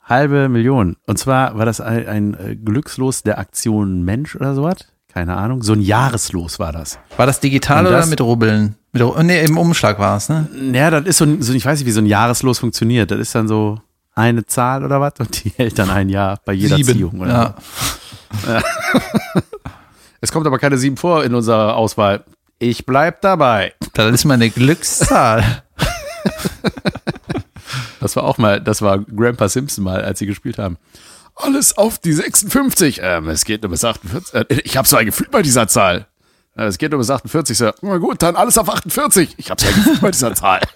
halbe 0.03 0.49
Million. 0.49 0.95
Und 1.05 1.17
zwar 1.19 1.57
war 1.57 1.65
das 1.65 1.81
ein, 1.81 2.07
ein 2.07 2.33
äh, 2.33 2.55
Glückslos 2.55 3.23
der 3.23 3.39
Aktion 3.39 4.03
Mensch 4.03 4.35
oder 4.35 4.55
sowas. 4.55 4.77
Keine 5.11 5.35
Ahnung. 5.37 5.63
So 5.63 5.73
ein 5.73 5.81
Jahreslos 5.81 6.59
war 6.59 6.71
das. 6.71 6.99
war 7.17 7.25
das 7.25 7.39
digital 7.39 7.81
und 7.81 7.87
oder 7.87 7.97
das- 7.97 8.09
mit 8.09 8.21
Rubbeln? 8.21 8.75
Mit, 8.91 9.03
nee, 9.23 9.43
im 9.45 9.57
Umschlag 9.57 9.99
war 9.99 10.17
es, 10.17 10.29
ne? 10.29 10.47
Ja, 10.73 10.89
das 10.89 11.05
ist 11.05 11.17
so, 11.17 11.25
ein, 11.25 11.43
so, 11.43 11.53
ich 11.53 11.63
weiß 11.63 11.77
nicht, 11.77 11.85
wie 11.87 11.91
so 11.91 12.01
ein 12.01 12.07
Jahreslos 12.07 12.57
funktioniert. 12.57 13.11
Das 13.11 13.19
ist 13.19 13.35
dann 13.35 13.47
so 13.47 13.79
eine 14.15 14.47
Zahl 14.47 14.83
oder 14.83 14.99
was 14.99 15.13
und 15.19 15.43
die 15.43 15.49
hält 15.57 15.77
dann 15.77 15.91
ein 15.91 16.09
Jahr 16.09 16.39
bei 16.43 16.53
jeder 16.53 16.75
Ziehung. 16.77 17.19
Oder? 17.19 17.55
Ja. 18.47 18.61
Es 20.21 20.31
kommt 20.31 20.45
aber 20.47 20.59
keine 20.59 20.77
sieben 20.77 20.97
vor 20.97 21.23
in 21.23 21.33
unserer 21.33 21.75
Auswahl. 21.77 22.23
Ich 22.57 22.85
bleib 22.85 23.21
dabei. 23.21 23.73
Das 23.93 24.11
ist 24.11 24.25
meine 24.25 24.49
Glückszahl. 24.49 25.43
Das 27.99 28.15
war 28.15 28.23
auch 28.23 28.37
mal, 28.37 28.59
das 28.61 28.81
war 28.81 28.97
Grandpa 28.99 29.47
Simpson 29.49 29.83
mal, 29.83 30.01
als 30.03 30.19
sie 30.19 30.25
gespielt 30.25 30.57
haben. 30.57 30.77
Alles 31.35 31.77
auf 31.77 31.99
die 31.99 32.13
56. 32.13 32.99
Ähm, 33.03 33.29
es 33.29 33.45
geht 33.45 33.61
nur 33.61 33.69
bis 33.71 33.83
48. 33.85 34.33
Äh, 34.33 34.45
ich 34.63 34.75
habe 34.77 34.87
so 34.87 34.97
ein 34.97 35.05
Gefühl 35.05 35.27
bei 35.29 35.41
dieser 35.41 35.67
Zahl. 35.67 36.07
Äh, 36.57 36.63
Es 36.65 36.77
geht 36.77 36.91
nur 36.91 36.99
bis 36.99 37.09
48. 37.11 37.57
So, 37.57 37.71
na 37.81 37.97
gut, 37.97 38.21
dann 38.23 38.35
alles 38.35 38.57
auf 38.57 38.69
48. 38.69 39.35
Ich 39.37 39.51
habe 39.51 39.61
so 39.61 39.67
ein 39.67 39.75
Gefühl 39.75 39.97
bei 40.01 40.11
dieser 40.11 40.33
Zahl. 40.33 40.61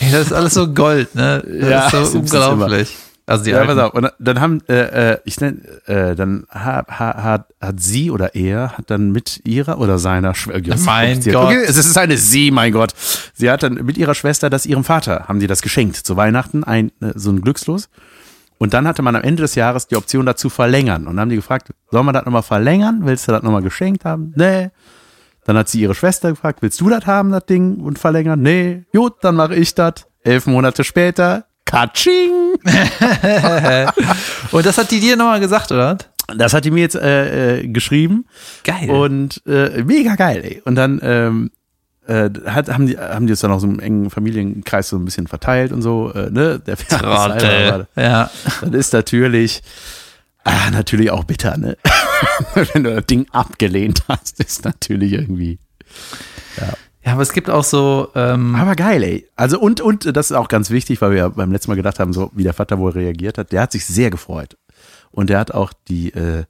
Ey, 0.00 0.10
das 0.10 0.26
ist 0.26 0.32
alles 0.32 0.54
so 0.54 0.66
Gold, 0.72 1.14
ne? 1.14 1.42
Das 1.46 1.92
Ja, 1.92 2.00
ist 2.02 2.12
so 2.12 2.18
unglaublich. 2.18 2.96
Also 3.28 3.42
die 3.44 3.50
Ja, 3.50 3.58
alten. 3.58 3.80
auf. 3.80 3.92
Und 3.94 4.08
dann 4.20 4.40
haben, 4.40 4.60
äh, 4.68 5.12
äh, 5.14 5.18
ich 5.24 5.40
nenn, 5.40 5.62
äh, 5.86 6.14
dann 6.14 6.46
hat, 6.48 6.88
hat, 6.88 7.48
hat 7.60 7.80
sie 7.80 8.10
oder 8.12 8.36
er 8.36 8.78
hat 8.78 8.88
dann 8.90 9.10
mit 9.10 9.40
ihrer 9.44 9.78
oder 9.80 9.98
seiner 9.98 10.34
Schwester. 10.34 10.76
Mein 10.84 11.20
Gott. 11.22 11.34
Okay, 11.34 11.64
es 11.66 11.76
ist 11.76 11.98
eine 11.98 12.16
sie, 12.18 12.52
mein 12.52 12.72
Gott. 12.72 12.92
Sie 13.34 13.50
hat 13.50 13.64
dann 13.64 13.74
mit 13.74 13.98
ihrer 13.98 14.14
Schwester 14.14 14.48
das 14.48 14.64
ihrem 14.64 14.84
Vater, 14.84 15.24
haben 15.26 15.40
die 15.40 15.48
das 15.48 15.60
geschenkt 15.62 15.96
zu 15.96 16.16
Weihnachten, 16.16 16.62
ein, 16.62 16.92
äh, 17.00 17.12
so 17.16 17.30
ein 17.30 17.40
Glückslos. 17.40 17.88
Und 18.58 18.72
dann 18.74 18.86
hatte 18.86 19.02
man 19.02 19.16
am 19.16 19.22
Ende 19.22 19.42
des 19.42 19.54
Jahres 19.56 19.86
die 19.88 19.96
Option 19.96 20.24
dazu 20.24 20.48
verlängern. 20.48 21.02
Und 21.02 21.16
dann 21.16 21.22
haben 21.22 21.28
die 21.30 21.36
gefragt, 21.36 21.70
sollen 21.90 22.06
wir 22.06 22.12
das 22.12 22.24
nochmal 22.24 22.42
verlängern? 22.44 23.00
Willst 23.04 23.26
du 23.28 23.32
das 23.32 23.42
nochmal 23.42 23.62
geschenkt 23.62 24.04
haben? 24.04 24.32
Nee. 24.36 24.70
Dann 25.44 25.56
hat 25.58 25.68
sie 25.68 25.80
ihre 25.80 25.94
Schwester 25.94 26.30
gefragt, 26.30 26.60
willst 26.62 26.80
du 26.80 26.88
das 26.88 27.06
haben, 27.06 27.32
das 27.32 27.44
Ding, 27.46 27.76
und 27.80 27.98
verlängern? 27.98 28.40
Nee, 28.40 28.84
gut, 28.94 29.14
dann 29.22 29.36
mache 29.36 29.54
ich 29.54 29.74
das. 29.74 30.06
Elf 30.24 30.46
Monate 30.46 30.82
später, 30.84 31.45
Katsching! 31.66 32.54
Und 34.52 34.64
das 34.64 34.78
hat 34.78 34.90
die 34.90 35.00
dir 35.00 35.16
nochmal 35.16 35.40
gesagt, 35.40 35.70
oder? 35.70 35.98
Das 36.34 36.54
hat 36.54 36.64
die 36.64 36.70
mir 36.70 36.80
jetzt 36.80 36.96
äh, 36.96 37.58
äh, 37.58 37.68
geschrieben. 37.68 38.24
Geil. 38.64 38.90
Und 38.90 39.42
äh, 39.46 39.82
mega 39.84 40.16
geil, 40.16 40.42
ey. 40.42 40.62
Und 40.64 40.76
dann 40.76 41.00
ähm, 41.02 41.50
äh, 42.06 42.30
hat, 42.46 42.68
haben, 42.68 42.86
die, 42.86 42.96
haben 42.98 43.26
die 43.26 43.32
es 43.32 43.40
dann 43.40 43.50
auch 43.52 43.60
so 43.60 43.66
im 43.66 43.80
engen 43.80 44.10
Familienkreis 44.10 44.88
so 44.88 44.96
ein 44.96 45.04
bisschen 45.04 45.26
verteilt 45.26 45.72
und 45.72 45.82
so. 45.82 46.12
Äh, 46.12 46.30
ne? 46.30 46.60
Der 46.60 46.76
Trottel. 46.76 47.86
Ja. 47.96 48.30
Das 48.62 48.70
ist 48.72 48.92
natürlich, 48.92 49.62
ah, 50.44 50.70
natürlich 50.70 51.10
auch 51.10 51.24
bitter, 51.24 51.56
ne? 51.56 51.76
Wenn 52.72 52.84
du 52.84 52.94
das 52.94 53.06
Ding 53.06 53.26
abgelehnt 53.32 54.04
hast, 54.08 54.40
ist 54.40 54.64
natürlich 54.64 55.12
irgendwie. 55.12 55.58
Ja, 56.58 56.72
aber 57.12 57.22
es 57.22 57.32
gibt 57.32 57.48
auch 57.48 57.64
so, 57.64 58.08
ähm, 58.14 58.54
Aber 58.56 58.74
geil, 58.74 59.02
ey. 59.02 59.28
Also 59.36 59.60
und, 59.60 59.80
und 59.80 60.16
das 60.16 60.30
ist 60.30 60.36
auch 60.36 60.48
ganz 60.48 60.70
wichtig, 60.70 61.00
weil 61.00 61.12
wir 61.12 61.18
ja 61.18 61.28
beim 61.28 61.52
letzten 61.52 61.70
Mal 61.70 61.76
gedacht 61.76 62.00
haben, 62.00 62.12
so 62.12 62.30
wie 62.34 62.42
der 62.42 62.52
Vater 62.52 62.78
wohl 62.78 62.90
reagiert 62.92 63.38
hat. 63.38 63.52
Der 63.52 63.62
hat 63.62 63.72
sich 63.72 63.86
sehr 63.86 64.10
gefreut. 64.10 64.56
Und 65.12 65.30
der 65.30 65.38
hat 65.38 65.52
auch 65.52 65.72
die, 65.88 66.12
äh, 66.12 66.44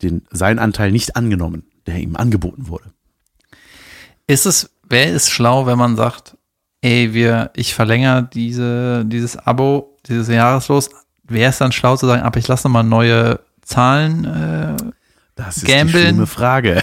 den, 0.00 0.26
seinen 0.30 0.58
Anteil 0.58 0.92
nicht 0.92 1.16
angenommen, 1.16 1.64
der 1.86 1.96
ihm 1.96 2.16
angeboten 2.16 2.68
wurde. 2.68 2.92
ist 4.26 4.46
es, 4.46 4.70
wer 4.88 5.12
ist 5.12 5.30
schlau, 5.30 5.66
wenn 5.66 5.78
man 5.78 5.96
sagt, 5.96 6.36
ey, 6.80 7.12
wir, 7.12 7.50
ich 7.54 7.74
verlängere 7.74 8.28
diese, 8.32 9.04
dieses 9.04 9.36
Abo, 9.36 9.96
dieses 10.06 10.28
Jahreslos, 10.28 10.90
wer 11.24 11.50
ist 11.50 11.60
dann 11.60 11.72
schlau 11.72 11.96
zu 11.96 12.06
sagen, 12.06 12.22
aber 12.22 12.38
ich 12.38 12.48
lasse 12.48 12.66
nochmal 12.66 12.84
neue 12.84 13.40
Zahlen, 13.62 14.24
äh, 14.24 14.76
Das 15.46 15.58
ist 15.58 15.66
Gambeln. 15.66 15.92
die 15.92 16.00
schlimme 16.00 16.26
Frage. 16.26 16.82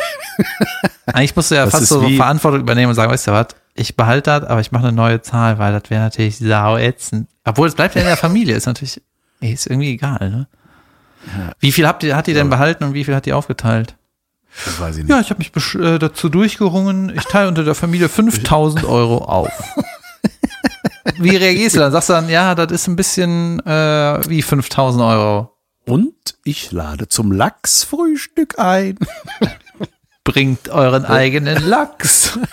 eigentlich 1.07 1.35
musst 1.35 1.51
du 1.51 1.55
ja 1.55 1.65
Das 1.65 1.73
fast 1.73 1.87
so 1.87 2.07
Verantwortung 2.09 2.61
übernehmen 2.61 2.89
und 2.89 2.95
sagen, 2.95 3.11
weißt 3.11 3.27
du 3.27 3.31
was, 3.31 3.47
ich 3.75 3.95
behalte 3.95 4.29
das, 4.31 4.43
aber 4.49 4.61
ich 4.61 4.71
mache 4.71 4.87
eine 4.87 4.95
neue 4.95 5.21
Zahl, 5.21 5.57
weil 5.59 5.71
das 5.71 5.89
wäre 5.89 6.01
natürlich 6.01 6.37
sau 6.37 6.77
ätzend. 6.77 7.27
Obwohl, 7.45 7.67
es 7.67 7.75
bleibt 7.75 7.95
ja 7.95 8.01
in 8.01 8.07
der 8.07 8.17
Familie, 8.17 8.55
ist 8.55 8.65
natürlich, 8.65 9.01
ist 9.39 9.67
irgendwie 9.67 9.91
egal, 9.91 10.29
ne? 10.29 10.47
Wie 11.59 11.71
viel 11.71 11.85
habt 11.87 12.03
ihr, 12.03 12.15
hat 12.15 12.27
die 12.27 12.33
denn 12.33 12.49
behalten 12.49 12.83
und 12.85 12.93
wie 12.93 13.03
viel 13.03 13.13
hat 13.15 13.25
die 13.25 13.33
aufgeteilt? 13.33 13.95
Das 14.65 14.79
weiß 14.79 14.97
ich 14.97 15.03
nicht. 15.03 15.11
Ja, 15.11 15.19
ich 15.19 15.29
habe 15.29 15.39
mich 15.39 15.75
äh, 15.75 15.99
dazu 15.99 16.29
durchgerungen. 16.29 17.11
Ich 17.15 17.25
teile 17.25 17.47
unter 17.49 17.63
der 17.63 17.75
Familie 17.75 18.09
5000 18.09 18.85
Euro 18.85 19.17
auf. 19.19 19.51
Wie 21.17 21.35
reagierst 21.35 21.75
du 21.75 21.79
dann? 21.81 21.91
Sagst 21.91 22.09
du 22.09 22.13
dann, 22.13 22.29
ja, 22.29 22.55
das 22.55 22.71
ist 22.71 22.87
ein 22.87 22.95
bisschen 22.95 23.59
äh, 23.65 24.29
wie 24.29 24.41
5000 24.41 25.03
Euro. 25.03 25.51
Und 25.89 26.37
ich 26.43 26.71
lade 26.71 27.07
zum 27.07 27.31
Lachsfrühstück 27.31 28.59
ein. 28.59 28.99
Bringt 30.23 30.69
euren 30.69 31.03
eigenen 31.05 31.67
Lachs. 31.67 32.37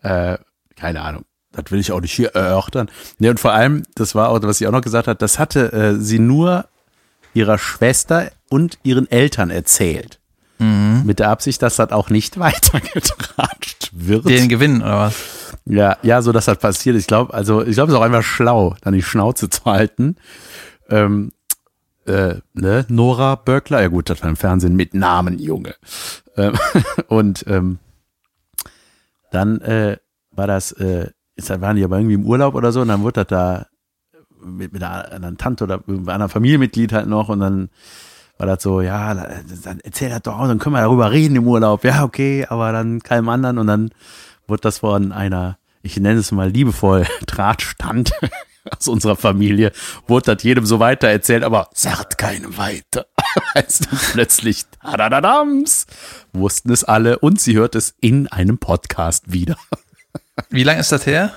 Äh, 0.00 0.38
keine 0.76 1.00
Ahnung. 1.02 1.24
Das 1.50 1.72
will 1.72 1.80
ich 1.80 1.90
auch 1.90 2.00
nicht 2.00 2.12
hier 2.12 2.28
erörtern. 2.28 2.88
Nee, 3.18 3.30
und 3.30 3.40
vor 3.40 3.52
allem, 3.52 3.82
das 3.96 4.14
war 4.14 4.28
auch, 4.28 4.40
was 4.42 4.58
sie 4.58 4.68
auch 4.68 4.72
noch 4.72 4.80
gesagt 4.80 5.08
hat, 5.08 5.22
das 5.22 5.40
hatte 5.40 5.72
äh, 5.72 5.96
sie 5.96 6.20
nur 6.20 6.68
ihrer 7.34 7.58
Schwester 7.58 8.30
und 8.48 8.78
ihren 8.84 9.10
Eltern 9.10 9.50
erzählt. 9.50 10.20
Mit 10.58 11.18
der 11.18 11.30
Absicht, 11.30 11.62
dass 11.62 11.76
das 11.76 11.90
auch 11.90 12.10
nicht 12.10 12.38
weitergetratscht 12.38 13.90
wird. 13.92 14.28
Den 14.28 14.48
Gewinn 14.48 14.82
oder 14.82 14.98
was? 14.98 15.16
Ja, 15.64 15.96
ja, 16.02 16.22
so 16.22 16.32
dass 16.32 16.46
das 16.46 16.58
passiert. 16.58 16.96
Ich 16.96 17.06
glaube, 17.06 17.34
also 17.34 17.62
ich 17.64 17.74
glaube, 17.74 17.90
es 17.90 17.94
ist 17.94 18.00
auch 18.00 18.04
einfach 18.04 18.22
schlau, 18.22 18.76
dann 18.82 18.94
die 18.94 19.02
Schnauze 19.02 19.50
zu 19.50 19.64
halten. 19.64 20.16
Ähm, 20.88 21.32
äh, 22.06 22.36
ne, 22.54 22.86
Nora 22.88 23.34
Böckler, 23.34 23.82
ja 23.82 23.88
gut, 23.88 24.10
das 24.10 24.22
war 24.22 24.30
im 24.30 24.36
Fernsehen 24.36 24.76
mit 24.76 24.94
Namen, 24.94 25.38
Junge. 25.38 25.74
Ähm, 26.36 26.54
und 27.08 27.44
ähm, 27.46 27.78
dann 29.30 29.60
äh, 29.60 29.98
war 30.30 30.46
das, 30.46 30.72
äh, 30.72 31.10
da 31.36 31.60
waren 31.60 31.76
die 31.76 31.84
aber 31.84 31.98
irgendwie 31.98 32.14
im 32.14 32.24
Urlaub 32.24 32.54
oder 32.54 32.72
so 32.72 32.80
und 32.80 32.88
dann 32.88 33.02
wurde 33.02 33.24
das 33.24 33.26
da 33.26 33.66
mit, 34.42 34.72
mit 34.72 34.82
einer 34.82 35.12
anderen 35.12 35.36
Tante 35.36 35.64
oder 35.64 35.82
mit 35.86 36.08
einem 36.08 36.28
Familienmitglied 36.28 36.92
halt 36.92 37.08
noch 37.08 37.28
und 37.28 37.40
dann 37.40 37.70
war 38.38 38.46
das 38.46 38.62
so, 38.62 38.80
ja, 38.80 39.14
dann 39.14 39.80
erzähl 39.80 40.10
das 40.10 40.22
doch, 40.22 40.38
dann 40.46 40.60
können 40.60 40.76
wir 40.76 40.82
darüber 40.82 41.10
reden 41.10 41.36
im 41.36 41.46
Urlaub. 41.46 41.84
Ja, 41.84 42.04
okay, 42.04 42.46
aber 42.48 42.70
dann 42.72 43.00
keinem 43.00 43.28
anderen 43.28 43.58
und 43.58 43.66
dann 43.66 43.90
wurde 44.48 44.62
das 44.62 44.78
von 44.78 45.12
einer, 45.12 45.58
ich 45.82 45.96
nenne 45.98 46.18
es 46.18 46.32
mal 46.32 46.50
liebevoll, 46.50 47.06
Drahtstand 47.26 48.12
aus 48.76 48.88
unserer 48.88 49.16
Familie, 49.16 49.72
wurde 50.06 50.34
das 50.34 50.42
jedem 50.42 50.66
so 50.66 50.78
weiter 50.80 51.08
erzählt, 51.08 51.44
aber 51.44 51.70
sagt 51.72 52.18
keinem 52.18 52.56
weiter. 52.56 53.06
Weißt 53.54 53.86
du, 53.86 53.96
plötzlich, 54.12 54.64
tadadadams, 54.82 55.86
wussten 56.32 56.72
es 56.72 56.84
alle 56.84 57.18
und 57.18 57.40
sie 57.40 57.56
hört 57.56 57.74
es 57.74 57.94
in 58.00 58.26
einem 58.28 58.58
Podcast 58.58 59.32
wieder. 59.32 59.56
Wie 60.50 60.64
lange 60.64 60.80
ist 60.80 60.92
das 60.92 61.06
her? 61.06 61.32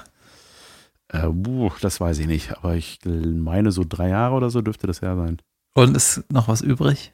Äh, 1.10 1.28
buh, 1.28 1.71
das 1.82 2.00
weiß 2.00 2.19
ich 2.19 2.28
nicht, 2.28 2.58
aber 2.58 2.76
ich 2.76 3.00
meine, 3.04 3.71
so 3.71 3.84
drei 3.88 4.10
Jahre 4.10 4.36
oder 4.36 4.50
so 4.50 4.62
dürfte 4.62 4.88
das 4.88 5.02
ja 5.02 5.15
sein. 5.15 5.41
Und 5.74 5.95
ist 5.95 6.24
noch 6.32 6.47
was 6.47 6.62
übrig? 6.62 7.12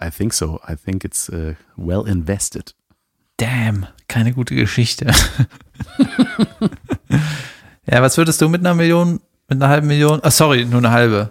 I 0.00 0.10
think 0.10 0.32
so. 0.32 0.60
I 0.68 0.76
think 0.76 1.04
it's 1.04 1.28
uh, 1.30 1.54
well 1.76 2.06
invested. 2.06 2.74
Damn, 3.38 3.86
keine 4.08 4.32
gute 4.32 4.54
Geschichte. 4.54 5.06
ja, 7.86 8.02
was 8.02 8.18
würdest 8.18 8.40
du 8.40 8.48
mit 8.48 8.60
einer 8.60 8.74
Million, 8.74 9.20
mit 9.48 9.62
einer 9.62 9.68
halben 9.68 9.86
Million? 9.86 10.20
Ah, 10.22 10.30
sorry, 10.30 10.64
nur 10.64 10.78
eine 10.78 10.90
halbe. 10.90 11.30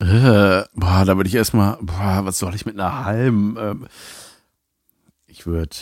Äh, 0.00 0.64
boah, 0.74 1.04
da 1.04 1.16
würde 1.16 1.28
ich 1.28 1.34
erstmal, 1.34 1.78
boah, 1.80 2.24
was 2.24 2.38
soll 2.38 2.54
ich 2.54 2.66
mit 2.66 2.74
einer 2.78 3.04
halben? 3.04 3.56
Ähm, 3.58 3.86
ich 5.26 5.46
würde, 5.46 5.76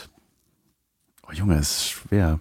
oh 1.26 1.32
Junge, 1.32 1.56
es 1.56 1.70
ist 1.70 1.88
schwer. 1.88 2.40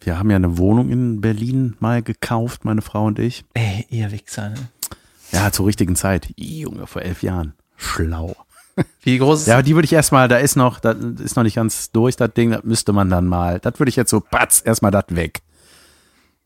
Wir 0.00 0.18
haben 0.18 0.30
ja 0.30 0.36
eine 0.36 0.58
Wohnung 0.58 0.90
in 0.90 1.20
Berlin 1.20 1.76
mal 1.78 2.02
gekauft, 2.02 2.64
meine 2.64 2.82
Frau 2.82 3.06
und 3.06 3.18
ich. 3.18 3.44
Ey, 3.54 3.86
ihr 3.88 4.10
Wichser. 4.10 4.50
Ne? 4.50 4.68
Ja, 5.30 5.50
zur 5.52 5.66
richtigen 5.66 5.96
Zeit. 5.96 6.28
Junge, 6.36 6.86
vor 6.86 7.02
elf 7.02 7.22
Jahren. 7.22 7.54
Schlau. 7.76 8.36
Wie 9.02 9.18
groß 9.18 9.42
ist 9.42 9.46
Ja, 9.46 9.54
aber 9.54 9.62
die 9.62 9.74
würde 9.74 9.86
ich 9.86 9.92
erstmal, 9.92 10.28
da 10.28 10.38
ist 10.38 10.56
noch, 10.56 10.80
das 10.80 10.96
ist 10.96 11.36
noch 11.36 11.42
nicht 11.42 11.56
ganz 11.56 11.90
durch, 11.90 12.16
das 12.16 12.32
Ding, 12.32 12.50
das 12.50 12.64
müsste 12.64 12.92
man 12.92 13.10
dann 13.10 13.26
mal, 13.26 13.60
das 13.60 13.78
würde 13.78 13.90
ich 13.90 13.96
jetzt 13.96 14.10
so, 14.10 14.20
patz, 14.20 14.62
erstmal 14.64 14.90
das 14.90 15.04
weg. 15.10 15.42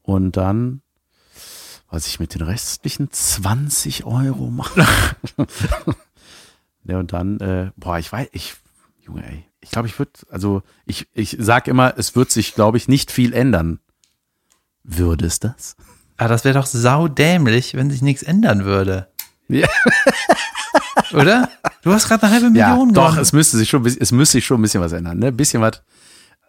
Und 0.02 0.36
dann, 0.36 0.82
was 1.90 2.06
ich 2.06 2.20
mit 2.20 2.34
den 2.34 2.42
restlichen 2.42 3.10
20 3.10 4.04
Euro 4.04 4.50
mache. 4.50 4.86
ja, 6.84 6.98
und 6.98 7.12
dann, 7.12 7.40
äh, 7.40 7.70
boah, 7.76 7.98
ich 7.98 8.10
weiß, 8.10 8.28
ich, 8.32 8.54
Junge, 9.00 9.24
ey, 9.26 9.44
ich 9.60 9.70
glaube, 9.70 9.88
ich 9.88 9.98
würde, 9.98 10.12
also, 10.30 10.62
ich, 10.84 11.08
ich 11.12 11.36
sag 11.40 11.66
immer, 11.68 11.94
es 11.96 12.14
wird 12.14 12.30
sich, 12.30 12.54
glaube 12.54 12.76
ich, 12.76 12.88
nicht 12.88 13.10
viel 13.10 13.32
ändern. 13.32 13.80
Würde 14.84 15.26
es 15.26 15.40
das? 15.40 15.76
Ah, 16.16 16.28
das 16.28 16.44
wäre 16.44 16.58
doch 16.58 16.66
saudämlich, 16.66 17.74
wenn 17.74 17.90
sich 17.90 18.00
nichts 18.00 18.22
ändern 18.22 18.64
würde. 18.64 19.08
Ja. 19.48 19.68
Oder? 21.12 21.48
Du 21.82 21.92
hast 21.92 22.08
gerade 22.08 22.22
eine 22.24 22.32
halbe 22.34 22.58
Ja, 22.58 22.70
Million 22.70 22.92
doch, 22.94 23.04
gewonnen. 23.08 23.22
es 23.22 23.32
müsste 23.32 23.56
sich 23.56 23.68
schon, 23.68 23.80
ein 23.80 23.84
bisschen- 23.84 24.02
es 24.02 24.12
müsste 24.12 24.32
sich 24.38 24.46
schon 24.46 24.58
ein 24.58 24.62
bisschen 24.62 24.80
was 24.80 24.92
ändern, 24.92 25.18
ne? 25.18 25.26
Ein 25.28 25.36
bisschen 25.36 25.60
was. 25.62 25.82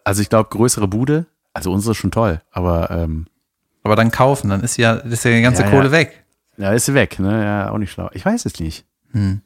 Also 0.04 0.22
ich 0.22 0.28
glaube, 0.28 0.48
größere 0.50 0.88
Bude, 0.88 1.26
also 1.52 1.72
unsere 1.72 1.92
ist 1.92 1.98
schon 1.98 2.10
toll, 2.10 2.40
aber 2.50 2.90
ähm, 2.90 3.26
Aber 3.84 3.96
dann 3.96 4.10
kaufen, 4.10 4.50
dann 4.50 4.62
ist 4.62 4.76
ja, 4.76 4.94
ist 4.94 5.24
ja 5.24 5.30
die 5.30 5.42
ganze 5.42 5.62
Ja, 5.62 5.70
Kohle 5.70 5.86
ja. 5.86 5.92
weg. 5.92 6.24
ja, 6.56 6.72
ist 6.72 6.86
sie 6.86 6.94
weg, 6.94 7.18
ne? 7.18 7.44
Ja, 7.44 7.70
auch 7.70 7.78
nicht 7.78 7.92
schlau. 7.92 8.10
Ich 8.12 8.24
weiß 8.24 8.44
es 8.46 8.58
nicht. 8.58 8.84
Hm. 9.12 9.40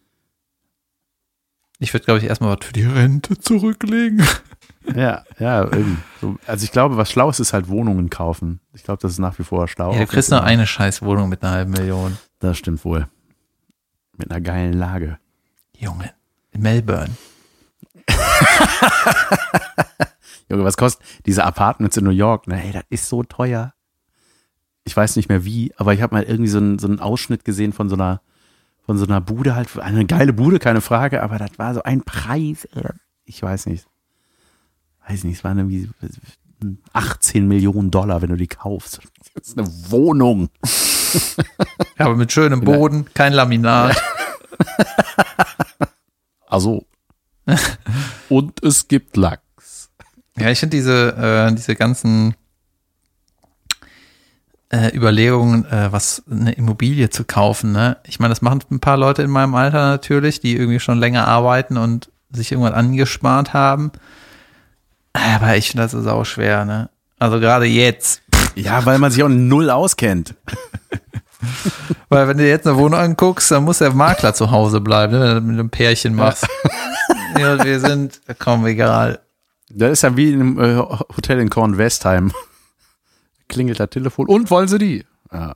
Ich 1.79 1.93
würde, 1.93 2.05
glaube 2.05 2.19
ich, 2.19 2.25
erstmal 2.27 2.57
was 2.57 2.65
für 2.67 2.73
die 2.73 2.85
Rente 2.85 3.39
zurücklegen. 3.39 4.25
Ja, 4.97 5.23
ja, 5.39 5.63
irgendwie. 5.63 5.97
So, 6.21 6.37
also 6.45 6.65
ich 6.65 6.73
glaube, 6.73 6.97
was 6.97 7.09
schlau 7.09 7.31
ist, 7.31 7.39
ist 7.39 7.53
halt 7.53 7.69
Wohnungen 7.69 8.11
kaufen. 8.11 8.59
Ich 8.75 8.83
glaube, 8.83 9.01
das 9.01 9.13
ist 9.13 9.21
nach 9.21 9.39
wie 9.39 9.45
vor 9.45 9.69
schlau. 9.69 9.93
Ja, 9.93 10.01
du 10.01 10.07
kriegst 10.09 10.33
nur 10.33 10.43
eine 10.43 10.67
scheiß 10.67 11.03
Wohnung 11.03 11.29
mit 11.29 11.41
einer 11.45 11.53
halben 11.53 11.71
Million. 11.71 12.19
Das 12.41 12.59
stimmt 12.59 12.85
wohl. 12.85 13.07
Mit 14.23 14.31
einer 14.31 14.41
geilen 14.41 14.75
Lage. 14.75 15.19
Junge, 15.77 16.13
in 16.53 16.63
Melbourne. 16.63 17.11
Junge, 20.49 20.63
was 20.63 20.77
kostet 20.77 21.05
diese 21.27 21.45
Apartments 21.45 21.97
in 21.97 22.05
New 22.05 22.11
York? 22.11 22.45
Na, 22.47 22.57
ey, 22.57 22.71
das 22.71 22.85
ist 22.89 23.09
so 23.09 23.25
teuer. 23.25 23.75
Ich 24.85 24.97
weiß 24.97 25.17
nicht 25.17 25.29
mehr 25.29 25.45
wie, 25.45 25.73
aber 25.77 25.93
ich 25.93 26.03
habe 26.03 26.15
mal 26.15 26.23
irgendwie 26.23 26.51
so 26.51 26.59
einen, 26.59 26.79
so 26.79 26.87
einen 26.87 27.01
Ausschnitt 27.01 27.45
gesehen 27.45 27.73
von 27.73 27.89
so 27.89 27.97
einer 27.97 28.21
von 28.85 28.97
so 28.97 29.05
einer 29.05 29.21
Bude 29.21 29.57
halt. 29.57 29.77
Eine 29.79 30.07
geile 30.07 30.33
Bude, 30.33 30.61
keine 30.61 30.81
Frage, 30.81 31.21
aber 31.21 31.39
das 31.39 31.59
war 31.59 31.75
so 31.75 31.83
ein 31.83 32.03
Preis. 32.03 32.69
Ich 33.25 33.43
weiß 33.43 33.67
nicht. 33.67 33.89
Weiß 35.09 35.25
nicht, 35.25 35.39
es 35.39 35.45
waren 35.45 35.59
irgendwie 35.59 35.91
18 36.93 37.49
Millionen 37.49 37.91
Dollar, 37.91 38.23
wenn 38.23 38.31
du 38.31 38.37
die 38.37 38.47
kaufst. 38.47 39.01
Das 39.35 39.49
ist 39.49 39.59
eine 39.59 39.67
Wohnung. 39.91 40.49
Ja, 41.99 42.07
aber 42.07 42.17
mit 42.17 42.33
schönem 42.33 42.61
Boden, 42.61 43.07
kein 43.15 43.33
Laminat. 43.33 44.01
Also. 46.53 46.85
Und 48.29 48.63
es 48.63 48.87
gibt 48.87 49.17
Lachs. 49.17 49.89
Ja, 50.37 50.51
ich 50.51 50.61
finde 50.61 50.77
diese, 50.77 51.17
äh, 51.17 51.55
diese 51.55 51.77
ganzen 51.77 52.35
äh, 54.69 54.95
Überlegungen, 54.95 55.65
äh, 55.65 55.91
was 55.91 56.23
eine 56.31 56.53
Immobilie 56.53 57.09
zu 57.09 57.25
kaufen. 57.25 57.73
Ne? 57.73 57.97
Ich 58.07 58.21
meine, 58.21 58.33
das 58.33 58.43
machen 58.43 58.63
ein 58.71 58.81
paar 58.81 58.99
Leute 58.99 59.23
in 59.23 59.31
meinem 59.31 59.55
Alter 59.55 59.89
natürlich, 59.89 60.41
die 60.41 60.55
irgendwie 60.55 60.79
schon 60.81 60.99
länger 60.99 61.27
arbeiten 61.27 61.79
und 61.79 62.11
sich 62.31 62.53
irgendwann 62.53 62.75
angespart 62.75 63.55
haben. 63.55 63.91
Aber 65.15 65.57
ich 65.57 65.71
finde 65.71 65.85
das 65.85 65.95
ist 65.95 66.07
auch 66.07 66.25
schwer. 66.25 66.67
Ne? 66.67 66.91
Also 67.19 67.41
gerade 67.41 67.65
jetzt, 67.65 68.23
Ja, 68.55 68.85
weil 68.85 68.99
man 68.99 69.11
sich 69.11 69.23
auch 69.23 69.29
null 69.29 69.71
auskennt. 69.71 70.35
weil 72.09 72.29
wenn 72.29 72.39
du 72.39 72.49
jetzt 72.49 72.67
eine 72.67 72.77
Wohnung 72.77 72.99
anguckst, 72.99 73.51
dann 73.51 73.65
muss 73.65 73.79
der 73.79 73.93
Makler 73.93 74.35
zu 74.35 74.51
Hause 74.51 74.81
bleiben, 74.81 75.13
ne? 75.13 75.21
wenn 75.21 75.35
du 75.35 75.41
mit 75.41 75.59
einem 75.59 75.71
Pärchen 75.71 76.15
machst. 76.15 76.47
Ja, 77.39 77.65
wir 77.65 77.81
sind, 77.81 78.21
komm, 78.39 78.67
egal. 78.67 79.21
Das 79.71 79.93
ist 79.93 80.03
ja 80.03 80.17
wie 80.17 80.33
in 80.33 80.41
einem 80.41 80.61
äh, 80.61 80.77
Hotel 80.77 81.41
in 81.41 81.51
Kornwestheim. 81.51 82.33
Klingelt 83.49 83.81
das 83.81 83.91
Telefon. 83.91 84.29
Und 84.29 84.51
wollen 84.51 84.69
Sie 84.69 84.79
die? 84.79 85.07
Ja. 85.33 85.55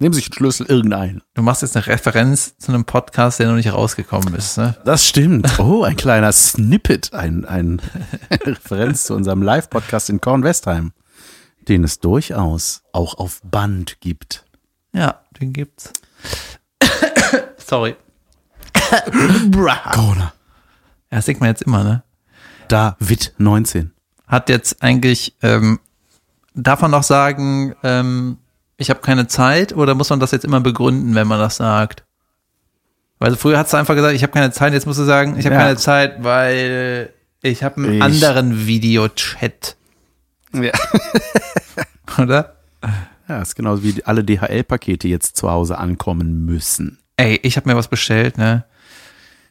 Nehmen 0.00 0.12
Sie 0.12 0.20
sich 0.20 0.30
den 0.30 0.34
Schlüssel 0.34 0.66
irgendein. 0.66 1.22
Du 1.34 1.42
machst 1.42 1.62
jetzt 1.62 1.76
eine 1.76 1.86
Referenz 1.86 2.56
zu 2.58 2.72
einem 2.72 2.84
Podcast, 2.84 3.40
der 3.40 3.48
noch 3.48 3.56
nicht 3.56 3.72
rausgekommen 3.72 4.34
ist. 4.34 4.58
Ne? 4.58 4.76
Das 4.84 5.04
stimmt. 5.04 5.58
Oh, 5.58 5.82
ein 5.82 5.96
kleiner 5.96 6.30
Snippet, 6.30 7.12
ein, 7.14 7.44
ein 7.44 7.82
Referenz 8.30 9.04
zu 9.04 9.14
unserem 9.14 9.42
Live-Podcast 9.42 10.10
in 10.10 10.20
Kornwestheim, 10.20 10.92
den 11.68 11.84
es 11.84 11.98
durchaus 11.98 12.82
auch 12.92 13.18
auf 13.18 13.40
Band 13.42 14.00
gibt. 14.00 14.44
Ja, 14.92 15.20
den 15.40 15.52
gibt's. 15.52 15.92
Sorry. 17.58 17.96
Corona. 19.92 20.32
Ja, 21.10 21.16
das 21.18 21.26
denkt 21.26 21.40
man 21.40 21.50
jetzt 21.50 21.62
immer, 21.62 21.84
ne? 21.84 22.02
David 22.68 23.34
19. 23.38 23.92
Hat 24.26 24.48
jetzt 24.48 24.82
eigentlich, 24.82 25.34
ähm, 25.42 25.80
darf 26.54 26.80
man 26.82 26.90
noch 26.90 27.02
sagen, 27.02 27.74
ähm, 27.82 28.38
ich 28.76 28.90
habe 28.90 29.00
keine 29.00 29.26
Zeit 29.26 29.72
oder 29.74 29.94
muss 29.94 30.10
man 30.10 30.20
das 30.20 30.30
jetzt 30.32 30.44
immer 30.44 30.60
begründen, 30.60 31.14
wenn 31.14 31.26
man 31.26 31.38
das 31.38 31.56
sagt? 31.56 32.04
Weil 33.18 33.36
früher 33.36 33.58
hat's 33.58 33.74
einfach 33.74 33.94
gesagt, 33.94 34.14
ich 34.14 34.22
habe 34.22 34.32
keine 34.32 34.52
Zeit, 34.52 34.72
jetzt 34.72 34.86
musst 34.86 34.98
du 35.00 35.04
sagen, 35.04 35.38
ich 35.38 35.46
habe 35.46 35.54
Ja. 35.56 35.62
keine 35.62 35.76
Zeit, 35.76 36.22
weil 36.22 37.12
ich 37.42 37.62
habe 37.64 37.76
einen 37.76 37.94
Ich- 37.94 38.02
anderen 38.02 38.66
Videochat, 38.66 39.76
Ja. 40.52 40.72
oder? 42.18 42.57
Ja, 43.28 43.42
ist 43.42 43.54
genauso 43.56 43.82
wie 43.82 44.02
alle 44.04 44.24
DHL-Pakete 44.24 45.06
jetzt 45.08 45.36
zu 45.36 45.50
Hause 45.50 45.78
ankommen 45.78 46.44
müssen. 46.46 46.98
Ey, 47.16 47.38
ich 47.42 47.56
habe 47.56 47.68
mir 47.68 47.76
was 47.76 47.88
bestellt, 47.88 48.38
ne? 48.38 48.64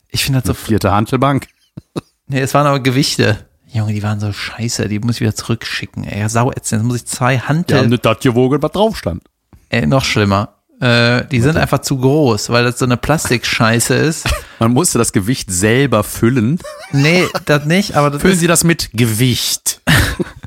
Ich 0.09 0.23
finde 0.23 0.39
das 0.39 0.47
so 0.47 0.53
Vierte 0.53 0.91
Handelbank. 0.91 1.47
Nee, 2.30 2.41
es 2.41 2.53
waren 2.53 2.67
aber 2.67 2.82
Gewichte. 2.82 3.45
Junge, 3.67 3.93
die 3.93 4.03
waren 4.03 4.19
so 4.19 4.34
scheiße, 4.34 4.89
die 4.89 4.99
muss 4.99 5.15
ich 5.15 5.21
wieder 5.21 5.34
zurückschicken. 5.36 6.03
Ey, 6.03 6.28
sau 6.28 6.51
ätzend. 6.51 6.82
Jetzt 6.82 6.88
muss 6.88 6.95
ich 6.97 7.05
zwei 7.05 7.36
Ja, 7.36 7.47
Hantel, 7.47 7.88
nicht 7.88 8.03
das 8.03 8.19
gewogen, 8.19 8.61
was 8.61 8.71
drauf 8.73 8.97
stand. 8.97 9.23
ey, 9.69 9.88
noch 9.88 10.03
schlimmer. 10.03 10.55
Äh, 10.82 11.25
die 11.28 11.39
sind 11.39 11.55
einfach 11.55 11.80
zu 11.80 11.97
groß, 11.97 12.49
weil 12.49 12.65
das 12.65 12.80
so 12.80 12.86
eine 12.86 12.97
Plastikscheiße 12.97 13.93
ist. 13.95 14.28
Man 14.59 14.73
musste 14.73 14.97
das 14.97 15.13
Gewicht 15.13 15.49
selber 15.51 16.03
füllen. 16.03 16.59
Nee, 16.91 17.28
das 17.45 17.63
nicht, 17.65 17.95
aber 17.95 18.09
das 18.11 18.21
Füllen 18.21 18.38
Sie 18.38 18.47
das 18.47 18.63
mit 18.65 18.89
Gewicht. 18.93 19.82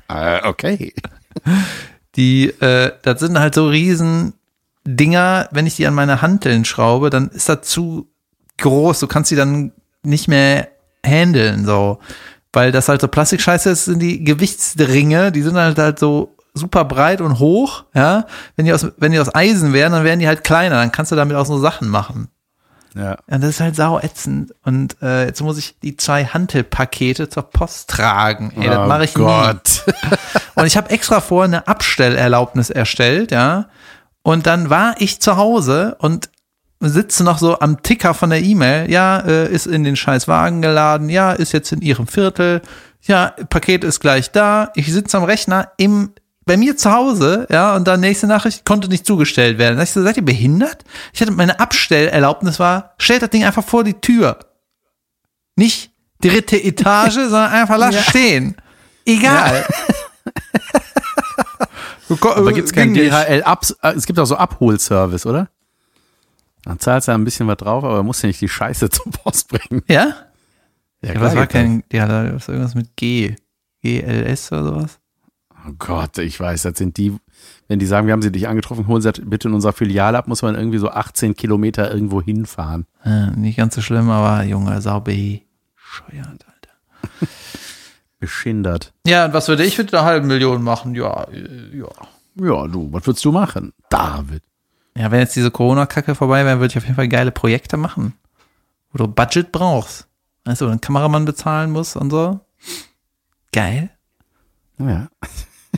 äh, 0.08 0.46
okay. 0.46 0.92
Die, 2.20 2.50
äh, 2.60 2.92
das 3.02 3.18
sind 3.18 3.38
halt 3.38 3.54
so 3.54 3.66
riesen 3.66 4.34
Dinger, 4.84 5.48
wenn 5.52 5.66
ich 5.66 5.76
die 5.76 5.86
an 5.86 5.94
meine 5.94 6.20
Hanteln 6.20 6.66
schraube, 6.66 7.08
dann 7.08 7.30
ist 7.30 7.48
das 7.48 7.62
zu 7.62 8.10
groß. 8.58 9.00
Du 9.00 9.06
kannst 9.06 9.30
die 9.30 9.36
dann 9.36 9.72
nicht 10.02 10.28
mehr 10.28 10.68
handeln, 11.04 11.64
so. 11.64 11.98
Weil 12.52 12.72
das 12.72 12.88
halt 12.90 13.00
so 13.00 13.08
Plastikscheiße 13.08 13.70
ist, 13.70 13.86
sind 13.86 14.00
die 14.00 14.22
Gewichtsringe, 14.22 15.32
die 15.32 15.40
sind 15.40 15.56
halt 15.56 15.78
halt 15.78 15.98
so 15.98 16.36
super 16.52 16.84
breit 16.84 17.22
und 17.22 17.38
hoch, 17.38 17.84
ja. 17.94 18.26
Wenn 18.56 18.66
die 18.66 18.74
aus, 18.74 18.86
wenn 18.98 19.12
die 19.12 19.18
aus 19.18 19.34
Eisen 19.34 19.72
wären, 19.72 19.92
dann 19.92 20.04
wären 20.04 20.18
die 20.18 20.28
halt 20.28 20.44
kleiner, 20.44 20.76
dann 20.76 20.92
kannst 20.92 21.12
du 21.12 21.16
damit 21.16 21.36
auch 21.36 21.46
so 21.46 21.58
Sachen 21.58 21.88
machen. 21.88 22.28
Ja. 22.94 23.16
Ja, 23.30 23.38
das 23.38 23.50
ist 23.50 23.60
halt 23.60 23.76
sau 23.76 23.98
ätzend. 23.98 24.52
Und 24.64 25.00
äh, 25.00 25.26
jetzt 25.26 25.40
muss 25.42 25.56
ich 25.58 25.78
die 25.78 25.96
zwei 25.96 26.26
Hantelpakete 26.26 27.28
zur 27.28 27.44
Post 27.44 27.88
tragen. 27.88 28.52
Ey, 28.56 28.66
das 28.68 28.88
mache 28.88 29.04
ich 29.04 29.16
nie. 29.16 29.24
Und 30.54 30.66
ich 30.66 30.76
habe 30.76 30.90
extra 30.90 31.20
vor 31.20 31.44
eine 31.44 31.66
Abstellerlaubnis 31.68 32.70
erstellt, 32.70 33.30
ja. 33.30 33.68
Und 34.22 34.46
dann 34.46 34.70
war 34.70 34.94
ich 34.98 35.20
zu 35.20 35.36
Hause 35.36 35.96
und 35.98 36.30
sitze 36.80 37.24
noch 37.24 37.38
so 37.38 37.58
am 37.60 37.82
Ticker 37.82 38.14
von 38.14 38.30
der 38.30 38.42
E-Mail. 38.42 38.90
Ja, 38.90 39.20
äh, 39.20 39.50
ist 39.50 39.66
in 39.66 39.84
den 39.84 39.96
scheiß 39.96 40.28
Wagen 40.28 40.62
geladen. 40.62 41.08
Ja, 41.08 41.32
ist 41.32 41.52
jetzt 41.52 41.72
in 41.72 41.80
ihrem 41.80 42.06
Viertel. 42.06 42.62
Ja, 43.02 43.34
Paket 43.48 43.84
ist 43.84 44.00
gleich 44.00 44.30
da. 44.30 44.70
Ich 44.74 44.92
sitze 44.92 45.16
am 45.16 45.24
Rechner 45.24 45.72
im 45.76 46.10
bei 46.46 46.56
mir 46.56 46.76
zu 46.76 46.90
Hause, 46.90 47.46
ja, 47.48 47.76
und 47.76 47.86
dann 47.86 48.00
nächste 48.00 48.26
Nachricht 48.26 48.64
konnte 48.64 48.88
nicht 48.88 49.06
zugestellt 49.06 49.58
werden. 49.58 49.76
Da 49.76 49.84
ich 49.84 49.92
so, 49.92 50.02
seid 50.02 50.16
ihr 50.16 50.24
behindert? 50.24 50.82
Ich 51.12 51.20
hatte 51.20 51.30
meine 51.30 51.60
Abstellerlaubnis 51.60 52.58
war, 52.58 52.94
stellt 52.98 53.22
das 53.22 53.30
Ding 53.30 53.44
einfach 53.44 53.64
vor 53.64 53.84
die 53.84 53.94
Tür. 53.94 54.38
Nicht 55.54 55.92
dritte 56.20 56.60
Etage, 56.60 57.14
sondern 57.14 57.52
einfach 57.52 57.76
lass 57.78 58.04
stehen. 58.04 58.56
Egal. 59.06 59.64
Aber 62.08 62.52
Ging 62.52 62.92
nicht. 62.92 63.12
DHL 63.12 63.42
ab 63.44 63.64
es 63.94 64.06
gibt 64.06 64.18
auch 64.18 64.24
so 64.24 64.36
Abholservice, 64.36 65.26
oder? 65.26 65.48
Dann 66.64 66.78
zahlst 66.78 67.08
du 67.08 67.12
ein 67.12 67.24
bisschen 67.24 67.46
was 67.46 67.56
drauf, 67.56 67.84
aber 67.84 68.02
musst 68.02 68.22
ja 68.22 68.26
nicht 68.26 68.40
die 68.40 68.48
Scheiße 68.48 68.90
zur 68.90 69.10
Post 69.12 69.48
bringen. 69.48 69.82
Ja? 69.88 70.14
Ja, 71.02 71.14
Ja, 71.14 71.20
was 71.20 71.34
war 71.34 71.46
kein, 71.46 71.82
ja, 71.92 72.06
da 72.06 72.24
ist 72.28 72.48
irgendwas 72.48 72.74
mit 72.74 72.96
G. 72.96 73.36
GLS 73.82 74.52
oder 74.52 74.64
sowas? 74.64 74.98
Oh 75.66 75.72
Gott, 75.78 76.18
ich 76.18 76.38
weiß, 76.38 76.62
das 76.62 76.78
sind 76.78 76.96
die, 76.96 77.16
wenn 77.68 77.78
die 77.78 77.86
sagen, 77.86 78.06
wir 78.06 78.12
haben 78.12 78.22
sie 78.22 78.32
dich 78.32 78.48
angetroffen, 78.48 78.86
holen 78.86 79.02
sie 79.02 79.10
das 79.12 79.22
bitte 79.24 79.48
in 79.48 79.54
unserer 79.54 79.72
Filiale 79.72 80.18
ab, 80.18 80.26
muss 80.28 80.42
man 80.42 80.54
irgendwie 80.54 80.78
so 80.78 80.90
18 80.90 81.34
Kilometer 81.34 81.92
irgendwo 81.92 82.20
hinfahren. 82.22 82.86
Ja, 83.04 83.30
nicht 83.30 83.56
ganz 83.56 83.74
so 83.74 83.80
schlimm, 83.82 84.10
aber 84.10 84.44
Junge, 84.44 84.80
sau 84.80 85.00
bescheuert, 85.00 85.46
Alter. 86.26 86.74
Beschindert. 88.20 88.92
Ja, 89.06 89.24
und 89.24 89.32
was 89.32 89.48
würde 89.48 89.64
ich 89.64 89.76
mit 89.78 89.92
einer 89.92 90.04
halben 90.04 90.28
Million 90.28 90.62
machen? 90.62 90.94
Ja, 90.94 91.24
äh, 91.24 91.76
ja. 91.76 91.88
Ja, 92.36 92.68
du, 92.68 92.92
was 92.92 93.06
würdest 93.06 93.24
du 93.24 93.32
machen? 93.32 93.72
David. 93.88 94.42
Ja, 94.96 95.10
wenn 95.10 95.20
jetzt 95.20 95.34
diese 95.34 95.50
Corona-Kacke 95.50 96.14
vorbei 96.14 96.44
wäre, 96.44 96.60
würde 96.60 96.70
ich 96.72 96.78
auf 96.78 96.84
jeden 96.84 96.96
Fall 96.96 97.08
geile 97.08 97.32
Projekte 97.32 97.76
machen. 97.76 98.14
Wo 98.92 98.98
du 98.98 99.08
Budget 99.08 99.50
brauchst. 99.50 100.06
Weißt 100.44 100.60
du, 100.60 100.68
einen 100.68 100.80
Kameramann 100.80 101.24
bezahlen 101.24 101.70
musst 101.70 101.96
und 101.96 102.10
so. 102.10 102.40
Geil. 103.52 103.90
Ja. 104.78 105.08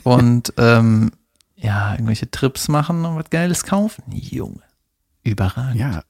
Und 0.03 0.53
ähm, 0.57 1.11
ja, 1.55 1.93
irgendwelche 1.93 2.29
Trips 2.29 2.67
machen 2.67 3.05
und 3.05 3.15
was 3.15 3.29
Geiles 3.29 3.63
kaufen. 3.63 4.03
Junge. 4.09 4.61
Überragend. 5.23 5.79
Ja. 5.79 6.03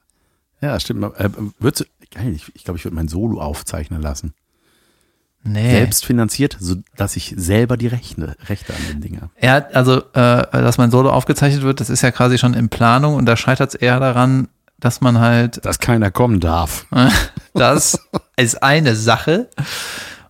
Ja, 0.60 0.80
stimmt. 0.80 1.04
Äh, 1.18 1.30
würdest 1.58 1.82
du, 1.82 2.08
geil, 2.10 2.32
ich, 2.32 2.50
ich 2.54 2.64
glaube, 2.64 2.78
ich 2.78 2.84
würde 2.84 2.96
mein 2.96 3.08
Solo 3.08 3.40
aufzeichnen 3.40 4.02
lassen. 4.02 4.34
Nee. 5.46 5.70
Selbst 5.70 6.06
finanziert, 6.06 6.56
so 6.58 6.76
dass 6.96 7.16
ich 7.16 7.34
selber 7.36 7.76
die 7.76 7.86
Rechte, 7.86 8.34
Rechte 8.48 8.72
an 8.72 8.80
den 8.88 9.00
Ding 9.02 9.20
habe. 9.20 9.30
Ja, 9.40 9.66
also, 9.74 9.98
äh, 10.14 10.46
dass 10.50 10.78
mein 10.78 10.90
Solo 10.90 11.10
aufgezeichnet 11.10 11.62
wird, 11.62 11.80
das 11.80 11.90
ist 11.90 12.00
ja 12.02 12.10
quasi 12.10 12.38
schon 12.38 12.54
in 12.54 12.70
Planung 12.70 13.14
und 13.14 13.26
da 13.26 13.36
scheitert 13.36 13.68
es 13.68 13.74
eher 13.74 14.00
daran, 14.00 14.48
dass 14.84 15.00
man 15.00 15.18
halt, 15.18 15.64
Dass 15.64 15.78
keiner 15.78 16.10
kommen 16.10 16.40
darf. 16.40 16.86
das 17.54 17.98
ist 18.36 18.62
eine 18.62 18.94
Sache. 18.94 19.48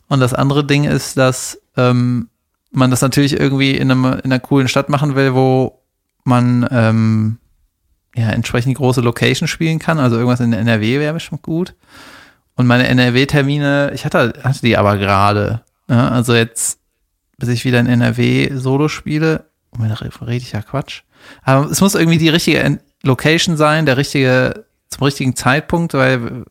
Und 0.09 0.21
das 0.21 0.35
andere 0.35 0.65
Ding 0.65 0.85
ist, 0.85 1.17
dass 1.17 1.61
ähm, 1.77 2.29
man 2.71 2.91
das 2.91 3.01
natürlich 3.01 3.39
irgendwie 3.39 3.73
in, 3.73 3.91
einem, 3.91 4.05
in 4.05 4.25
einer 4.25 4.41
coolen 4.41 4.69
Stadt 4.69 4.89
machen 4.89 5.17
will, 5.17 5.35
wo 5.35 5.81
man 6.25 6.69
ähm, 6.71 7.39
ja 8.15 8.31
entsprechend 8.31 8.77
große 8.77 9.01
Location 9.01 9.49
spielen 9.49 9.79
kann. 9.79 9.99
Also 9.99 10.17
irgendwas 10.17 10.41
in 10.41 10.51
der 10.51 10.61
NRW 10.61 11.01
wäre 11.01 11.15
bestimmt 11.15 11.43
gut. 11.43 11.75
Und 12.57 12.67
meine 12.67 12.87
NRW-Termine, 12.87 13.93
ich 13.95 14.05
hatte, 14.05 14.35
hatte 14.43 14.61
die 14.61 14.77
aber 14.77 14.97
gerade. 14.97 15.63
Ja, 15.89 16.09
also 16.09 16.35
jetzt, 16.35 16.79
bis 17.37 17.49
ich 17.49 17.65
wieder 17.65 17.81
in 17.81 17.87
NRW 17.87 18.57
Solo 18.57 18.89
spiele, 18.89 19.47
Moment, 19.73 20.01
da 20.01 20.25
rede 20.25 20.37
ich 20.37 20.53
ja 20.53 20.63
Quatsch. 20.63 21.03
Aber 21.43 21.71
es 21.71 21.81
muss 21.81 21.95
irgendwie 21.95 22.19
die 22.19 22.29
richtige 22.29 22.79
Location 23.03 23.57
sein, 23.57 23.87
der 23.87 23.97
richtige, 23.97 24.67
zum 24.89 25.05
richtigen 25.05 25.35
Zeitpunkt, 25.35 25.95
weil, 25.95 26.45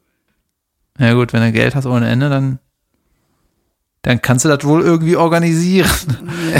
ja 1.00 1.14
gut, 1.14 1.34
wenn 1.34 1.42
du 1.42 1.52
Geld 1.52 1.76
hast 1.76 1.86
ohne 1.86 2.10
Ende, 2.10 2.30
dann, 2.30 2.60
dann 4.02 4.22
kannst 4.22 4.44
du 4.44 4.50
das 4.50 4.66
wohl 4.66 4.82
irgendwie 4.82 5.16
organisieren. 5.16 5.90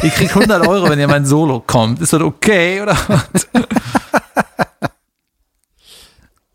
Ich 0.02 0.14
krieg 0.14 0.30
100 0.30 0.66
Euro, 0.66 0.90
wenn 0.90 1.00
ihr 1.00 1.08
mein 1.08 1.26
Solo 1.26 1.60
kommt. 1.60 2.00
Ist 2.00 2.14
das 2.14 2.22
okay 2.22 2.82
oder 2.82 2.98
was? 3.08 3.48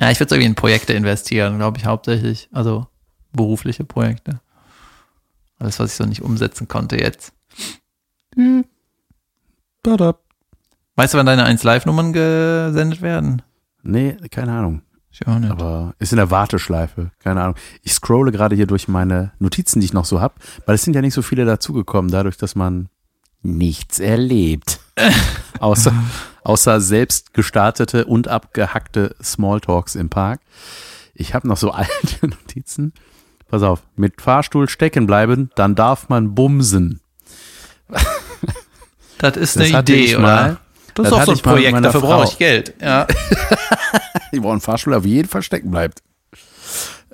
Ja, 0.01 0.11
ich 0.11 0.20
würde 0.20 0.34
irgendwie 0.34 0.49
in 0.49 0.55
Projekte 0.55 0.92
investieren, 0.92 1.59
glaube 1.59 1.78
ich, 1.78 1.86
hauptsächlich. 1.86 2.49
Also 2.53 2.86
berufliche 3.32 3.84
Projekte. 3.84 4.40
Alles, 5.59 5.78
was 5.80 5.90
ich 5.92 5.96
so 5.96 6.05
nicht 6.05 6.22
umsetzen 6.22 6.68
konnte 6.68 6.96
jetzt. 6.96 7.32
Weißt 10.96 11.14
du, 11.14 11.18
wann 11.18 11.26
deine 11.26 11.44
1 11.44 11.62
Live-Nummern 11.62 12.12
gesendet 12.12 13.03
werden? 13.03 13.42
Nee, 13.82 14.16
keine 14.30 14.53
Ahnung. 14.53 14.82
Ich 15.11 15.26
auch 15.26 15.38
nicht. 15.38 15.51
Aber 15.51 15.94
ist 15.99 16.12
in 16.12 16.18
der 16.18 16.30
Warteschleife. 16.30 17.11
Keine 17.18 17.42
Ahnung. 17.42 17.57
Ich 17.82 17.92
scrolle 17.92 18.30
gerade 18.30 18.55
hier 18.55 18.66
durch 18.66 18.86
meine 18.88 19.32
Notizen, 19.38 19.80
die 19.80 19.86
ich 19.86 19.92
noch 19.92 20.05
so 20.05 20.20
hab, 20.20 20.36
weil 20.66 20.76
es 20.76 20.82
sind 20.82 20.94
ja 20.94 21.01
nicht 21.01 21.14
so 21.14 21.22
viele 21.22 21.44
dazugekommen, 21.44 22.11
dadurch, 22.11 22.36
dass 22.36 22.55
man 22.55 22.88
nichts 23.42 23.99
erlebt. 23.99 24.80
außer, 25.61 25.92
außer 26.49 26.80
selbst 26.80 27.34
gestartete 27.34 28.07
und 28.07 28.26
abgehackte 28.26 29.14
Smalltalks 29.22 29.94
im 29.94 30.09
Park. 30.09 30.40
Ich 31.14 31.34
habe 31.34 31.46
noch 31.46 31.59
so 31.59 31.70
alte 31.72 32.26
Notizen. 32.26 32.94
Pass 33.49 33.62
auf, 33.62 33.82
mit 33.96 34.20
Fahrstuhl 34.20 34.68
stecken 34.68 35.07
bleiben, 35.07 35.51
dann 35.55 35.74
darf 35.74 36.09
man 36.09 36.34
bumsen. 36.34 37.01
Das 39.20 39.36
ist 39.36 39.57
Das 39.57 39.66
eine 39.66 39.80
Idee, 39.80 40.05
ich 40.05 40.14
oder? 40.14 40.22
mal. 40.22 40.59
Das 40.94 40.94
Das 40.94 41.07
ist 41.09 41.12
auch 41.12 41.18
hatte 41.18 41.26
so 41.26 41.32
ein 41.32 41.36
ich 41.38 41.42
Projekt, 41.42 41.84
dafür 41.84 42.01
brauche 42.03 42.24
ich 42.28 42.38
Geld. 42.38 42.74
Ja. 42.80 43.05
Die 44.32 44.40
wollen 44.44 44.61
Fahrstuhl 44.61 44.94
auf 44.94 45.05
jeden 45.05 45.28
Fall 45.28 45.42
stecken 45.42 45.72
bleibt. 45.72 46.05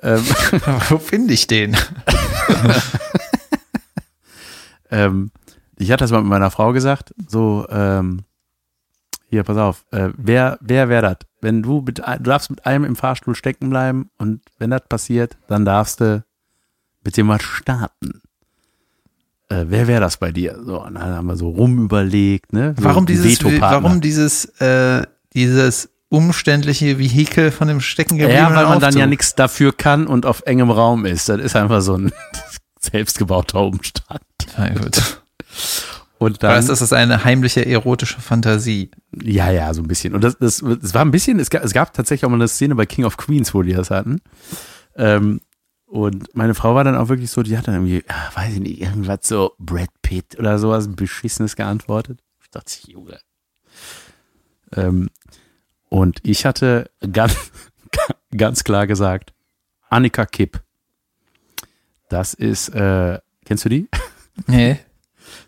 Ähm, 0.03 0.23
Wo 0.89 0.99
finde 0.99 1.33
ich 1.33 1.47
den? 1.47 1.75
ähm, 4.91 5.31
ich 5.79 5.91
hatte 5.91 6.03
das 6.03 6.11
mal 6.11 6.21
mit 6.21 6.29
meiner 6.29 6.51
Frau 6.51 6.73
gesagt, 6.73 7.15
so, 7.27 7.65
ähm, 7.71 8.23
hier, 9.35 9.43
pass 9.43 9.57
auf, 9.57 9.85
äh, 9.91 10.09
wer, 10.17 10.57
wer 10.61 10.87
wäre 10.89 11.01
das? 11.01 11.17
Wenn 11.41 11.61
du 11.61 11.81
mit, 11.81 11.99
du 11.99 12.19
darfst 12.23 12.49
mit 12.49 12.65
einem 12.65 12.85
im 12.85 12.95
Fahrstuhl 12.95 13.35
stecken 13.35 13.69
bleiben 13.69 14.09
und 14.17 14.41
wenn 14.57 14.69
das 14.69 14.83
passiert, 14.87 15.37
dann 15.47 15.65
darfst 15.65 15.99
du 15.99 16.23
mit 17.03 17.17
dem 17.17 17.27
mal 17.27 17.41
starten. 17.41 18.21
Äh, 19.49 19.65
wer 19.67 19.87
wäre 19.87 19.99
das 20.01 20.17
bei 20.17 20.31
dir? 20.31 20.57
So, 20.65 20.81
und 20.83 20.95
dann 20.95 21.03
haben 21.03 21.27
wir 21.27 21.35
so 21.35 21.49
rumüberlegt, 21.49 22.53
ne? 22.53 22.73
So 22.77 22.83
Warum 22.85 23.05
die 23.05 23.13
dieses, 23.13 23.43
warum 23.43 24.01
dieses, 24.01 24.45
äh, 24.61 25.05
dieses 25.33 25.89
umständliche 26.09 26.97
Vehikel 26.97 27.51
von 27.51 27.67
dem 27.67 27.81
Stecken 27.81 28.15
Ja, 28.15 28.27
weil 28.55 28.65
man 28.65 28.79
dann 28.79 28.83
Aufzug? 28.85 28.99
ja 28.99 29.05
nichts 29.05 29.35
dafür 29.35 29.73
kann 29.75 30.07
und 30.07 30.25
auf 30.25 30.43
engem 30.45 30.71
Raum 30.71 31.05
ist. 31.05 31.27
Das 31.29 31.39
ist 31.41 31.55
einfach 31.55 31.81
so 31.81 31.97
ein 31.97 32.11
selbstgebauter 32.79 33.61
Umstand. 33.61 34.21
Na 34.57 34.69
gut. 34.69 35.21
Und 36.17 36.43
dann, 36.43 36.51
Weißt 36.51 36.69
du, 36.69 36.71
das 36.71 36.81
ist 36.81 36.93
eine 36.93 37.25
heimliche 37.25 37.65
erotische 37.65 38.21
Fantasie. 38.21 38.89
Ja, 39.21 39.51
ja, 39.51 39.73
so 39.73 39.81
ein 39.81 39.87
bisschen. 39.87 40.15
Und 40.15 40.23
das, 40.23 40.37
das, 40.37 40.63
das 40.81 40.93
war 40.93 41.03
ein 41.03 41.11
bisschen, 41.11 41.39
es 41.39 41.49
gab, 41.49 41.63
es 41.63 41.73
gab 41.73 41.93
tatsächlich 41.93 42.25
auch 42.25 42.29
mal 42.29 42.35
eine 42.35 42.47
Szene 42.47 42.75
bei 42.75 42.85
King 42.85 43.05
of 43.05 43.17
Queens, 43.17 43.53
wo 43.53 43.61
die 43.61 43.73
das 43.73 43.91
hatten. 43.91 44.21
Ähm, 44.95 45.41
und 45.87 46.33
meine 46.35 46.55
Frau 46.55 46.73
war 46.73 46.83
dann 46.83 46.95
auch 46.95 47.09
wirklich 47.09 47.31
so, 47.31 47.43
die 47.43 47.57
hat 47.57 47.67
dann 47.67 47.75
irgendwie, 47.75 48.03
ah, 48.07 48.31
weiß 48.33 48.53
ich 48.53 48.59
nicht, 48.59 48.81
irgendwas 48.81 49.19
so 49.23 49.53
Brad 49.59 49.89
Pitt 50.01 50.39
oder 50.39 50.57
sowas, 50.57 50.87
ein 50.87 50.95
beschissenes 50.95 51.55
geantwortet. 51.55 52.19
Ich 52.41 52.49
dachte, 52.49 52.71
Junge. 52.87 53.19
Ähm, 54.73 55.09
und 55.89 56.19
ich 56.23 56.45
hatte 56.45 56.89
ganz, 57.11 57.51
ganz 58.35 58.63
klar 58.63 58.87
gesagt, 58.87 59.33
Annika 59.89 60.25
Kipp. 60.25 60.61
Das 62.09 62.33
ist, 62.33 62.69
äh, 62.69 63.19
kennst 63.45 63.65
du 63.65 63.69
die? 63.69 63.89
Nee. 64.47 64.79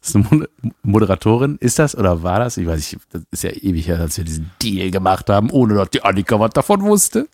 Ist 0.01 0.15
eine 0.15 0.25
Mod- 0.29 0.49
Moderatorin. 0.83 1.57
Ist 1.59 1.79
das 1.79 1.97
oder 1.97 2.23
war 2.23 2.39
das? 2.39 2.57
Ich 2.57 2.65
weiß 2.67 2.77
nicht, 2.93 2.97
das 3.11 3.21
ist 3.31 3.43
ja 3.43 3.51
ewig 3.51 3.87
her, 3.87 3.99
als 3.99 4.17
wir 4.17 4.23
diesen 4.25 4.51
Deal 4.61 4.91
gemacht 4.91 5.29
haben, 5.29 5.49
ohne 5.49 5.75
dass 5.75 5.89
die 5.89 6.03
Annika 6.03 6.39
was 6.39 6.51
davon 6.51 6.81
wusste. 6.81 7.27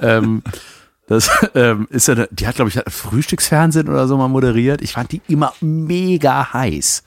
ähm, 0.00 0.42
das 1.06 1.28
ähm, 1.54 1.86
ist 1.90 2.06
ja, 2.08 2.14
eine- 2.14 2.28
die 2.30 2.46
hat, 2.46 2.54
glaube 2.56 2.70
ich, 2.70 2.80
Frühstücksfernsehen 2.92 3.88
oder 3.88 4.06
so 4.06 4.16
mal 4.16 4.28
moderiert. 4.28 4.80
Ich 4.82 4.92
fand 4.92 5.10
die 5.12 5.20
immer 5.28 5.52
mega 5.60 6.52
heiß. 6.52 7.02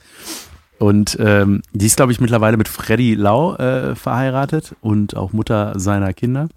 Und 0.78 1.16
ähm, 1.20 1.62
die 1.72 1.86
ist, 1.86 1.96
glaube 1.96 2.12
ich, 2.12 2.20
mittlerweile 2.20 2.56
mit 2.56 2.68
Freddy 2.68 3.14
Lau 3.14 3.54
äh, 3.56 3.94
verheiratet 3.94 4.74
und 4.82 5.16
auch 5.16 5.32
Mutter 5.32 5.78
seiner 5.78 6.12
Kinder. 6.12 6.48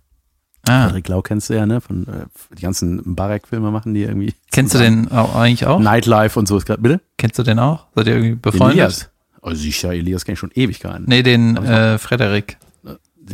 Ah, 0.67 0.83
Frederik 0.85 1.07
Lau 1.07 1.21
kennst 1.21 1.49
du 1.49 1.55
ja, 1.55 1.65
ne? 1.65 1.81
Von 1.81 2.07
äh, 2.07 2.25
die 2.57 2.61
ganzen 2.61 3.15
Barek-Filme 3.15 3.71
machen 3.71 3.93
die 3.93 4.03
irgendwie. 4.03 4.33
kennst 4.51 4.73
du 4.73 4.79
den 4.79 5.11
auch, 5.11 5.35
eigentlich 5.35 5.65
auch? 5.65 5.79
Nightlife 5.79 6.37
und 6.37 6.47
so. 6.47 6.57
Ist 6.57 6.65
grad, 6.65 6.81
bitte? 6.81 7.01
Kennst 7.17 7.39
du 7.39 7.43
den 7.43 7.59
auch? 7.59 7.85
Seid 7.95 8.07
ihr 8.07 8.15
irgendwie 8.15 8.35
befreundet? 8.35 8.77
Elias. 8.77 9.09
Oh, 9.41 9.53
sicher, 9.53 9.93
Elias 9.93 10.25
kenne 10.25 10.33
ich 10.33 10.39
schon 10.39 10.51
ewig 10.55 10.79
gar 10.79 10.99
nicht. 10.99 11.07
Nee, 11.07 11.23
den 11.23 11.55
äh, 11.57 11.97
Frederik. 11.97 12.57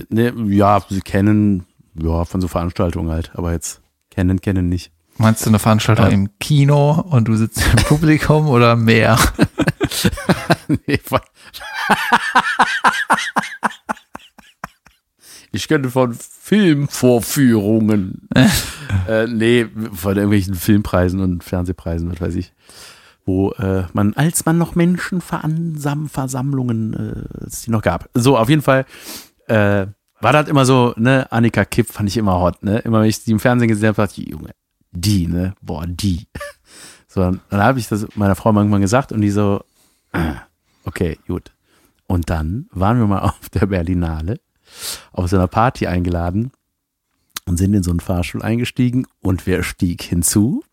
Ne, 0.09 0.33
ja, 0.47 0.81
sie 0.89 1.01
kennen, 1.01 1.65
ja, 1.95 2.25
von 2.25 2.41
so 2.41 2.47
Veranstaltungen 2.47 3.11
halt, 3.11 3.31
aber 3.35 3.51
jetzt 3.51 3.81
kennen, 4.11 4.41
kennen 4.41 4.69
nicht. 4.69 4.91
Meinst 5.17 5.45
du 5.45 5.49
eine 5.49 5.59
Veranstaltung 5.59 6.05
Ja. 6.05 6.11
im 6.11 6.29
Kino 6.39 6.99
und 7.09 7.27
du 7.27 7.35
sitzt 7.35 7.61
im 7.71 7.83
Publikum 7.83 8.47
oder 8.47 8.75
mehr? 8.75 9.17
Nee, 10.87 10.99
ich 15.51 15.67
könnte 15.67 15.89
von 15.91 16.17
Filmvorführungen, 16.53 18.29
äh, 19.07 19.25
nee, 19.25 19.65
von 19.91 20.15
irgendwelchen 20.15 20.53
Filmpreisen 20.53 21.19
und 21.19 21.43
Fernsehpreisen, 21.43 22.11
was 22.11 22.21
weiß 22.21 22.35
ich, 22.35 22.53
wo 23.25 23.53
äh, 23.53 23.85
man, 23.93 24.13
als 24.13 24.45
man 24.45 24.59
noch 24.59 24.75
Menschenversammlungen, 24.75 26.93
äh, 26.93 27.23
es 27.47 27.63
die 27.63 27.71
noch 27.71 27.81
gab. 27.81 28.07
So, 28.13 28.37
auf 28.37 28.49
jeden 28.49 28.61
Fall 28.61 28.85
äh, 29.47 29.87
war 30.21 30.31
das 30.31 30.47
immer 30.47 30.65
so, 30.65 30.93
ne, 30.95 31.25
Annika 31.31 31.65
Kipp 31.65 31.91
fand 31.91 32.07
ich 32.07 32.17
immer 32.17 32.39
hot, 32.39 32.63
ne, 32.63 32.77
immer 32.79 33.01
wenn 33.01 33.09
ich 33.09 33.23
die 33.23 33.31
im 33.31 33.39
Fernsehen 33.39 33.69
gesehen 33.69 33.87
habe, 33.87 34.03
dachte 34.03 34.21
ich, 34.21 34.29
Junge, 34.29 34.51
die, 34.91 35.25
ne, 35.25 35.55
boah, 35.59 35.87
die. 35.87 36.27
So, 37.07 37.21
dann 37.21 37.41
habe 37.51 37.77
ich 37.77 37.87
das 37.87 38.07
meiner 38.15 38.35
Frau 38.35 38.51
irgendwann 38.53 38.81
gesagt 38.81 39.11
und 39.11 39.21
die 39.21 39.29
so, 39.29 39.63
ah, 40.13 40.37
okay, 40.83 41.19
gut. 41.27 41.51
Und 42.07 42.31
dann 42.31 42.65
waren 42.71 42.97
wir 42.97 43.05
mal 43.05 43.19
auf 43.21 43.49
der 43.49 43.67
Berlinale, 43.67 44.39
auf 45.11 45.29
so 45.29 45.35
einer 45.37 45.47
Party 45.47 45.87
eingeladen 45.87 46.51
und 47.45 47.57
sind 47.57 47.73
in 47.73 47.83
so 47.83 47.91
einen 47.91 47.99
Fahrstuhl 47.99 48.41
eingestiegen 48.41 49.05
und 49.21 49.45
wer 49.47 49.63
stieg 49.63 50.01
hinzu? 50.03 50.63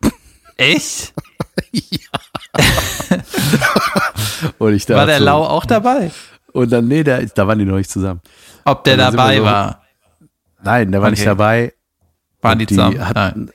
Echt? 0.57 1.15
Und 4.59 4.75
ich 4.75 4.87
dachte 4.87 4.99
War 4.99 5.07
der 5.07 5.21
Lau 5.21 5.45
auch 5.45 5.65
dabei? 5.67 6.11
Und 6.53 6.71
dann, 6.73 6.89
nee, 6.89 7.03
der, 7.05 7.25
da 7.27 7.47
waren 7.47 7.59
die 7.59 7.65
noch 7.65 7.77
nicht 7.77 7.91
zusammen. 7.91 8.21
Ob 8.65 8.85
der 8.85 8.97
dabei 8.97 9.39
so- 9.39 9.45
war? 9.45 9.83
Nein, 10.63 10.93
der 10.93 11.01
war 11.03 11.11
nicht 11.11 11.21
Okay. 11.21 11.29
dabei. 11.29 11.73
Waren 12.43 12.59
die 12.59 12.67
die 12.67 12.75
zusammen? 12.75 13.07
hatten- 13.09 13.51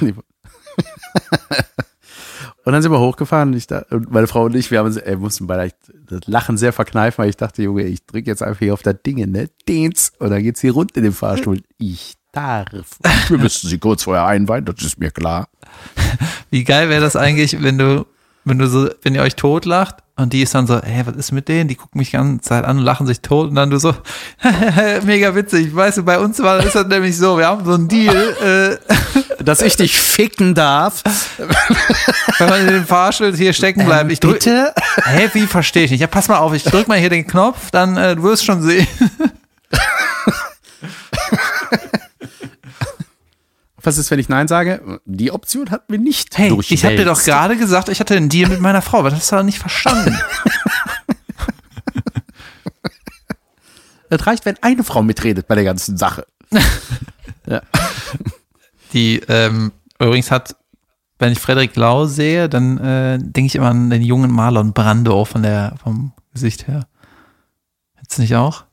Nein. 0.00 0.18
Und 2.64 2.72
dann 2.72 2.82
sind 2.82 2.92
wir 2.92 3.00
hochgefahren 3.00 3.50
und, 3.50 3.56
ich 3.56 3.66
da, 3.66 3.84
und 3.90 4.10
meine 4.10 4.26
Frau 4.26 4.44
und 4.44 4.54
ich, 4.56 4.70
wir 4.70 4.78
haben 4.78 4.86
uns, 4.86 4.96
ey, 4.96 5.16
mussten 5.16 5.46
beide 5.46 5.72
das 6.08 6.20
Lachen 6.26 6.56
sehr 6.56 6.72
verkneifen, 6.72 7.22
weil 7.22 7.28
ich 7.28 7.36
dachte, 7.36 7.62
Junge, 7.62 7.82
ich 7.82 8.06
drücke 8.06 8.30
jetzt 8.30 8.42
einfach 8.42 8.60
hier 8.60 8.72
auf 8.72 8.82
das 8.82 8.96
Ding, 9.04 9.30
ne? 9.30 9.50
Dings. 9.68 10.12
Und 10.18 10.30
dann 10.30 10.42
geht's 10.42 10.60
hier 10.60 10.72
rund 10.72 10.96
in 10.96 11.02
den 11.02 11.12
Fahrstuhl. 11.12 11.60
Ich 11.78 12.14
darf. 12.32 12.66
Wir 13.28 13.38
müssen 13.38 13.68
sie 13.68 13.78
kurz 13.78 14.04
vorher 14.04 14.26
einweihen, 14.26 14.64
das 14.64 14.82
ist 14.82 14.98
mir 14.98 15.10
klar. 15.10 15.48
Wie 16.50 16.64
geil 16.64 16.88
wäre 16.88 17.00
das 17.00 17.16
eigentlich, 17.16 17.62
wenn 17.62 17.78
du, 17.78 18.06
wenn 18.44 18.58
du 18.58 18.66
so, 18.68 18.88
wenn 19.02 19.14
ihr 19.14 19.22
euch 19.22 19.36
totlacht 19.36 19.96
und 20.16 20.32
die 20.32 20.42
ist 20.42 20.54
dann 20.54 20.66
so, 20.66 20.80
hey, 20.80 21.04
was 21.06 21.16
ist 21.16 21.32
mit 21.32 21.48
denen? 21.48 21.68
Die 21.68 21.74
gucken 21.74 21.98
mich 21.98 22.10
die 22.10 22.16
ganze 22.16 22.40
Zeit 22.42 22.64
an 22.64 22.78
und 22.78 22.84
lachen 22.84 23.06
sich 23.06 23.20
tot 23.20 23.48
und 23.48 23.56
dann 23.56 23.70
du 23.70 23.78
so, 23.78 23.94
mega 25.04 25.34
witzig. 25.34 25.74
Weißt 25.74 25.98
du, 25.98 26.02
bei 26.02 26.18
uns 26.18 26.40
war 26.40 26.64
ist 26.64 26.74
das 26.74 26.86
nämlich 26.86 27.16
so, 27.16 27.38
wir 27.38 27.46
haben 27.46 27.64
so 27.64 27.74
einen 27.74 27.88
Deal, 27.88 28.16
äh, 28.42 28.94
Dass 29.44 29.62
ich 29.62 29.76
dich 29.76 29.98
ficken 29.98 30.54
darf. 30.54 31.02
wenn 32.38 32.48
man 32.48 32.60
in 32.62 32.66
dem 32.68 32.86
Fahrstuhl 32.86 33.36
hier 33.36 33.52
stecken 33.52 33.84
bleibt. 33.84 34.10
Ich 34.10 34.20
drück, 34.20 34.34
Bitte? 34.34 34.72
Hä, 35.04 35.28
wie 35.34 35.46
verstehe 35.46 35.84
ich 35.84 35.90
nicht? 35.90 36.00
Ja, 36.00 36.06
pass 36.06 36.28
mal 36.28 36.38
auf, 36.38 36.54
ich 36.54 36.64
drück 36.64 36.88
mal 36.88 36.98
hier 36.98 37.10
den 37.10 37.26
Knopf, 37.26 37.70
dann 37.70 37.96
äh, 37.96 38.16
du 38.16 38.22
wirst 38.22 38.44
schon 38.44 38.62
sehen. 38.62 38.86
Was 43.84 43.98
ist, 43.98 44.10
wenn 44.10 44.18
ich 44.18 44.28
Nein 44.28 44.48
sage? 44.48 45.00
Die 45.04 45.30
Option 45.30 45.70
hatten 45.70 45.92
wir 45.92 45.98
nicht. 45.98 46.36
Hey, 46.36 46.56
ich 46.68 46.84
habe 46.84 46.96
dir 46.96 47.04
doch 47.04 47.22
gerade 47.22 47.56
gesagt, 47.56 47.88
ich 47.90 48.00
hatte 48.00 48.16
einen 48.16 48.28
Deal 48.28 48.48
mit 48.48 48.60
meiner 48.60 48.82
Frau, 48.82 48.98
aber 48.98 49.10
das 49.10 49.20
hast 49.20 49.32
du 49.32 49.36
doch 49.36 49.42
nicht 49.42 49.58
verstanden. 49.58 50.18
Es 54.10 54.26
reicht, 54.26 54.46
wenn 54.46 54.56
eine 54.62 54.84
Frau 54.84 55.02
mitredet 55.02 55.48
bei 55.48 55.54
der 55.54 55.64
ganzen 55.64 55.96
Sache. 55.96 56.26
Die 58.92 59.20
ähm, 59.28 59.72
übrigens 59.98 60.30
hat, 60.30 60.56
wenn 61.18 61.32
ich 61.32 61.40
Frederik 61.40 61.74
Lau 61.74 62.06
sehe, 62.06 62.48
dann 62.48 62.78
äh, 62.78 63.18
denke 63.18 63.46
ich 63.46 63.56
immer 63.56 63.70
an 63.70 63.90
den 63.90 64.02
jungen 64.02 64.30
Marlon 64.30 64.72
Brando 64.72 65.24
von 65.24 65.42
der 65.42 65.74
vom 65.82 66.12
Gesicht 66.32 66.68
her. 66.68 66.86
Jetzt 68.00 68.18
nicht 68.18 68.36
auch? 68.36 68.64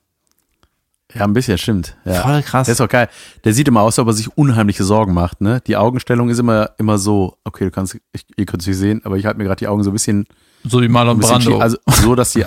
Ja, 1.14 1.24
ein 1.26 1.34
bisschen, 1.34 1.58
stimmt. 1.58 1.96
Ja. 2.06 2.22
Voll 2.22 2.42
krass. 2.44 2.66
Der 2.66 2.74
ist 2.74 2.82
auch 2.82 2.88
geil. 2.90 3.10
Der 3.44 3.54
sieht 3.54 3.68
immer 3.68 3.82
aus, 3.82 3.94
als 3.98 4.00
ob 4.00 4.08
er 4.08 4.14
sich 4.14 4.38
unheimliche 4.38 4.84
Sorgen 4.84 5.14
macht, 5.14 5.42
ne? 5.42 5.62
Die 5.68 5.76
Augenstellung 5.76 6.30
ist 6.30 6.40
immer, 6.40 6.72
immer 6.78 6.98
so, 6.98 7.38
okay, 7.44 7.66
du 7.66 7.72
kannst, 7.72 7.98
ich, 8.14 8.26
ihr 8.38 8.46
könnt 8.46 8.62
es 8.62 8.68
nicht 8.68 8.78
sehen, 8.78 9.02
aber 9.04 9.18
ich 9.18 9.26
halte 9.26 9.38
mir 9.38 9.46
gerade 9.46 9.60
die 9.60 9.68
Augen 9.68 9.84
so 9.84 9.90
ein 9.90 9.94
bisschen, 9.94 10.26
so 10.64 10.82
wie 10.82 10.88
Marlon 10.88 11.20
Brando. 11.20 11.60
also 11.60 11.78
so, 11.88 12.16
dass 12.16 12.34
die, 12.34 12.46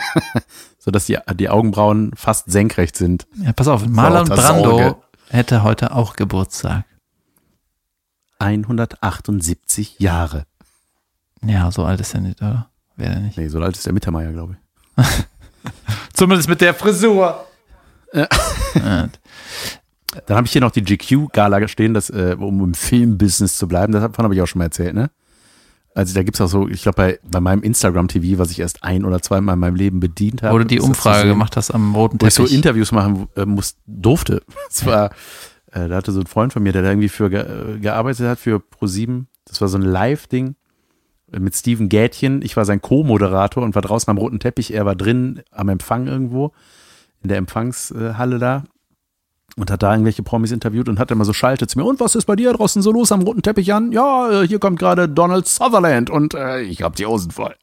so 0.78 0.90
dass 0.90 1.06
die, 1.06 1.18
die 1.34 1.48
Augenbrauen 1.48 2.12
fast 2.14 2.50
senkrecht 2.50 2.96
sind. 2.96 3.26
ja, 3.42 3.52
pass 3.52 3.68
auf, 3.68 3.86
Marlon 3.86 4.28
Brando 4.28 4.70
Sorge. 4.70 4.96
hätte 5.30 5.62
heute 5.62 5.94
auch 5.94 6.14
Geburtstag. 6.16 6.84
178 8.38 9.98
Jahre. 9.98 10.44
Ja, 11.44 11.70
so 11.70 11.84
alt 11.84 12.00
ist 12.00 12.14
er 12.14 12.20
nicht, 12.20 12.42
oder? 12.42 12.68
Wäre 12.96 13.14
er 13.14 13.20
nicht. 13.20 13.36
Nee, 13.38 13.48
so 13.48 13.60
alt 13.60 13.76
ist 13.76 13.86
der 13.86 13.92
Mittermeier, 13.92 14.32
glaube 14.32 14.56
ich. 14.96 15.04
Zumindest 16.12 16.48
mit 16.48 16.60
der 16.60 16.74
Frisur. 16.74 17.46
Ja. 18.12 18.28
Dann 20.26 20.36
habe 20.36 20.46
ich 20.46 20.52
hier 20.52 20.60
noch 20.60 20.70
die 20.70 20.82
GQ-Gala 20.82 21.66
stehen, 21.68 21.94
das, 21.94 22.10
äh, 22.10 22.36
um 22.38 22.62
im 22.62 22.74
Filmbusiness 22.74 23.56
zu 23.56 23.66
bleiben. 23.66 23.92
Davon 23.92 24.24
habe 24.24 24.34
ich 24.34 24.42
auch 24.42 24.46
schon 24.46 24.58
mal 24.58 24.66
erzählt, 24.66 24.94
ne? 24.94 25.10
Also 25.94 26.14
da 26.14 26.22
gibt's 26.22 26.40
auch 26.40 26.48
so, 26.48 26.68
ich 26.68 26.82
glaube 26.82 26.96
bei, 26.96 27.18
bei 27.22 27.40
meinem 27.40 27.62
Instagram-TV, 27.62 28.38
was 28.38 28.50
ich 28.50 28.60
erst 28.60 28.82
ein 28.82 29.04
oder 29.04 29.20
zweimal 29.20 29.54
in 29.54 29.60
meinem 29.60 29.74
Leben 29.74 30.00
bedient 30.00 30.42
habe. 30.42 30.54
Wo 30.54 30.58
du 30.58 30.64
die 30.64 30.76
das 30.76 30.86
Umfrage 30.86 31.20
sehen, 31.20 31.28
gemacht 31.28 31.56
hast 31.56 31.70
am 31.70 31.94
roten 31.94 32.20
Wo 32.20 32.26
ich 32.26 32.34
so 32.34 32.44
Teppich. 32.44 32.56
Interviews 32.56 32.92
machen 32.92 33.28
äh, 33.36 33.44
muss, 33.44 33.76
durfte. 33.86 34.42
Es 34.70 34.86
war, 34.86 35.10
äh, 35.70 35.88
da 35.88 35.96
hatte 35.96 36.12
so 36.12 36.20
ein 36.20 36.26
Freund 36.26 36.52
von 36.52 36.62
mir, 36.62 36.72
der 36.72 36.82
da 36.82 36.88
irgendwie 36.88 37.10
für 37.10 37.28
ge 37.28 37.40
äh, 37.40 37.78
gearbeitet 37.78 38.26
hat, 38.26 38.38
für 38.38 38.56
Pro7. 38.56 39.26
Das 39.44 39.60
war 39.60 39.68
so 39.68 39.76
ein 39.76 39.82
Live-Ding 39.82 40.54
äh, 41.30 41.38
mit 41.38 41.54
Steven 41.54 41.90
Gätchen. 41.90 42.40
Ich 42.40 42.56
war 42.56 42.64
sein 42.64 42.80
Co-Moderator 42.80 43.62
und 43.62 43.74
war 43.74 43.82
draußen 43.82 44.10
am 44.10 44.16
roten 44.16 44.40
Teppich. 44.40 44.72
Er 44.72 44.86
war 44.86 44.96
drin 44.96 45.42
am 45.50 45.68
Empfang 45.68 46.06
irgendwo, 46.06 46.52
in 47.22 47.28
der 47.28 47.38
Empfangshalle 47.38 48.38
da. 48.38 48.64
Und 49.56 49.70
hat 49.70 49.82
da 49.82 49.90
irgendwelche 49.92 50.22
Promis 50.22 50.50
interviewt 50.50 50.88
und 50.88 50.98
hat 50.98 51.10
immer 51.10 51.26
so 51.26 51.34
Schalte 51.34 51.66
zu 51.66 51.78
mir. 51.78 51.84
Und 51.84 52.00
was 52.00 52.14
ist 52.14 52.24
bei 52.24 52.36
dir 52.36 52.54
draußen 52.54 52.80
so 52.80 52.90
los 52.90 53.12
am 53.12 53.20
roten 53.20 53.42
Teppich 53.42 53.74
an? 53.74 53.92
Ja, 53.92 54.42
äh, 54.42 54.48
hier 54.48 54.58
kommt 54.58 54.78
gerade 54.78 55.10
Donald 55.10 55.46
Sutherland 55.46 56.08
und 56.08 56.32
äh, 56.32 56.62
ich 56.62 56.80
hab 56.82 56.96
die 56.96 57.04
Hosen 57.04 57.30
voll. 57.32 57.54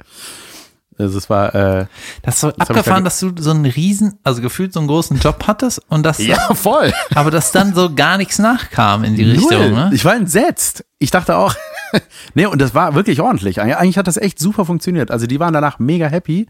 Also 0.99 1.17
es 1.17 1.31
war, 1.31 1.55
äh, 1.55 1.85
Das 2.21 2.35
ist 2.35 2.41
so 2.41 2.49
ich 2.49 2.59
abgefahren, 2.61 3.03
da- 3.03 3.09
dass 3.09 3.19
du 3.21 3.31
so 3.39 3.49
einen 3.49 3.65
riesen, 3.65 4.19
also 4.23 4.41
gefühlt 4.43 4.71
so 4.73 4.79
einen 4.81 4.87
großen 4.87 5.17
Job 5.17 5.45
hattest 5.47 5.81
und 5.89 6.05
das, 6.05 6.17
ja, 6.23 6.37
voll. 6.53 6.93
aber 7.15 7.31
dass 7.31 7.51
dann 7.51 7.73
so 7.73 7.91
gar 7.95 8.17
nichts 8.17 8.37
nachkam 8.37 9.03
in 9.03 9.15
die 9.15 9.23
Richtung, 9.23 9.49
Null. 9.59 9.71
ne? 9.71 9.89
Ich 9.93 10.05
war 10.05 10.13
entsetzt. 10.15 10.85
Ich 10.99 11.09
dachte 11.09 11.37
auch, 11.37 11.55
nee, 12.35 12.45
und 12.45 12.61
das 12.61 12.75
war 12.75 12.93
wirklich 12.93 13.19
ordentlich. 13.21 13.59
Eig- 13.61 13.73
Eigentlich 13.77 13.97
hat 13.97 14.05
das 14.07 14.17
echt 14.17 14.37
super 14.37 14.63
funktioniert. 14.65 15.09
Also 15.09 15.25
die 15.25 15.39
waren 15.39 15.53
danach 15.55 15.79
mega 15.79 16.05
happy. 16.05 16.47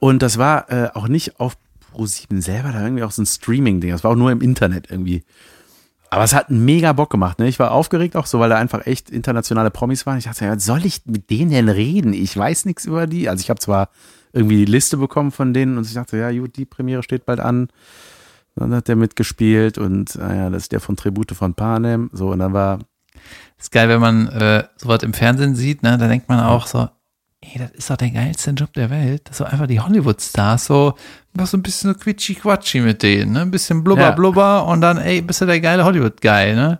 Und 0.00 0.20
das 0.22 0.36
war 0.36 0.70
äh, 0.70 0.90
auch 0.92 1.08
nicht 1.08 1.40
auf 1.40 1.56
Pro7 1.94 2.40
selber, 2.40 2.72
da 2.72 2.82
irgendwie 2.82 3.02
auch 3.02 3.10
so 3.10 3.22
ein 3.22 3.26
Streaming-Ding. 3.26 3.90
Das 3.90 4.04
war 4.04 4.12
auch 4.12 4.16
nur 4.16 4.30
im 4.30 4.40
Internet 4.40 4.90
irgendwie. 4.90 5.24
Aber 6.10 6.24
es 6.24 6.34
hat 6.34 6.50
mega 6.50 6.92
Bock 6.92 7.10
gemacht. 7.10 7.38
Ne? 7.38 7.46
Ich 7.46 7.60
war 7.60 7.70
aufgeregt 7.70 8.16
auch 8.16 8.26
so, 8.26 8.40
weil 8.40 8.50
da 8.50 8.56
einfach 8.56 8.84
echt 8.86 9.10
internationale 9.10 9.70
Promis 9.70 10.06
waren. 10.06 10.18
Ich 10.18 10.24
dachte, 10.24 10.44
ja, 10.44 10.58
soll 10.58 10.84
ich 10.84 11.02
mit 11.06 11.30
denen 11.30 11.50
denn 11.50 11.68
reden? 11.68 12.12
Ich 12.12 12.36
weiß 12.36 12.64
nichts 12.64 12.84
über 12.84 13.06
die. 13.06 13.28
Also 13.28 13.42
ich 13.42 13.50
habe 13.50 13.60
zwar 13.60 13.90
irgendwie 14.32 14.56
die 14.56 14.70
Liste 14.70 14.96
bekommen 14.96 15.30
von 15.30 15.54
denen 15.54 15.78
und 15.78 15.86
ich 15.86 15.94
dachte, 15.94 16.16
ja 16.16 16.30
gut, 16.32 16.56
die 16.56 16.64
Premiere 16.64 17.04
steht 17.04 17.26
bald 17.26 17.38
an. 17.38 17.68
Dann 18.56 18.74
hat 18.74 18.88
der 18.88 18.96
mitgespielt 18.96 19.78
und 19.78 20.16
naja, 20.16 20.50
das 20.50 20.64
ist 20.64 20.72
der 20.72 20.80
von 20.80 20.96
Tribute 20.96 21.32
von 21.32 21.54
Panem. 21.54 22.10
So, 22.12 22.30
und 22.30 22.40
dann 22.40 22.52
war, 22.52 22.80
ist 23.56 23.70
geil, 23.70 23.88
wenn 23.88 24.00
man 24.00 24.26
äh, 24.28 24.64
sowas 24.76 25.02
im 25.04 25.14
Fernsehen 25.14 25.54
sieht, 25.54 25.82
ne? 25.82 25.96
Da 25.96 26.08
denkt 26.08 26.28
man 26.28 26.40
auch 26.40 26.66
so, 26.66 26.88
ey, 27.42 27.58
das 27.58 27.70
ist 27.72 27.90
doch 27.90 27.96
der 27.96 28.10
geilste 28.10 28.50
Job 28.50 28.72
der 28.74 28.90
Welt. 28.90 29.22
Das 29.24 29.38
so 29.38 29.44
einfach 29.44 29.66
die 29.66 29.80
Hollywood-Stars, 29.80 30.66
so, 30.66 30.94
machst 31.32 31.52
so 31.52 31.56
ein 31.58 31.62
bisschen 31.62 31.92
so 31.94 31.98
quitschi-quatschi 31.98 32.80
mit 32.82 33.02
denen, 33.02 33.32
ne? 33.32 33.40
Ein 33.42 33.50
bisschen 33.50 33.82
blubber, 33.82 34.02
Ja. 34.02 34.10
blubber 34.12 34.66
und 34.66 34.80
dann, 34.80 34.98
ey, 34.98 35.22
bist 35.22 35.40
du 35.40 35.46
der 35.46 35.60
geile 35.60 35.84
Hollywood-Guy, 35.84 36.54
ne? 36.54 36.78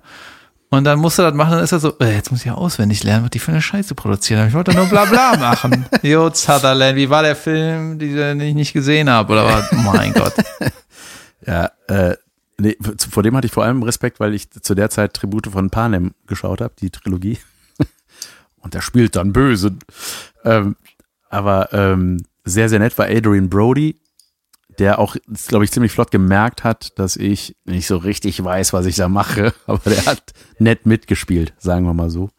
Und 0.72 0.84
dann 0.84 1.00
musst 1.00 1.18
du 1.18 1.22
das 1.22 1.34
machen, 1.34 1.50
dann 1.52 1.64
ist 1.64 1.72
er 1.72 1.80
so, 1.80 1.98
äh, 1.98 2.14
jetzt 2.14 2.30
muss 2.30 2.40
ich 2.40 2.46
ja 2.46 2.54
auswendig 2.54 3.02
lernen, 3.02 3.24
was 3.24 3.30
die 3.30 3.40
für 3.40 3.50
eine 3.50 3.60
Scheiße 3.62 3.96
produzieren. 3.96 4.46
Ich 4.46 4.54
wollte 4.54 4.72
nur 4.72 4.86
bla 4.86 5.04
bla 5.04 5.36
machen. 5.40 5.84
Jo, 6.02 6.30
Sutherland, 6.32 6.96
wie 6.96 7.10
war 7.10 7.22
der 7.24 7.34
Film, 7.34 7.98
den 7.98 8.40
ich 8.40 8.54
nicht 8.54 8.72
gesehen 8.72 9.10
habe? 9.10 9.32
Oder 9.32 9.46
was? 9.46 9.72
Mein 9.72 10.12
Gott. 10.12 10.34
ja, 11.46 11.70
äh, 11.88 12.14
nee, 12.58 12.76
vor 13.10 13.24
dem 13.24 13.36
hatte 13.36 13.46
ich 13.48 13.52
vor 13.52 13.64
allem 13.64 13.82
Respekt, 13.82 14.20
weil 14.20 14.32
ich 14.32 14.48
zu 14.50 14.76
der 14.76 14.90
Zeit 14.90 15.14
Tribute 15.14 15.48
von 15.48 15.70
Panem 15.70 16.14
geschaut 16.28 16.60
habe, 16.60 16.74
die 16.80 16.90
Trilogie. 16.90 17.38
Und 18.60 18.74
der 18.74 18.80
spielt 18.80 19.16
dann 19.16 19.32
böse. 19.32 19.76
Ähm, 20.44 20.76
aber 21.28 21.72
ähm, 21.72 22.24
sehr, 22.44 22.68
sehr 22.68 22.78
nett 22.78 22.96
war 22.98 23.06
Adrian 23.06 23.48
Brody, 23.48 24.00
der 24.78 24.98
auch, 24.98 25.16
glaube 25.48 25.64
ich, 25.64 25.70
ziemlich 25.72 25.92
flott 25.92 26.10
gemerkt 26.10 26.64
hat, 26.64 26.98
dass 26.98 27.16
ich 27.16 27.56
nicht 27.64 27.86
so 27.86 27.96
richtig 27.98 28.42
weiß, 28.42 28.72
was 28.72 28.86
ich 28.86 28.96
da 28.96 29.08
mache. 29.08 29.52
Aber 29.66 29.90
der 29.90 30.06
hat 30.06 30.32
nett 30.58 30.86
mitgespielt, 30.86 31.52
sagen 31.58 31.84
wir 31.84 31.94
mal 31.94 32.10
so. 32.10 32.30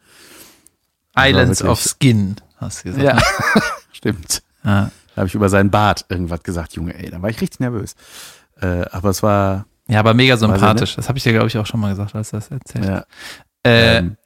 Islands 1.15 1.61
of 1.63 1.79
Skin, 1.81 2.35
hast 2.57 2.79
du 2.85 2.89
gesagt. 2.93 3.05
Ja, 3.05 3.15
ne? 3.15 3.21
stimmt. 3.91 4.41
Ja. 4.63 4.91
Da 5.13 5.17
habe 5.17 5.27
ich 5.27 5.35
über 5.35 5.49
seinen 5.49 5.69
Bart 5.69 6.05
irgendwas 6.09 6.41
gesagt, 6.41 6.73
Junge, 6.73 6.97
ey, 6.97 7.09
da 7.09 7.21
war 7.21 7.29
ich 7.29 7.41
richtig 7.41 7.59
nervös. 7.59 7.95
Äh, 8.61 8.85
aber 8.91 9.09
es 9.09 9.21
war, 9.21 9.65
Ja, 9.87 9.99
aber 9.99 10.13
mega 10.13 10.37
sympathisch. 10.37 10.95
Das 10.95 11.09
habe 11.09 11.17
ich 11.17 11.23
dir, 11.23 11.33
glaube 11.33 11.47
ich, 11.47 11.57
auch 11.57 11.65
schon 11.65 11.79
mal 11.81 11.89
gesagt, 11.89 12.15
als 12.15 12.29
du 12.31 12.37
das 12.37 12.49
erzählt 12.49 12.85
hast. 12.85 12.89
ja, 12.89 13.05
Äh, 13.63 13.97
ähm, 13.97 14.17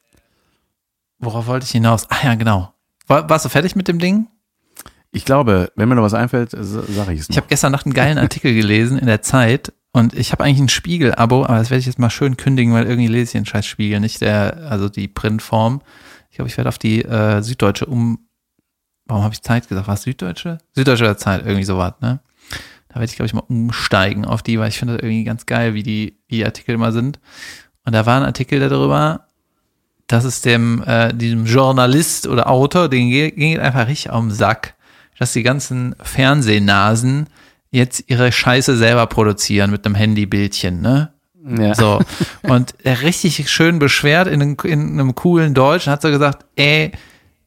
worauf 1.26 1.48
wollte 1.48 1.66
ich 1.66 1.72
hinaus? 1.72 2.10
Ah 2.10 2.24
ja, 2.24 2.36
genau. 2.36 2.74
War, 3.08 3.30
warst 3.30 3.46
du 3.46 3.50
fertig 3.50 3.76
mit 3.76 3.88
dem 3.88 4.00
Ding? 4.00 4.28
ich 5.16 5.24
glaube, 5.24 5.72
wenn 5.76 5.88
mir 5.88 5.96
noch 5.96 6.04
was 6.04 6.14
einfällt, 6.14 6.52
sage 6.52 7.14
ich 7.14 7.22
es. 7.22 7.30
Ich 7.30 7.38
habe 7.38 7.48
gestern 7.48 7.72
Nacht 7.72 7.86
einen 7.86 7.94
geilen 7.94 8.18
Artikel 8.18 8.54
gelesen 8.54 9.00
in 9.00 9.08
der 9.08 9.22
Zeit 9.22 9.72
und 9.94 10.14
ich 10.14 10.34
habe 10.34 10.44
eigentlich 10.44 10.60
ein 10.60 10.70
Spiegel-Abo, 10.70 11.46
aber 11.46 11.58
das 11.58 11.70
werde 11.70 11.80
ich 11.80 11.86
jetzt 11.86 12.00
mal 12.00 12.10
schön 12.10 12.36
kündigen, 12.36 12.74
weil 12.74 12.86
irgendwie 12.86 13.08
lese 13.08 13.24
ich 13.24 13.32
den 13.32 13.46
scheiß 13.46 13.66
Spiegel, 13.66 14.02
nicht 14.02 14.20
der, 14.20 14.68
also 14.70 14.90
die 14.90 15.08
Printform. 15.08 15.82
Ich 16.30 16.36
glaube, 16.36 16.50
ich 16.50 16.58
werde 16.58 16.68
auf 16.68 16.78
die 16.78 17.04
äh, 17.06 17.42
Süddeutsche 17.42 17.86
um. 17.86 18.28
Warum 19.06 19.24
habe 19.24 19.34
ich 19.34 19.42
Zeit 19.42 19.70
gesagt? 19.70 19.88
War 19.88 19.94
es 19.94 20.02
Süddeutsche? 20.02 20.58
Süddeutsche 20.74 21.06
oder 21.06 21.18
Zeit, 21.18 21.46
irgendwie 21.46 21.64
sowas, 21.64 21.94
ne? 22.02 22.20
Da 22.90 22.96
werde 22.96 23.06
ich, 23.06 23.16
glaube 23.16 23.28
ich, 23.28 23.34
mal 23.34 23.44
umsteigen 23.48 24.26
auf 24.26 24.44
die, 24.44 24.60
weil 24.60 24.68
ich 24.68 24.78
finde 24.78 24.96
das 24.96 25.04
irgendwie 25.04 25.24
ganz 25.24 25.46
geil, 25.46 25.76
wie 25.76 25.84
die, 25.84 26.20
wie 26.28 26.38
die 26.38 26.46
Artikel 26.46 26.76
immer 26.76 26.92
sind. 26.92 27.22
Und 27.86 27.94
da 27.94 28.06
war 28.06 28.18
ein 28.18 28.26
Artikel 28.26 28.60
darüber, 28.60 29.25
dass 30.08 30.24
es 30.24 30.42
dem, 30.42 30.84
äh, 30.86 31.14
diesem 31.14 31.46
Journalist 31.46 32.28
oder 32.28 32.50
Autor, 32.50 32.90
den 32.90 33.10
ging 33.10 33.60
einfach 33.60 33.88
richtig 33.88 34.12
auf 34.12 34.22
den 34.22 34.32
Sack, 34.32 34.76
dass 35.18 35.34
die 35.34 35.44
ganzen 35.44 35.96
Fernsehnasen 36.02 37.28
jetzt 37.72 38.04
ihre 38.08 38.32
Scheiße 38.32 38.78
selber 38.78 39.08
produzieren 39.08 39.72
mit 39.72 39.86
einem 39.86 39.96
Handybildchen, 39.96 40.82
ne? 40.82 41.12
ja. 41.58 41.76
So. 41.76 42.02
Und 42.44 42.76
er 42.84 43.02
richtig 43.02 43.50
schön 43.50 43.80
beschwert 43.80 44.28
in 44.28 44.42
einem, 44.42 44.58
in 44.64 45.00
einem 45.00 45.16
coolen 45.16 45.54
Deutsch 45.54 45.88
hat 45.88 46.02
so 46.02 46.10
gesagt, 46.10 46.46
ey, 46.56 46.92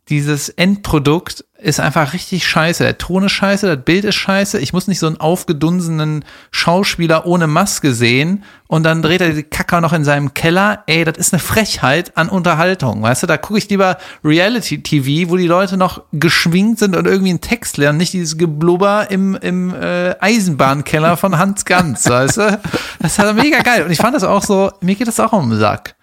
dieses 0.08 0.48
Endprodukt 0.48 1.44
ist 1.60 1.80
einfach 1.80 2.12
richtig 2.12 2.46
scheiße. 2.46 2.84
Der 2.84 2.98
Ton 2.98 3.24
ist 3.24 3.32
scheiße, 3.32 3.66
das 3.66 3.84
Bild 3.84 4.04
ist 4.04 4.14
scheiße. 4.14 4.60
Ich 4.60 4.72
muss 4.72 4.86
nicht 4.86 5.00
so 5.00 5.08
einen 5.08 5.16
aufgedunsenen 5.18 6.24
Schauspieler 6.52 7.26
ohne 7.26 7.48
Maske 7.48 7.92
sehen 7.92 8.44
und 8.68 8.84
dann 8.84 9.02
dreht 9.02 9.20
er 9.20 9.30
die 9.30 9.42
Kacker 9.42 9.80
noch 9.80 9.92
in 9.92 10.04
seinem 10.04 10.34
Keller. 10.34 10.84
Ey, 10.86 11.04
das 11.04 11.18
ist 11.18 11.32
eine 11.32 11.40
Frechheit 11.40 12.16
an 12.16 12.28
Unterhaltung. 12.28 13.02
Weißt 13.02 13.24
du, 13.24 13.26
da 13.26 13.36
gucke 13.36 13.58
ich 13.58 13.68
lieber 13.68 13.98
Reality-TV, 14.24 15.30
wo 15.30 15.36
die 15.36 15.48
Leute 15.48 15.76
noch 15.76 16.04
geschwingt 16.12 16.78
sind 16.78 16.94
und 16.94 17.06
irgendwie 17.06 17.30
einen 17.30 17.40
Text 17.40 17.76
lernen, 17.76 17.98
nicht 17.98 18.12
dieses 18.12 18.38
Geblubber 18.38 19.10
im, 19.10 19.34
im 19.34 19.74
äh, 19.74 20.14
Eisenbahnkeller 20.20 21.16
von 21.16 21.38
Hans 21.38 21.64
Ganz, 21.64 22.06
weißt 22.08 22.36
du? 22.36 22.60
Das 23.00 23.12
ist 23.12 23.18
halt 23.18 23.36
mega 23.36 23.60
geil. 23.62 23.82
Und 23.82 23.90
ich 23.90 23.98
fand 23.98 24.14
das 24.14 24.24
auch 24.24 24.44
so, 24.44 24.70
mir 24.80 24.94
geht 24.94 25.08
das 25.08 25.18
auch 25.18 25.32
um 25.32 25.50
den 25.50 25.58
Sack. 25.58 25.96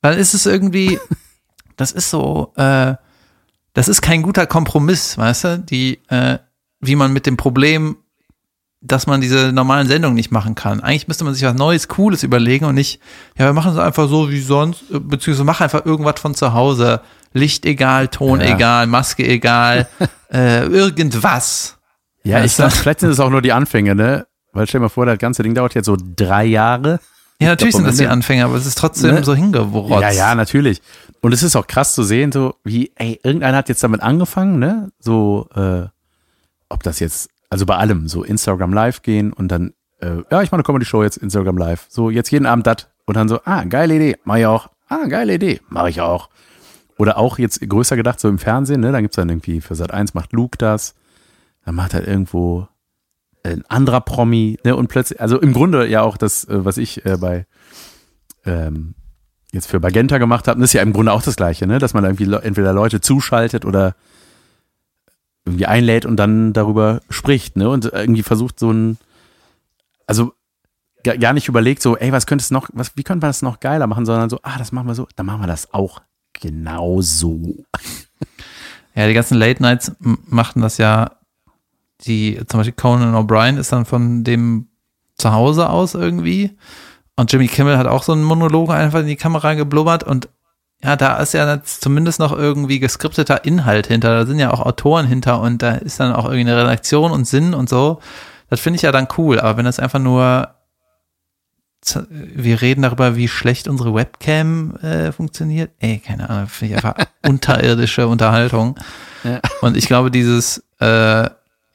Weil 0.00 0.16
ist 0.16 0.32
es 0.32 0.46
irgendwie, 0.46 0.98
das 1.78 1.92
ist 1.92 2.10
so, 2.10 2.52
äh, 2.56 2.94
das 3.72 3.88
ist 3.88 4.02
kein 4.02 4.22
guter 4.22 4.46
Kompromiss, 4.46 5.16
weißt 5.16 5.44
du, 5.44 5.58
die, 5.60 6.00
äh, 6.08 6.38
wie 6.80 6.96
man 6.96 7.12
mit 7.12 7.24
dem 7.26 7.36
Problem, 7.36 7.96
dass 8.80 9.06
man 9.06 9.20
diese 9.20 9.52
normalen 9.52 9.88
Sendungen 9.88 10.14
nicht 10.14 10.30
machen 10.30 10.54
kann. 10.54 10.80
Eigentlich 10.80 11.08
müsste 11.08 11.24
man 11.24 11.34
sich 11.34 11.42
was 11.44 11.54
Neues, 11.54 11.88
Cooles 11.88 12.22
überlegen 12.22 12.64
und 12.64 12.74
nicht, 12.74 13.00
ja, 13.36 13.46
wir 13.46 13.52
machen 13.52 13.72
es 13.72 13.78
einfach 13.78 14.08
so 14.08 14.30
wie 14.30 14.40
sonst, 14.40 14.82
äh, 14.92 14.98
beziehungsweise 15.00 15.44
mach 15.44 15.60
einfach 15.60 15.84
irgendwas 15.86 16.20
von 16.20 16.34
zu 16.34 16.52
Hause. 16.52 17.00
Licht 17.32 17.66
egal, 17.66 18.08
Ton 18.08 18.40
Ja. 18.40 18.54
egal, 18.54 18.86
Maske 18.86 19.26
egal, 19.26 19.88
äh, 20.32 20.64
irgendwas. 20.66 21.78
Ja, 22.24 22.44
ich 22.44 22.52
sag, 22.52 22.72
vielleicht 22.72 23.00
sind 23.00 23.10
es 23.10 23.20
auch 23.20 23.30
nur 23.30 23.42
die 23.42 23.52
Anfänge, 23.52 23.94
ne? 23.94 24.26
Weil 24.52 24.66
stell 24.66 24.80
dir 24.80 24.84
mal 24.84 24.88
vor, 24.88 25.06
das 25.06 25.18
ganze 25.18 25.42
Ding 25.42 25.54
dauert 25.54 25.74
jetzt 25.74 25.86
so 25.86 25.96
drei 25.98 26.44
Jahre. 26.44 27.00
Ja, 27.40 27.48
natürlich 27.50 27.72
glaub, 27.72 27.80
sind 27.84 27.86
das 27.88 27.96
die 27.96 28.06
Anfänger, 28.08 28.46
aber 28.46 28.56
es 28.56 28.66
ist 28.66 28.78
trotzdem 28.78 29.14
Ne? 29.14 29.24
so 29.24 29.34
hingerotzt. 29.34 30.00
Ja, 30.02 30.10
ja, 30.10 30.34
natürlich. 30.34 30.82
Und 31.20 31.32
es 31.32 31.42
ist 31.42 31.54
auch 31.54 31.66
krass 31.66 31.94
zu 31.94 32.02
sehen, 32.02 32.32
so 32.32 32.56
wie, 32.64 32.90
ey, 32.96 33.20
irgendeiner 33.22 33.56
hat 33.58 33.68
jetzt 33.68 33.82
damit 33.82 34.02
angefangen, 34.02 34.58
ne? 34.58 34.90
So, 34.98 35.48
äh, 35.54 35.86
ob 36.68 36.82
das 36.82 36.98
jetzt, 37.00 37.30
also 37.48 37.64
bei 37.64 37.76
allem, 37.76 38.08
so 38.08 38.24
Instagram 38.24 38.72
Live 38.72 39.02
gehen 39.02 39.32
und 39.32 39.48
dann, 39.48 39.72
äh, 40.00 40.16
ja, 40.30 40.42
ich 40.42 40.50
mache 40.50 40.56
eine 40.56 40.62
Comedy-Show 40.64 41.02
jetzt 41.04 41.16
Instagram 41.16 41.56
Live. 41.58 41.86
So, 41.88 42.10
jetzt 42.10 42.30
jeden 42.30 42.46
Abend 42.46 42.66
das. 42.66 42.88
Und 43.06 43.16
dann 43.16 43.28
so, 43.28 43.40
ah, 43.44 43.64
geile 43.64 43.94
Idee, 43.94 44.16
mach 44.24 44.36
ich 44.36 44.46
auch. 44.46 44.68
Ah, 44.88 45.06
geile 45.06 45.34
Idee, 45.34 45.60
mache 45.68 45.90
ich 45.90 46.00
auch. 46.00 46.28
Oder 46.98 47.18
auch 47.18 47.38
jetzt 47.38 47.60
größer 47.66 47.94
gedacht, 47.94 48.18
so 48.18 48.28
im 48.28 48.38
Fernsehen, 48.38 48.80
ne? 48.80 48.90
Da 48.90 49.00
gibt's 49.00 49.16
dann 49.16 49.28
irgendwie, 49.28 49.60
für 49.60 49.76
Sat 49.76 49.92
1 49.92 50.14
macht 50.14 50.32
Luke 50.32 50.58
das. 50.58 50.94
Dann 51.64 51.76
macht 51.76 51.94
halt 51.94 52.06
irgendwo 52.06 52.66
ein 53.42 53.64
anderer 53.68 54.00
Promi, 54.00 54.58
ne? 54.64 54.76
Und 54.76 54.88
plötzlich, 54.88 55.20
also 55.20 55.38
im 55.40 55.52
Grunde 55.52 55.86
ja 55.86 56.02
auch 56.02 56.16
das, 56.16 56.44
äh, 56.44 56.64
was 56.64 56.76
ich 56.76 57.04
äh, 57.04 57.16
bei 57.16 57.46
ähm, 58.44 58.94
jetzt 59.52 59.68
für 59.68 59.80
Magenta 59.80 60.18
gemacht 60.18 60.48
habe, 60.48 60.62
ist 60.62 60.72
ja 60.72 60.82
im 60.82 60.92
Grunde 60.92 61.12
auch 61.12 61.22
das 61.22 61.36
Gleiche, 61.36 61.66
ne? 61.66 61.78
Dass 61.78 61.94
man 61.94 62.04
irgendwie 62.04 62.32
entweder 62.32 62.72
Leute 62.72 63.00
zuschaltet 63.00 63.64
oder 63.64 63.94
irgendwie 65.44 65.66
einlädt 65.66 66.04
und 66.04 66.16
dann 66.16 66.52
darüber 66.52 67.00
spricht, 67.08 67.56
ne? 67.56 67.68
Und 67.68 67.86
irgendwie 67.86 68.22
versucht 68.22 68.58
so 68.58 68.70
ein, 68.70 68.98
also 70.06 70.32
gar 71.02 71.32
nicht 71.32 71.48
überlegt, 71.48 71.80
so, 71.80 71.96
ey, 71.96 72.12
was 72.12 72.26
könnte 72.26 72.42
es 72.42 72.50
noch, 72.50 72.68
was, 72.72 72.96
wie 72.96 73.02
könnte 73.02 73.24
man 73.24 73.30
das 73.30 73.42
noch 73.42 73.60
geiler 73.60 73.86
machen, 73.86 74.04
sondern 74.04 74.28
so, 74.28 74.40
ah, 74.42 74.58
das 74.58 74.72
machen 74.72 74.88
wir 74.88 74.94
so, 74.94 75.06
dann 75.16 75.26
machen 75.26 75.40
wir 75.40 75.46
das 75.46 75.72
auch 75.72 76.02
genau 76.32 77.00
so. 77.00 77.64
Ja, 78.94 79.06
die 79.06 79.14
ganzen 79.14 79.38
Late 79.38 79.62
Nights 79.62 79.92
machten 80.00 80.60
das 80.60 80.78
ja, 80.78 81.17
die, 82.02 82.40
zum 82.46 82.60
Beispiel 82.60 82.74
Conan 82.74 83.14
O'Brien 83.14 83.58
ist 83.58 83.72
dann 83.72 83.84
von 83.84 84.24
dem 84.24 84.68
Zuhause 85.16 85.68
aus 85.68 85.94
irgendwie. 85.94 86.56
Und 87.16 87.32
Jimmy 87.32 87.48
Kimmel 87.48 87.76
hat 87.76 87.86
auch 87.86 88.04
so 88.04 88.12
einen 88.12 88.22
Monolog 88.22 88.70
einfach 88.70 89.00
in 89.00 89.06
die 89.06 89.16
Kamera 89.16 89.54
geblubbert 89.54 90.04
und 90.04 90.28
ja, 90.82 90.94
da 90.94 91.16
ist 91.16 91.34
ja 91.34 91.52
jetzt 91.52 91.80
zumindest 91.80 92.20
noch 92.20 92.32
irgendwie 92.32 92.78
geskripteter 92.78 93.44
Inhalt 93.44 93.88
hinter. 93.88 94.10
Da 94.10 94.26
sind 94.26 94.38
ja 94.38 94.52
auch 94.52 94.60
Autoren 94.60 95.06
hinter 95.06 95.40
und 95.40 95.60
da 95.60 95.72
ist 95.72 95.98
dann 95.98 96.12
auch 96.12 96.24
irgendwie 96.26 96.52
eine 96.52 96.56
Redaktion 96.56 97.10
und 97.10 97.26
Sinn 97.26 97.52
und 97.52 97.68
so. 97.68 98.00
Das 98.48 98.60
finde 98.60 98.76
ich 98.76 98.82
ja 98.82 98.92
dann 98.92 99.08
cool. 99.16 99.40
Aber 99.40 99.56
wenn 99.56 99.64
das 99.64 99.80
einfach 99.80 99.98
nur, 99.98 100.54
wir 102.08 102.60
reden 102.60 102.82
darüber, 102.82 103.16
wie 103.16 103.26
schlecht 103.26 103.66
unsere 103.66 103.92
Webcam 103.92 104.76
äh, 104.76 105.10
funktioniert. 105.10 105.72
Ey, 105.80 105.98
keine 105.98 106.30
Ahnung, 106.30 106.46
finde 106.46 106.76
ich 106.76 106.84
einfach 106.84 107.06
unterirdische 107.26 108.06
Unterhaltung. 108.06 108.78
Ja. 109.24 109.40
Und 109.62 109.76
ich 109.76 109.86
glaube, 109.86 110.12
dieses, 110.12 110.62
äh, 110.78 111.28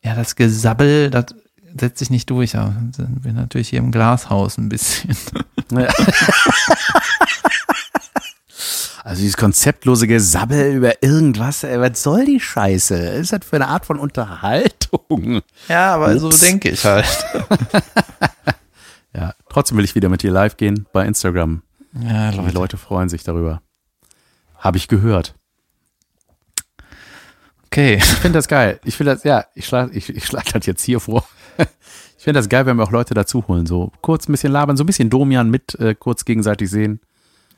ja, 0.03 0.15
das 0.15 0.35
Gesabbel, 0.35 1.09
das 1.09 1.25
setzt 1.79 1.99
sich 1.99 2.09
nicht 2.09 2.29
durch. 2.29 2.51
Dann 2.51 2.91
sind 2.95 3.23
wir 3.23 3.33
natürlich 3.33 3.69
hier 3.69 3.79
im 3.79 3.91
Glashaus 3.91 4.57
ein 4.57 4.69
bisschen. 4.69 5.15
Ja. 5.71 5.87
Also 9.05 9.21
dieses 9.21 9.35
konzeptlose 9.35 10.07
Gesabbel 10.07 10.73
über 10.75 11.03
irgendwas, 11.03 11.63
ey, 11.65 11.77
was 11.79 12.01
soll 12.03 12.23
die 12.25 12.39
Scheiße? 12.39 12.95
Ist 12.95 13.33
das 13.33 13.41
für 13.43 13.57
eine 13.57 13.67
Art 13.67 13.85
von 13.85 13.99
Unterhaltung? 13.99 15.41
Ja, 15.67 15.95
aber 15.95 16.17
so 16.19 16.27
Ups. 16.27 16.39
denke 16.39 16.69
ich 16.69 16.85
halt. 16.85 17.05
Ja, 19.13 19.33
trotzdem 19.49 19.77
will 19.77 19.83
ich 19.85 19.95
wieder 19.95 20.07
mit 20.09 20.23
dir 20.23 20.31
live 20.31 20.55
gehen 20.57 20.85
bei 20.93 21.05
Instagram. 21.05 21.63
Ja, 22.01 22.31
Die 22.31 22.37
Leute. 22.37 22.51
Leute 22.53 22.77
freuen 22.77 23.09
sich 23.09 23.23
darüber. 23.23 23.61
Habe 24.57 24.77
ich 24.77 24.87
gehört. 24.87 25.35
Okay. 27.73 27.95
Ich 27.95 28.03
finde 28.05 28.37
das 28.37 28.47
geil. 28.47 28.79
Ich 28.83 28.95
finde 28.95 29.13
das, 29.15 29.23
ja, 29.23 29.45
ich 29.55 29.65
schlage 29.65 29.97
ich, 29.97 30.07
ich 30.09 30.25
schlag 30.25 30.45
das 30.53 30.65
jetzt 30.65 30.83
hier 30.83 30.99
vor. 30.99 31.25
Ich 32.17 32.23
finde 32.25 32.39
das 32.39 32.47
geil, 32.47 32.65
wenn 32.65 32.77
wir 32.77 32.83
auch 32.83 32.91
Leute 32.91 33.13
dazu 33.13 33.43
holen. 33.49 33.65
So 33.65 33.91
kurz 33.99 34.29
ein 34.29 34.31
bisschen 34.31 34.53
labern, 34.53 34.77
so 34.77 34.85
ein 34.85 34.87
bisschen 34.87 35.09
Domian 35.09 35.49
mit, 35.49 35.75
äh, 35.75 35.93
kurz 35.93 36.23
gegenseitig 36.23 36.69
sehen. 36.69 37.01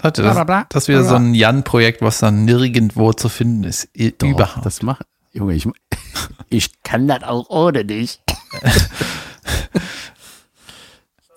Leute, 0.01 0.23
Bla, 0.23 0.29
das, 0.31 0.35
bla, 0.37 0.43
bla. 0.43 0.65
das 0.69 0.85
Bla, 0.87 1.03
so 1.03 1.13
ein 1.13 1.35
Jan-Projekt, 1.35 2.01
was 2.01 2.17
dann 2.17 2.45
nirgendwo 2.45 3.13
zu 3.13 3.29
finden 3.29 3.63
ist. 3.63 3.87
I- 3.95 4.15
Doch, 4.17 4.27
Überhaupt. 4.27 4.65
Das 4.65 4.81
macht, 4.81 5.05
Junge, 5.33 5.53
ich, 5.53 5.67
ich 6.49 6.81
kann 6.81 7.07
das 7.07 7.21
auch 7.21 7.47
ohne 7.51 7.85
dich. 7.85 8.19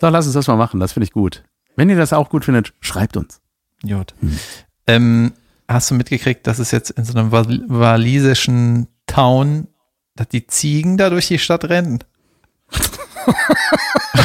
so, 0.01 0.09
lass 0.09 0.25
uns 0.25 0.33
das 0.35 0.47
mal 0.47 0.57
machen. 0.57 0.81
Das 0.81 0.93
finde 0.93 1.05
ich 1.05 1.13
gut. 1.13 1.43
Wenn 1.77 1.91
ihr 1.91 1.97
das 1.97 2.15
auch 2.15 2.31
gut 2.31 2.47
findet, 2.47 2.73
schreibt 2.81 3.19
uns. 3.19 3.43
Gut. 3.83 4.15
Ähm, 4.87 5.33
hast 5.69 5.91
du 5.91 5.95
mitgekriegt, 5.95 6.47
dass 6.47 6.59
es 6.59 6.71
jetzt 6.71 6.91
in 6.91 7.05
so 7.05 7.17
einem 7.17 7.31
wal 7.31 7.61
walisischen 7.69 8.89
Town, 9.07 9.69
dass 10.17 10.29
die 10.29 10.47
Ziegen 10.47 10.97
da 10.97 11.11
durch 11.11 11.29
die 11.29 11.39
Stadt 11.39 11.65
rennen? 11.65 12.03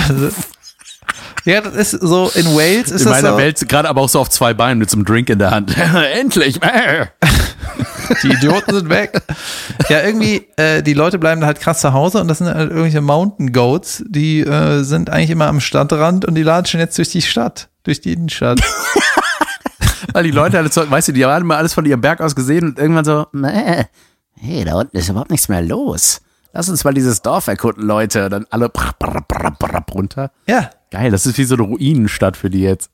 also, 0.07 0.29
ja, 1.45 1.61
das 1.61 1.73
ist 1.75 1.91
so, 2.01 2.31
in 2.35 2.45
Wales 2.55 2.91
ist 2.91 3.01
In 3.01 3.09
das 3.09 3.21
meiner 3.21 3.31
so, 3.33 3.37
Welt 3.37 3.67
gerade 3.67 3.89
aber 3.89 4.01
auch 4.01 4.09
so 4.09 4.19
auf 4.19 4.29
zwei 4.29 4.53
Beinen 4.53 4.79
mit 4.79 4.89
so 4.89 4.97
einem 4.97 5.05
Drink 5.05 5.29
in 5.29 5.39
der 5.39 5.51
Hand. 5.51 5.75
Endlich! 6.13 6.59
Die 8.21 8.27
Idioten 8.27 8.73
sind 8.73 8.89
weg. 8.89 9.21
Ja, 9.89 10.01
irgendwie, 10.01 10.47
äh, 10.57 10.83
die 10.83 10.93
Leute 10.93 11.17
bleiben 11.19 11.41
da 11.41 11.47
halt 11.47 11.59
krass 11.61 11.79
zu 11.79 11.93
Hause 11.93 12.19
und 12.19 12.27
das 12.27 12.39
sind 12.39 12.47
halt 12.47 12.69
irgendwelche 12.69 13.01
Mountain 13.01 13.53
Goats, 13.53 14.03
die 14.05 14.41
äh, 14.41 14.83
sind 14.83 15.09
eigentlich 15.09 15.29
immer 15.29 15.47
am 15.47 15.61
Stadtrand 15.61 16.25
und 16.25 16.35
die 16.35 16.43
latschen 16.43 16.81
jetzt 16.81 16.97
durch 16.97 17.09
die 17.09 17.21
Stadt, 17.21 17.69
durch 17.83 18.01
die 18.01 18.13
Innenstadt. 18.13 18.59
Weil 20.13 20.23
die 20.23 20.31
Leute 20.31 20.57
alle, 20.57 20.71
so- 20.71 20.89
weißt 20.89 21.09
du, 21.09 21.11
die 21.11 21.25
haben 21.25 21.45
mal 21.47 21.57
alles 21.57 21.73
von 21.73 21.85
ihrem 21.85 22.01
Berg 22.01 22.21
aus 22.21 22.35
gesehen 22.35 22.69
und 22.69 22.79
irgendwann 22.79 23.05
so, 23.05 23.25
nee, 23.33 23.85
hey, 24.35 24.63
da 24.65 24.75
unten 24.75 24.95
ist 24.97 25.09
überhaupt 25.09 25.31
nichts 25.31 25.49
mehr 25.49 25.61
los. 25.61 26.21
Lass 26.53 26.69
uns 26.69 26.83
mal 26.83 26.93
dieses 26.93 27.21
Dorf 27.23 27.47
erkunden, 27.47 27.83
Leute. 27.85 28.25
Und 28.25 28.31
dann 28.31 28.45
alle 28.51 28.69
brr, 28.69 28.93
brr, 28.99 29.21
brr, 29.27 29.51
brr, 29.51 29.83
runter. 29.93 30.31
ja, 30.47 30.69
Geil, 30.91 31.09
das 31.09 31.25
ist 31.25 31.39
wie 31.39 31.43
so 31.43 31.55
eine 31.55 31.63
Ruinenstadt 31.63 32.37
für 32.37 32.51
die 32.51 32.61
jetzt. 32.61 32.91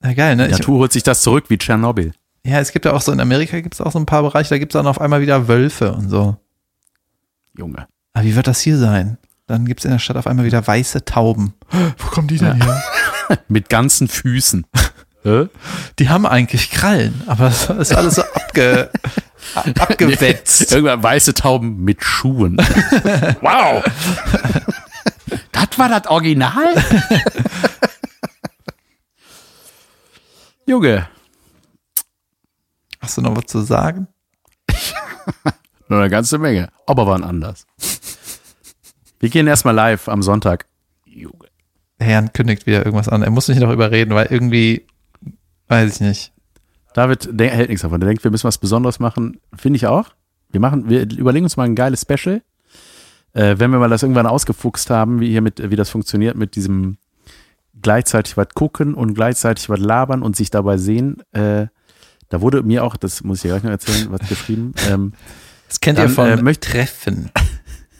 na 0.00 0.14
geil, 0.14 0.36
ne? 0.36 0.46
Die 0.46 0.52
Ich, 0.52 0.58
Natur 0.60 0.78
holt 0.78 0.92
sich 0.92 1.02
das 1.02 1.20
zurück 1.20 1.44
wie 1.48 1.58
Tschernobyl. 1.58 2.14
ja, 2.46 2.60
es 2.60 2.72
gibt 2.72 2.86
ja 2.86 2.92
auch 2.94 3.02
so, 3.02 3.12
in 3.12 3.20
Amerika 3.20 3.60
gibt 3.60 3.74
es 3.74 3.82
auch 3.82 3.92
so 3.92 3.98
ein 3.98 4.06
paar 4.06 4.22
Bereiche, 4.22 4.48
da 4.48 4.56
gibt 4.58 4.74
es 4.74 4.78
dann 4.78 4.86
auf 4.86 4.98
einmal 5.02 5.20
wieder 5.20 5.46
Wölfe 5.46 5.92
und 5.92 6.08
so. 6.08 6.36
Junge. 7.56 7.86
Aber 8.14 8.24
wie 8.24 8.34
wird 8.34 8.46
das 8.46 8.60
hier 8.60 8.78
sein? 8.78 9.18
Dann 9.46 9.66
gibt 9.66 9.80
es 9.80 9.84
in 9.84 9.90
der 9.90 9.98
Stadt 9.98 10.16
auf 10.16 10.26
einmal 10.26 10.46
wieder 10.46 10.66
weiße 10.66 11.04
Tauben. 11.04 11.52
Wo 11.98 12.06
kommen 12.08 12.28
die 12.28 12.38
denn 12.38 12.62
her? 12.62 12.82
Mit 13.48 13.68
ganzen 13.68 14.08
Füßen. 14.08 14.66
Hä? 15.24 15.48
Die 15.98 16.08
haben 16.08 16.26
eigentlich 16.26 16.70
Krallen, 16.70 17.22
aber 17.26 17.48
es 17.48 17.68
ist 17.70 17.94
alles 17.94 18.16
so 18.16 18.22
abge, 18.22 18.90
ab- 19.54 19.68
abgewetzt. 19.80 20.70
Irgendwann 20.72 21.02
weiße 21.02 21.34
Tauben 21.34 21.82
mit 21.82 22.04
Schuhen. 22.04 22.56
wow. 23.40 23.82
das 25.52 25.78
war 25.78 25.88
das 25.88 26.06
Original? 26.06 26.74
Junge, 30.66 31.08
Hast 33.04 33.18
du 33.18 33.20
noch 33.20 33.36
was 33.36 33.44
zu 33.44 33.60
sagen? 33.60 34.08
nur 35.88 35.98
eine 36.00 36.08
ganze 36.08 36.38
Menge. 36.38 36.70
Aber 36.86 37.06
waren 37.06 37.22
anders. 37.22 37.66
Wir 39.20 39.28
gehen 39.28 39.46
erstmal 39.46 39.74
live 39.74 40.08
am 40.08 40.22
Sonntag. 40.22 40.64
Junge. 41.04 41.48
Der 42.00 42.08
Jan 42.08 42.32
kündigt 42.32 42.64
wieder 42.66 42.78
irgendwas 42.78 43.10
an. 43.10 43.22
Er 43.22 43.28
muss 43.30 43.48
nicht 43.48 43.60
darüber 43.60 43.90
reden, 43.90 44.14
weil 44.14 44.28
irgendwie, 44.30 44.86
weiß 45.74 45.94
ich 45.94 46.00
nicht. 46.00 46.32
David 46.94 47.28
der 47.32 47.50
hält 47.50 47.68
nichts 47.68 47.82
davon. 47.82 48.00
Der 48.00 48.08
denkt, 48.08 48.22
wir 48.24 48.30
müssen 48.30 48.46
was 48.46 48.58
Besonderes 48.58 48.98
machen. 49.00 49.40
Finde 49.56 49.76
ich 49.76 49.86
auch. 49.86 50.10
Wir 50.50 50.60
machen, 50.60 50.88
wir 50.88 51.02
überlegen 51.10 51.44
uns 51.44 51.56
mal 51.56 51.64
ein 51.64 51.74
geiles 51.74 52.02
Special. 52.02 52.42
Äh, 53.32 53.56
wenn 53.58 53.72
wir 53.72 53.78
mal 53.80 53.88
das 53.90 54.02
irgendwann 54.04 54.26
ausgefuchst 54.28 54.90
haben, 54.90 55.20
wie 55.20 55.30
hier 55.30 55.42
mit, 55.42 55.70
wie 55.70 55.76
das 55.76 55.90
funktioniert 55.90 56.36
mit 56.36 56.54
diesem 56.54 56.98
gleichzeitig 57.82 58.36
was 58.36 58.48
gucken 58.54 58.94
und 58.94 59.14
gleichzeitig 59.14 59.68
was 59.68 59.80
labern 59.80 60.22
und 60.22 60.36
sich 60.36 60.50
dabei 60.50 60.76
sehen. 60.76 61.22
Äh, 61.32 61.66
da 62.28 62.40
wurde 62.40 62.62
mir 62.62 62.84
auch, 62.84 62.96
das 62.96 63.24
muss 63.24 63.38
ich 63.38 63.42
dir 63.42 63.48
gleich 63.48 63.64
noch 63.64 63.70
erzählen, 63.72 64.06
was 64.10 64.20
geschrieben. 64.28 64.72
Ähm, 64.88 65.12
Das 65.68 65.80
kennt 65.80 65.98
Dann, 65.98 66.06
ihr 66.08 66.14
von 66.14 66.28
äh, 66.28 66.36
möcht- 66.40 66.60
Treffen. 66.62 67.30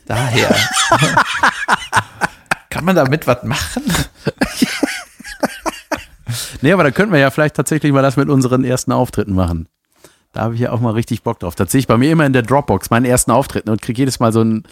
Daher. 0.07 0.55
Kann 2.71 2.85
man 2.85 2.95
damit 2.97 3.27
was 3.27 3.43
machen? 3.43 3.83
nee, 6.63 6.73
aber 6.73 6.85
da 6.85 6.91
könnten 6.91 7.13
wir 7.13 7.21
ja 7.21 7.31
vielleicht 7.31 7.57
tatsächlich 7.57 7.93
mal 7.93 8.03
das 8.03 8.17
mit 8.17 8.29
unseren 8.29 8.65
ersten 8.65 8.93
Auftritten 8.93 9.35
machen. 9.35 9.69
Da 10.35 10.43
habe 10.43 10.55
ich 10.55 10.61
ja 10.61 10.73
auch 10.73 10.81
mal 10.81 10.91
richtig 10.91 11.23
Bock 11.23 11.39
drauf. 11.39 11.55
Das 11.55 11.71
sehe 11.71 11.79
ich 11.79 11.87
bei 11.87 11.97
mir 11.97 12.11
immer 12.11 12.27
in 12.27 12.33
der 12.33 12.43
Dropbox, 12.43 12.91
meinen 12.91 13.05
ersten 13.05 13.31
Auftritten 13.31 13.71
und 13.71 13.81
kriege 13.81 14.03
jedes 14.03 14.19
Mal 14.19 14.33
so 14.33 14.43
ein 14.43 14.65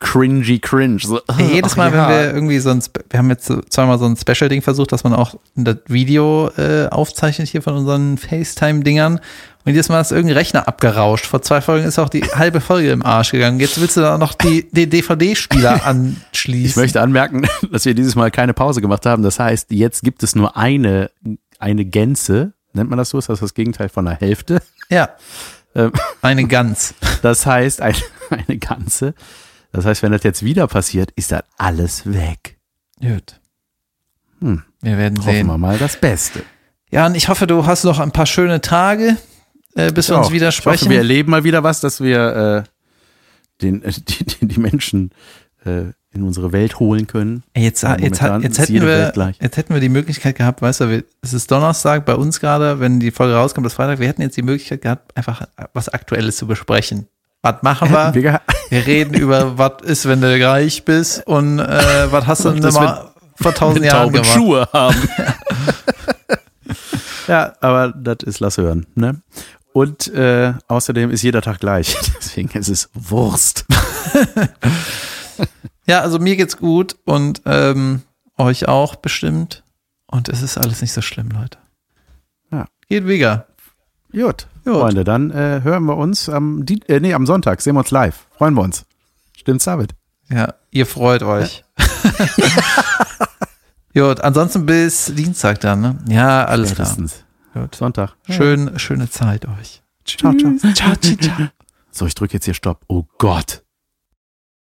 cringy 0.00 0.58
Cringe. 0.58 0.98
So, 0.98 1.20
jedes 1.38 1.76
Mal, 1.76 1.92
ja. 1.92 2.08
wenn 2.08 2.16
wir 2.16 2.34
irgendwie 2.34 2.58
so 2.58 2.70
ein, 2.70 2.82
wir 3.10 3.18
haben 3.18 3.28
jetzt 3.28 3.52
zweimal 3.68 3.98
so 3.98 4.06
ein 4.06 4.16
Special-Ding 4.16 4.62
versucht, 4.62 4.92
dass 4.92 5.04
man 5.04 5.12
auch 5.12 5.34
das 5.54 5.76
Video 5.88 6.50
äh, 6.56 6.88
aufzeichnet 6.88 7.48
hier 7.48 7.60
von 7.60 7.74
unseren 7.74 8.16
FaceTime-Dingern. 8.16 9.20
Und 9.66 9.72
jedes 9.72 9.90
Mal 9.90 10.00
ist 10.00 10.10
irgendein 10.10 10.38
Rechner 10.38 10.66
abgerauscht. 10.66 11.26
Vor 11.26 11.42
zwei 11.42 11.60
Folgen 11.60 11.86
ist 11.86 11.98
auch 11.98 12.08
die 12.08 12.22
halbe 12.34 12.62
Folge 12.62 12.90
im 12.90 13.04
Arsch 13.04 13.32
gegangen. 13.32 13.60
Jetzt 13.60 13.78
willst 13.78 13.98
du 13.98 14.00
da 14.00 14.16
noch 14.16 14.32
die, 14.32 14.70
die 14.72 14.88
DVD-Spieler 14.88 15.84
anschließen. 15.84 16.70
Ich 16.70 16.76
möchte 16.76 17.02
anmerken, 17.02 17.46
dass 17.70 17.84
wir 17.84 17.92
dieses 17.92 18.14
Mal 18.14 18.30
keine 18.30 18.54
Pause 18.54 18.80
gemacht 18.80 19.04
haben. 19.04 19.22
Das 19.22 19.38
heißt, 19.38 19.70
jetzt 19.70 20.02
gibt 20.02 20.22
es 20.22 20.34
nur 20.34 20.56
eine, 20.56 21.10
eine 21.58 21.84
Gänze. 21.84 22.54
Nennt 22.72 22.88
man 22.90 22.98
das 22.98 23.10
so? 23.10 23.18
Ist 23.18 23.28
das 23.28 23.40
das 23.40 23.54
Gegenteil 23.54 23.88
von 23.88 24.06
einer 24.06 24.18
Hälfte? 24.18 24.62
Ja, 24.88 25.10
Ähm, 25.72 25.92
eine 26.20 26.48
Gans. 26.48 26.94
Das 27.22 27.46
heißt, 27.46 27.80
ein, 27.80 27.94
eine 28.30 28.58
ganze. 28.58 29.14
Das 29.70 29.84
heißt, 29.84 30.02
wenn 30.02 30.10
das 30.10 30.24
jetzt 30.24 30.44
wieder 30.44 30.66
passiert, 30.66 31.12
ist 31.12 31.30
das 31.30 31.42
alles 31.58 32.12
weg. 32.12 32.58
Gut. 33.00 33.38
Hm. 34.40 34.64
Wir 34.80 34.98
werden 34.98 35.18
Hoffen 35.18 35.30
sehen. 35.32 35.46
wir 35.46 35.58
mal 35.58 35.78
das 35.78 35.96
Beste. 36.00 36.42
Ja, 36.90 37.06
und 37.06 37.14
ich 37.14 37.28
hoffe, 37.28 37.46
du 37.46 37.66
hast 37.66 37.84
noch 37.84 38.00
ein 38.00 38.10
paar 38.10 38.26
schöne 38.26 38.60
Tage, 38.60 39.16
äh, 39.76 39.92
bis 39.92 40.08
wir 40.08 40.18
uns 40.18 40.26
Ja, 40.26 40.32
wieder 40.32 40.48
Ich 40.48 40.56
sprechen. 40.56 40.80
hoffe, 40.80 40.90
wir 40.90 40.98
erleben 40.98 41.30
mal 41.30 41.44
wieder 41.44 41.62
was, 41.62 41.78
dass 41.78 42.00
wir 42.00 42.64
äh, 42.66 42.70
den, 43.62 43.84
äh, 43.84 43.92
die, 43.92 44.24
die, 44.24 44.48
die 44.48 44.58
Menschen 44.58 45.12
äh, 45.64 45.92
in 46.12 46.22
unsere 46.24 46.52
Welt 46.52 46.80
holen 46.80 47.06
können. 47.06 47.44
Jetzt, 47.56 47.82
Ja, 47.82 47.92
jetzt, 47.92 48.20
momentan 48.20 48.42
jetzt, 48.42 48.58
ist 48.58 48.68
hätten 48.68 48.82
wir, 48.82 49.34
jetzt 49.40 49.56
hätten 49.56 49.74
wir 49.74 49.80
die 49.80 49.88
Möglichkeit 49.88 50.36
gehabt, 50.36 50.60
weißt 50.60 50.80
du, 50.80 50.90
wir, 50.90 51.04
es 51.22 51.32
ist 51.32 51.50
Donnerstag 51.50 52.04
bei 52.04 52.16
uns 52.16 52.40
gerade, 52.40 52.80
wenn 52.80 52.98
die 52.98 53.12
Folge 53.12 53.34
rauskommt, 53.34 53.64
das 53.64 53.74
Freitag, 53.74 54.00
wir 54.00 54.08
hätten 54.08 54.22
jetzt 54.22 54.36
die 54.36 54.42
Möglichkeit 54.42 54.82
gehabt, 54.82 55.16
einfach 55.16 55.46
was 55.72 55.88
Aktuelles 55.88 56.36
zu 56.36 56.46
besprechen. 56.46 57.06
Was 57.42 57.62
machen 57.62 57.90
wir? 57.90 58.12
Wir 58.14 58.40
Wir 58.68 58.86
reden 58.86 59.14
über, 59.14 59.58
was 59.58 59.82
ist, 59.82 60.06
wenn 60.06 60.20
du 60.20 60.46
reich 60.46 60.84
bist 60.84 61.26
und 61.26 61.58
äh, 61.60 62.10
was 62.10 62.26
hast 62.26 62.44
du 62.44 62.50
denn 62.50 62.74
mal 62.74 63.10
vor 63.36 63.54
tausend 63.54 63.84
Jahren 63.84 64.12
gemacht? 64.12 64.30
Schuhe 64.30 64.68
haben. 64.72 64.96
ja, 67.28 67.52
aber 67.60 67.92
das 67.96 68.18
ist 68.24 68.40
lass 68.40 68.58
hören. 68.58 68.86
Ne? 68.94 69.20
Und 69.72 70.08
äh, 70.08 70.54
außerdem 70.68 71.10
ist 71.10 71.22
jeder 71.22 71.40
Tag 71.42 71.60
gleich. 71.60 71.96
Deswegen 72.20 72.50
ist 72.58 72.68
es 72.68 72.90
Wurst. 72.94 73.64
Ja, 75.90 76.02
also 76.02 76.20
mir 76.20 76.36
geht's 76.36 76.56
gut 76.56 76.94
und 77.04 77.42
ähm, 77.46 78.02
euch 78.38 78.68
auch 78.68 78.94
bestimmt. 78.94 79.64
Und 80.06 80.28
es 80.28 80.40
ist 80.40 80.56
alles 80.56 80.82
nicht 80.82 80.92
so 80.92 81.02
schlimm, 81.02 81.30
Leute. 81.30 81.58
Ja. 82.52 82.66
Geht 82.88 83.08
wieder. 83.08 83.48
Gut, 84.12 84.46
Gut. 84.64 84.74
Freunde, 84.74 85.02
dann 85.02 85.32
äh, 85.32 85.62
hören 85.64 85.86
wir 85.86 85.96
uns 85.96 86.28
am, 86.28 86.64
Di 86.64 86.80
äh, 86.86 87.00
nee, 87.00 87.12
am 87.12 87.26
Sonntag, 87.26 87.60
sehen 87.60 87.74
wir 87.74 87.80
uns 87.80 87.90
live. 87.90 88.28
Freuen 88.38 88.54
wir 88.54 88.62
uns. 88.62 88.86
Stimmt's, 89.36 89.64
David? 89.64 89.96
Ja, 90.28 90.54
ihr 90.70 90.86
freut 90.86 91.24
euch. 91.24 91.64
Gut, 93.92 94.20
ansonsten 94.20 94.66
bis 94.66 95.06
Dienstag 95.06 95.58
dann, 95.58 95.80
ne? 95.80 95.98
Ja, 96.08 96.44
alles 96.44 96.72
klar. 96.72 96.86
Spätestens. 96.86 97.24
Gut. 97.52 97.74
Sonntag. 97.74 98.14
Schön, 98.28 98.78
schöne 98.78 99.10
Zeit 99.10 99.44
euch. 99.44 99.82
Ciao, 100.04 100.32
ciao. 100.34 100.56
Ciao, 100.56 100.94
ciao, 100.94 101.16
ciao. 101.16 101.48
So, 101.90 102.06
ich 102.06 102.14
drücke 102.14 102.34
jetzt 102.34 102.44
hier 102.44 102.54
Stopp. 102.54 102.84
Oh 102.86 103.06
Gott. 103.18 103.64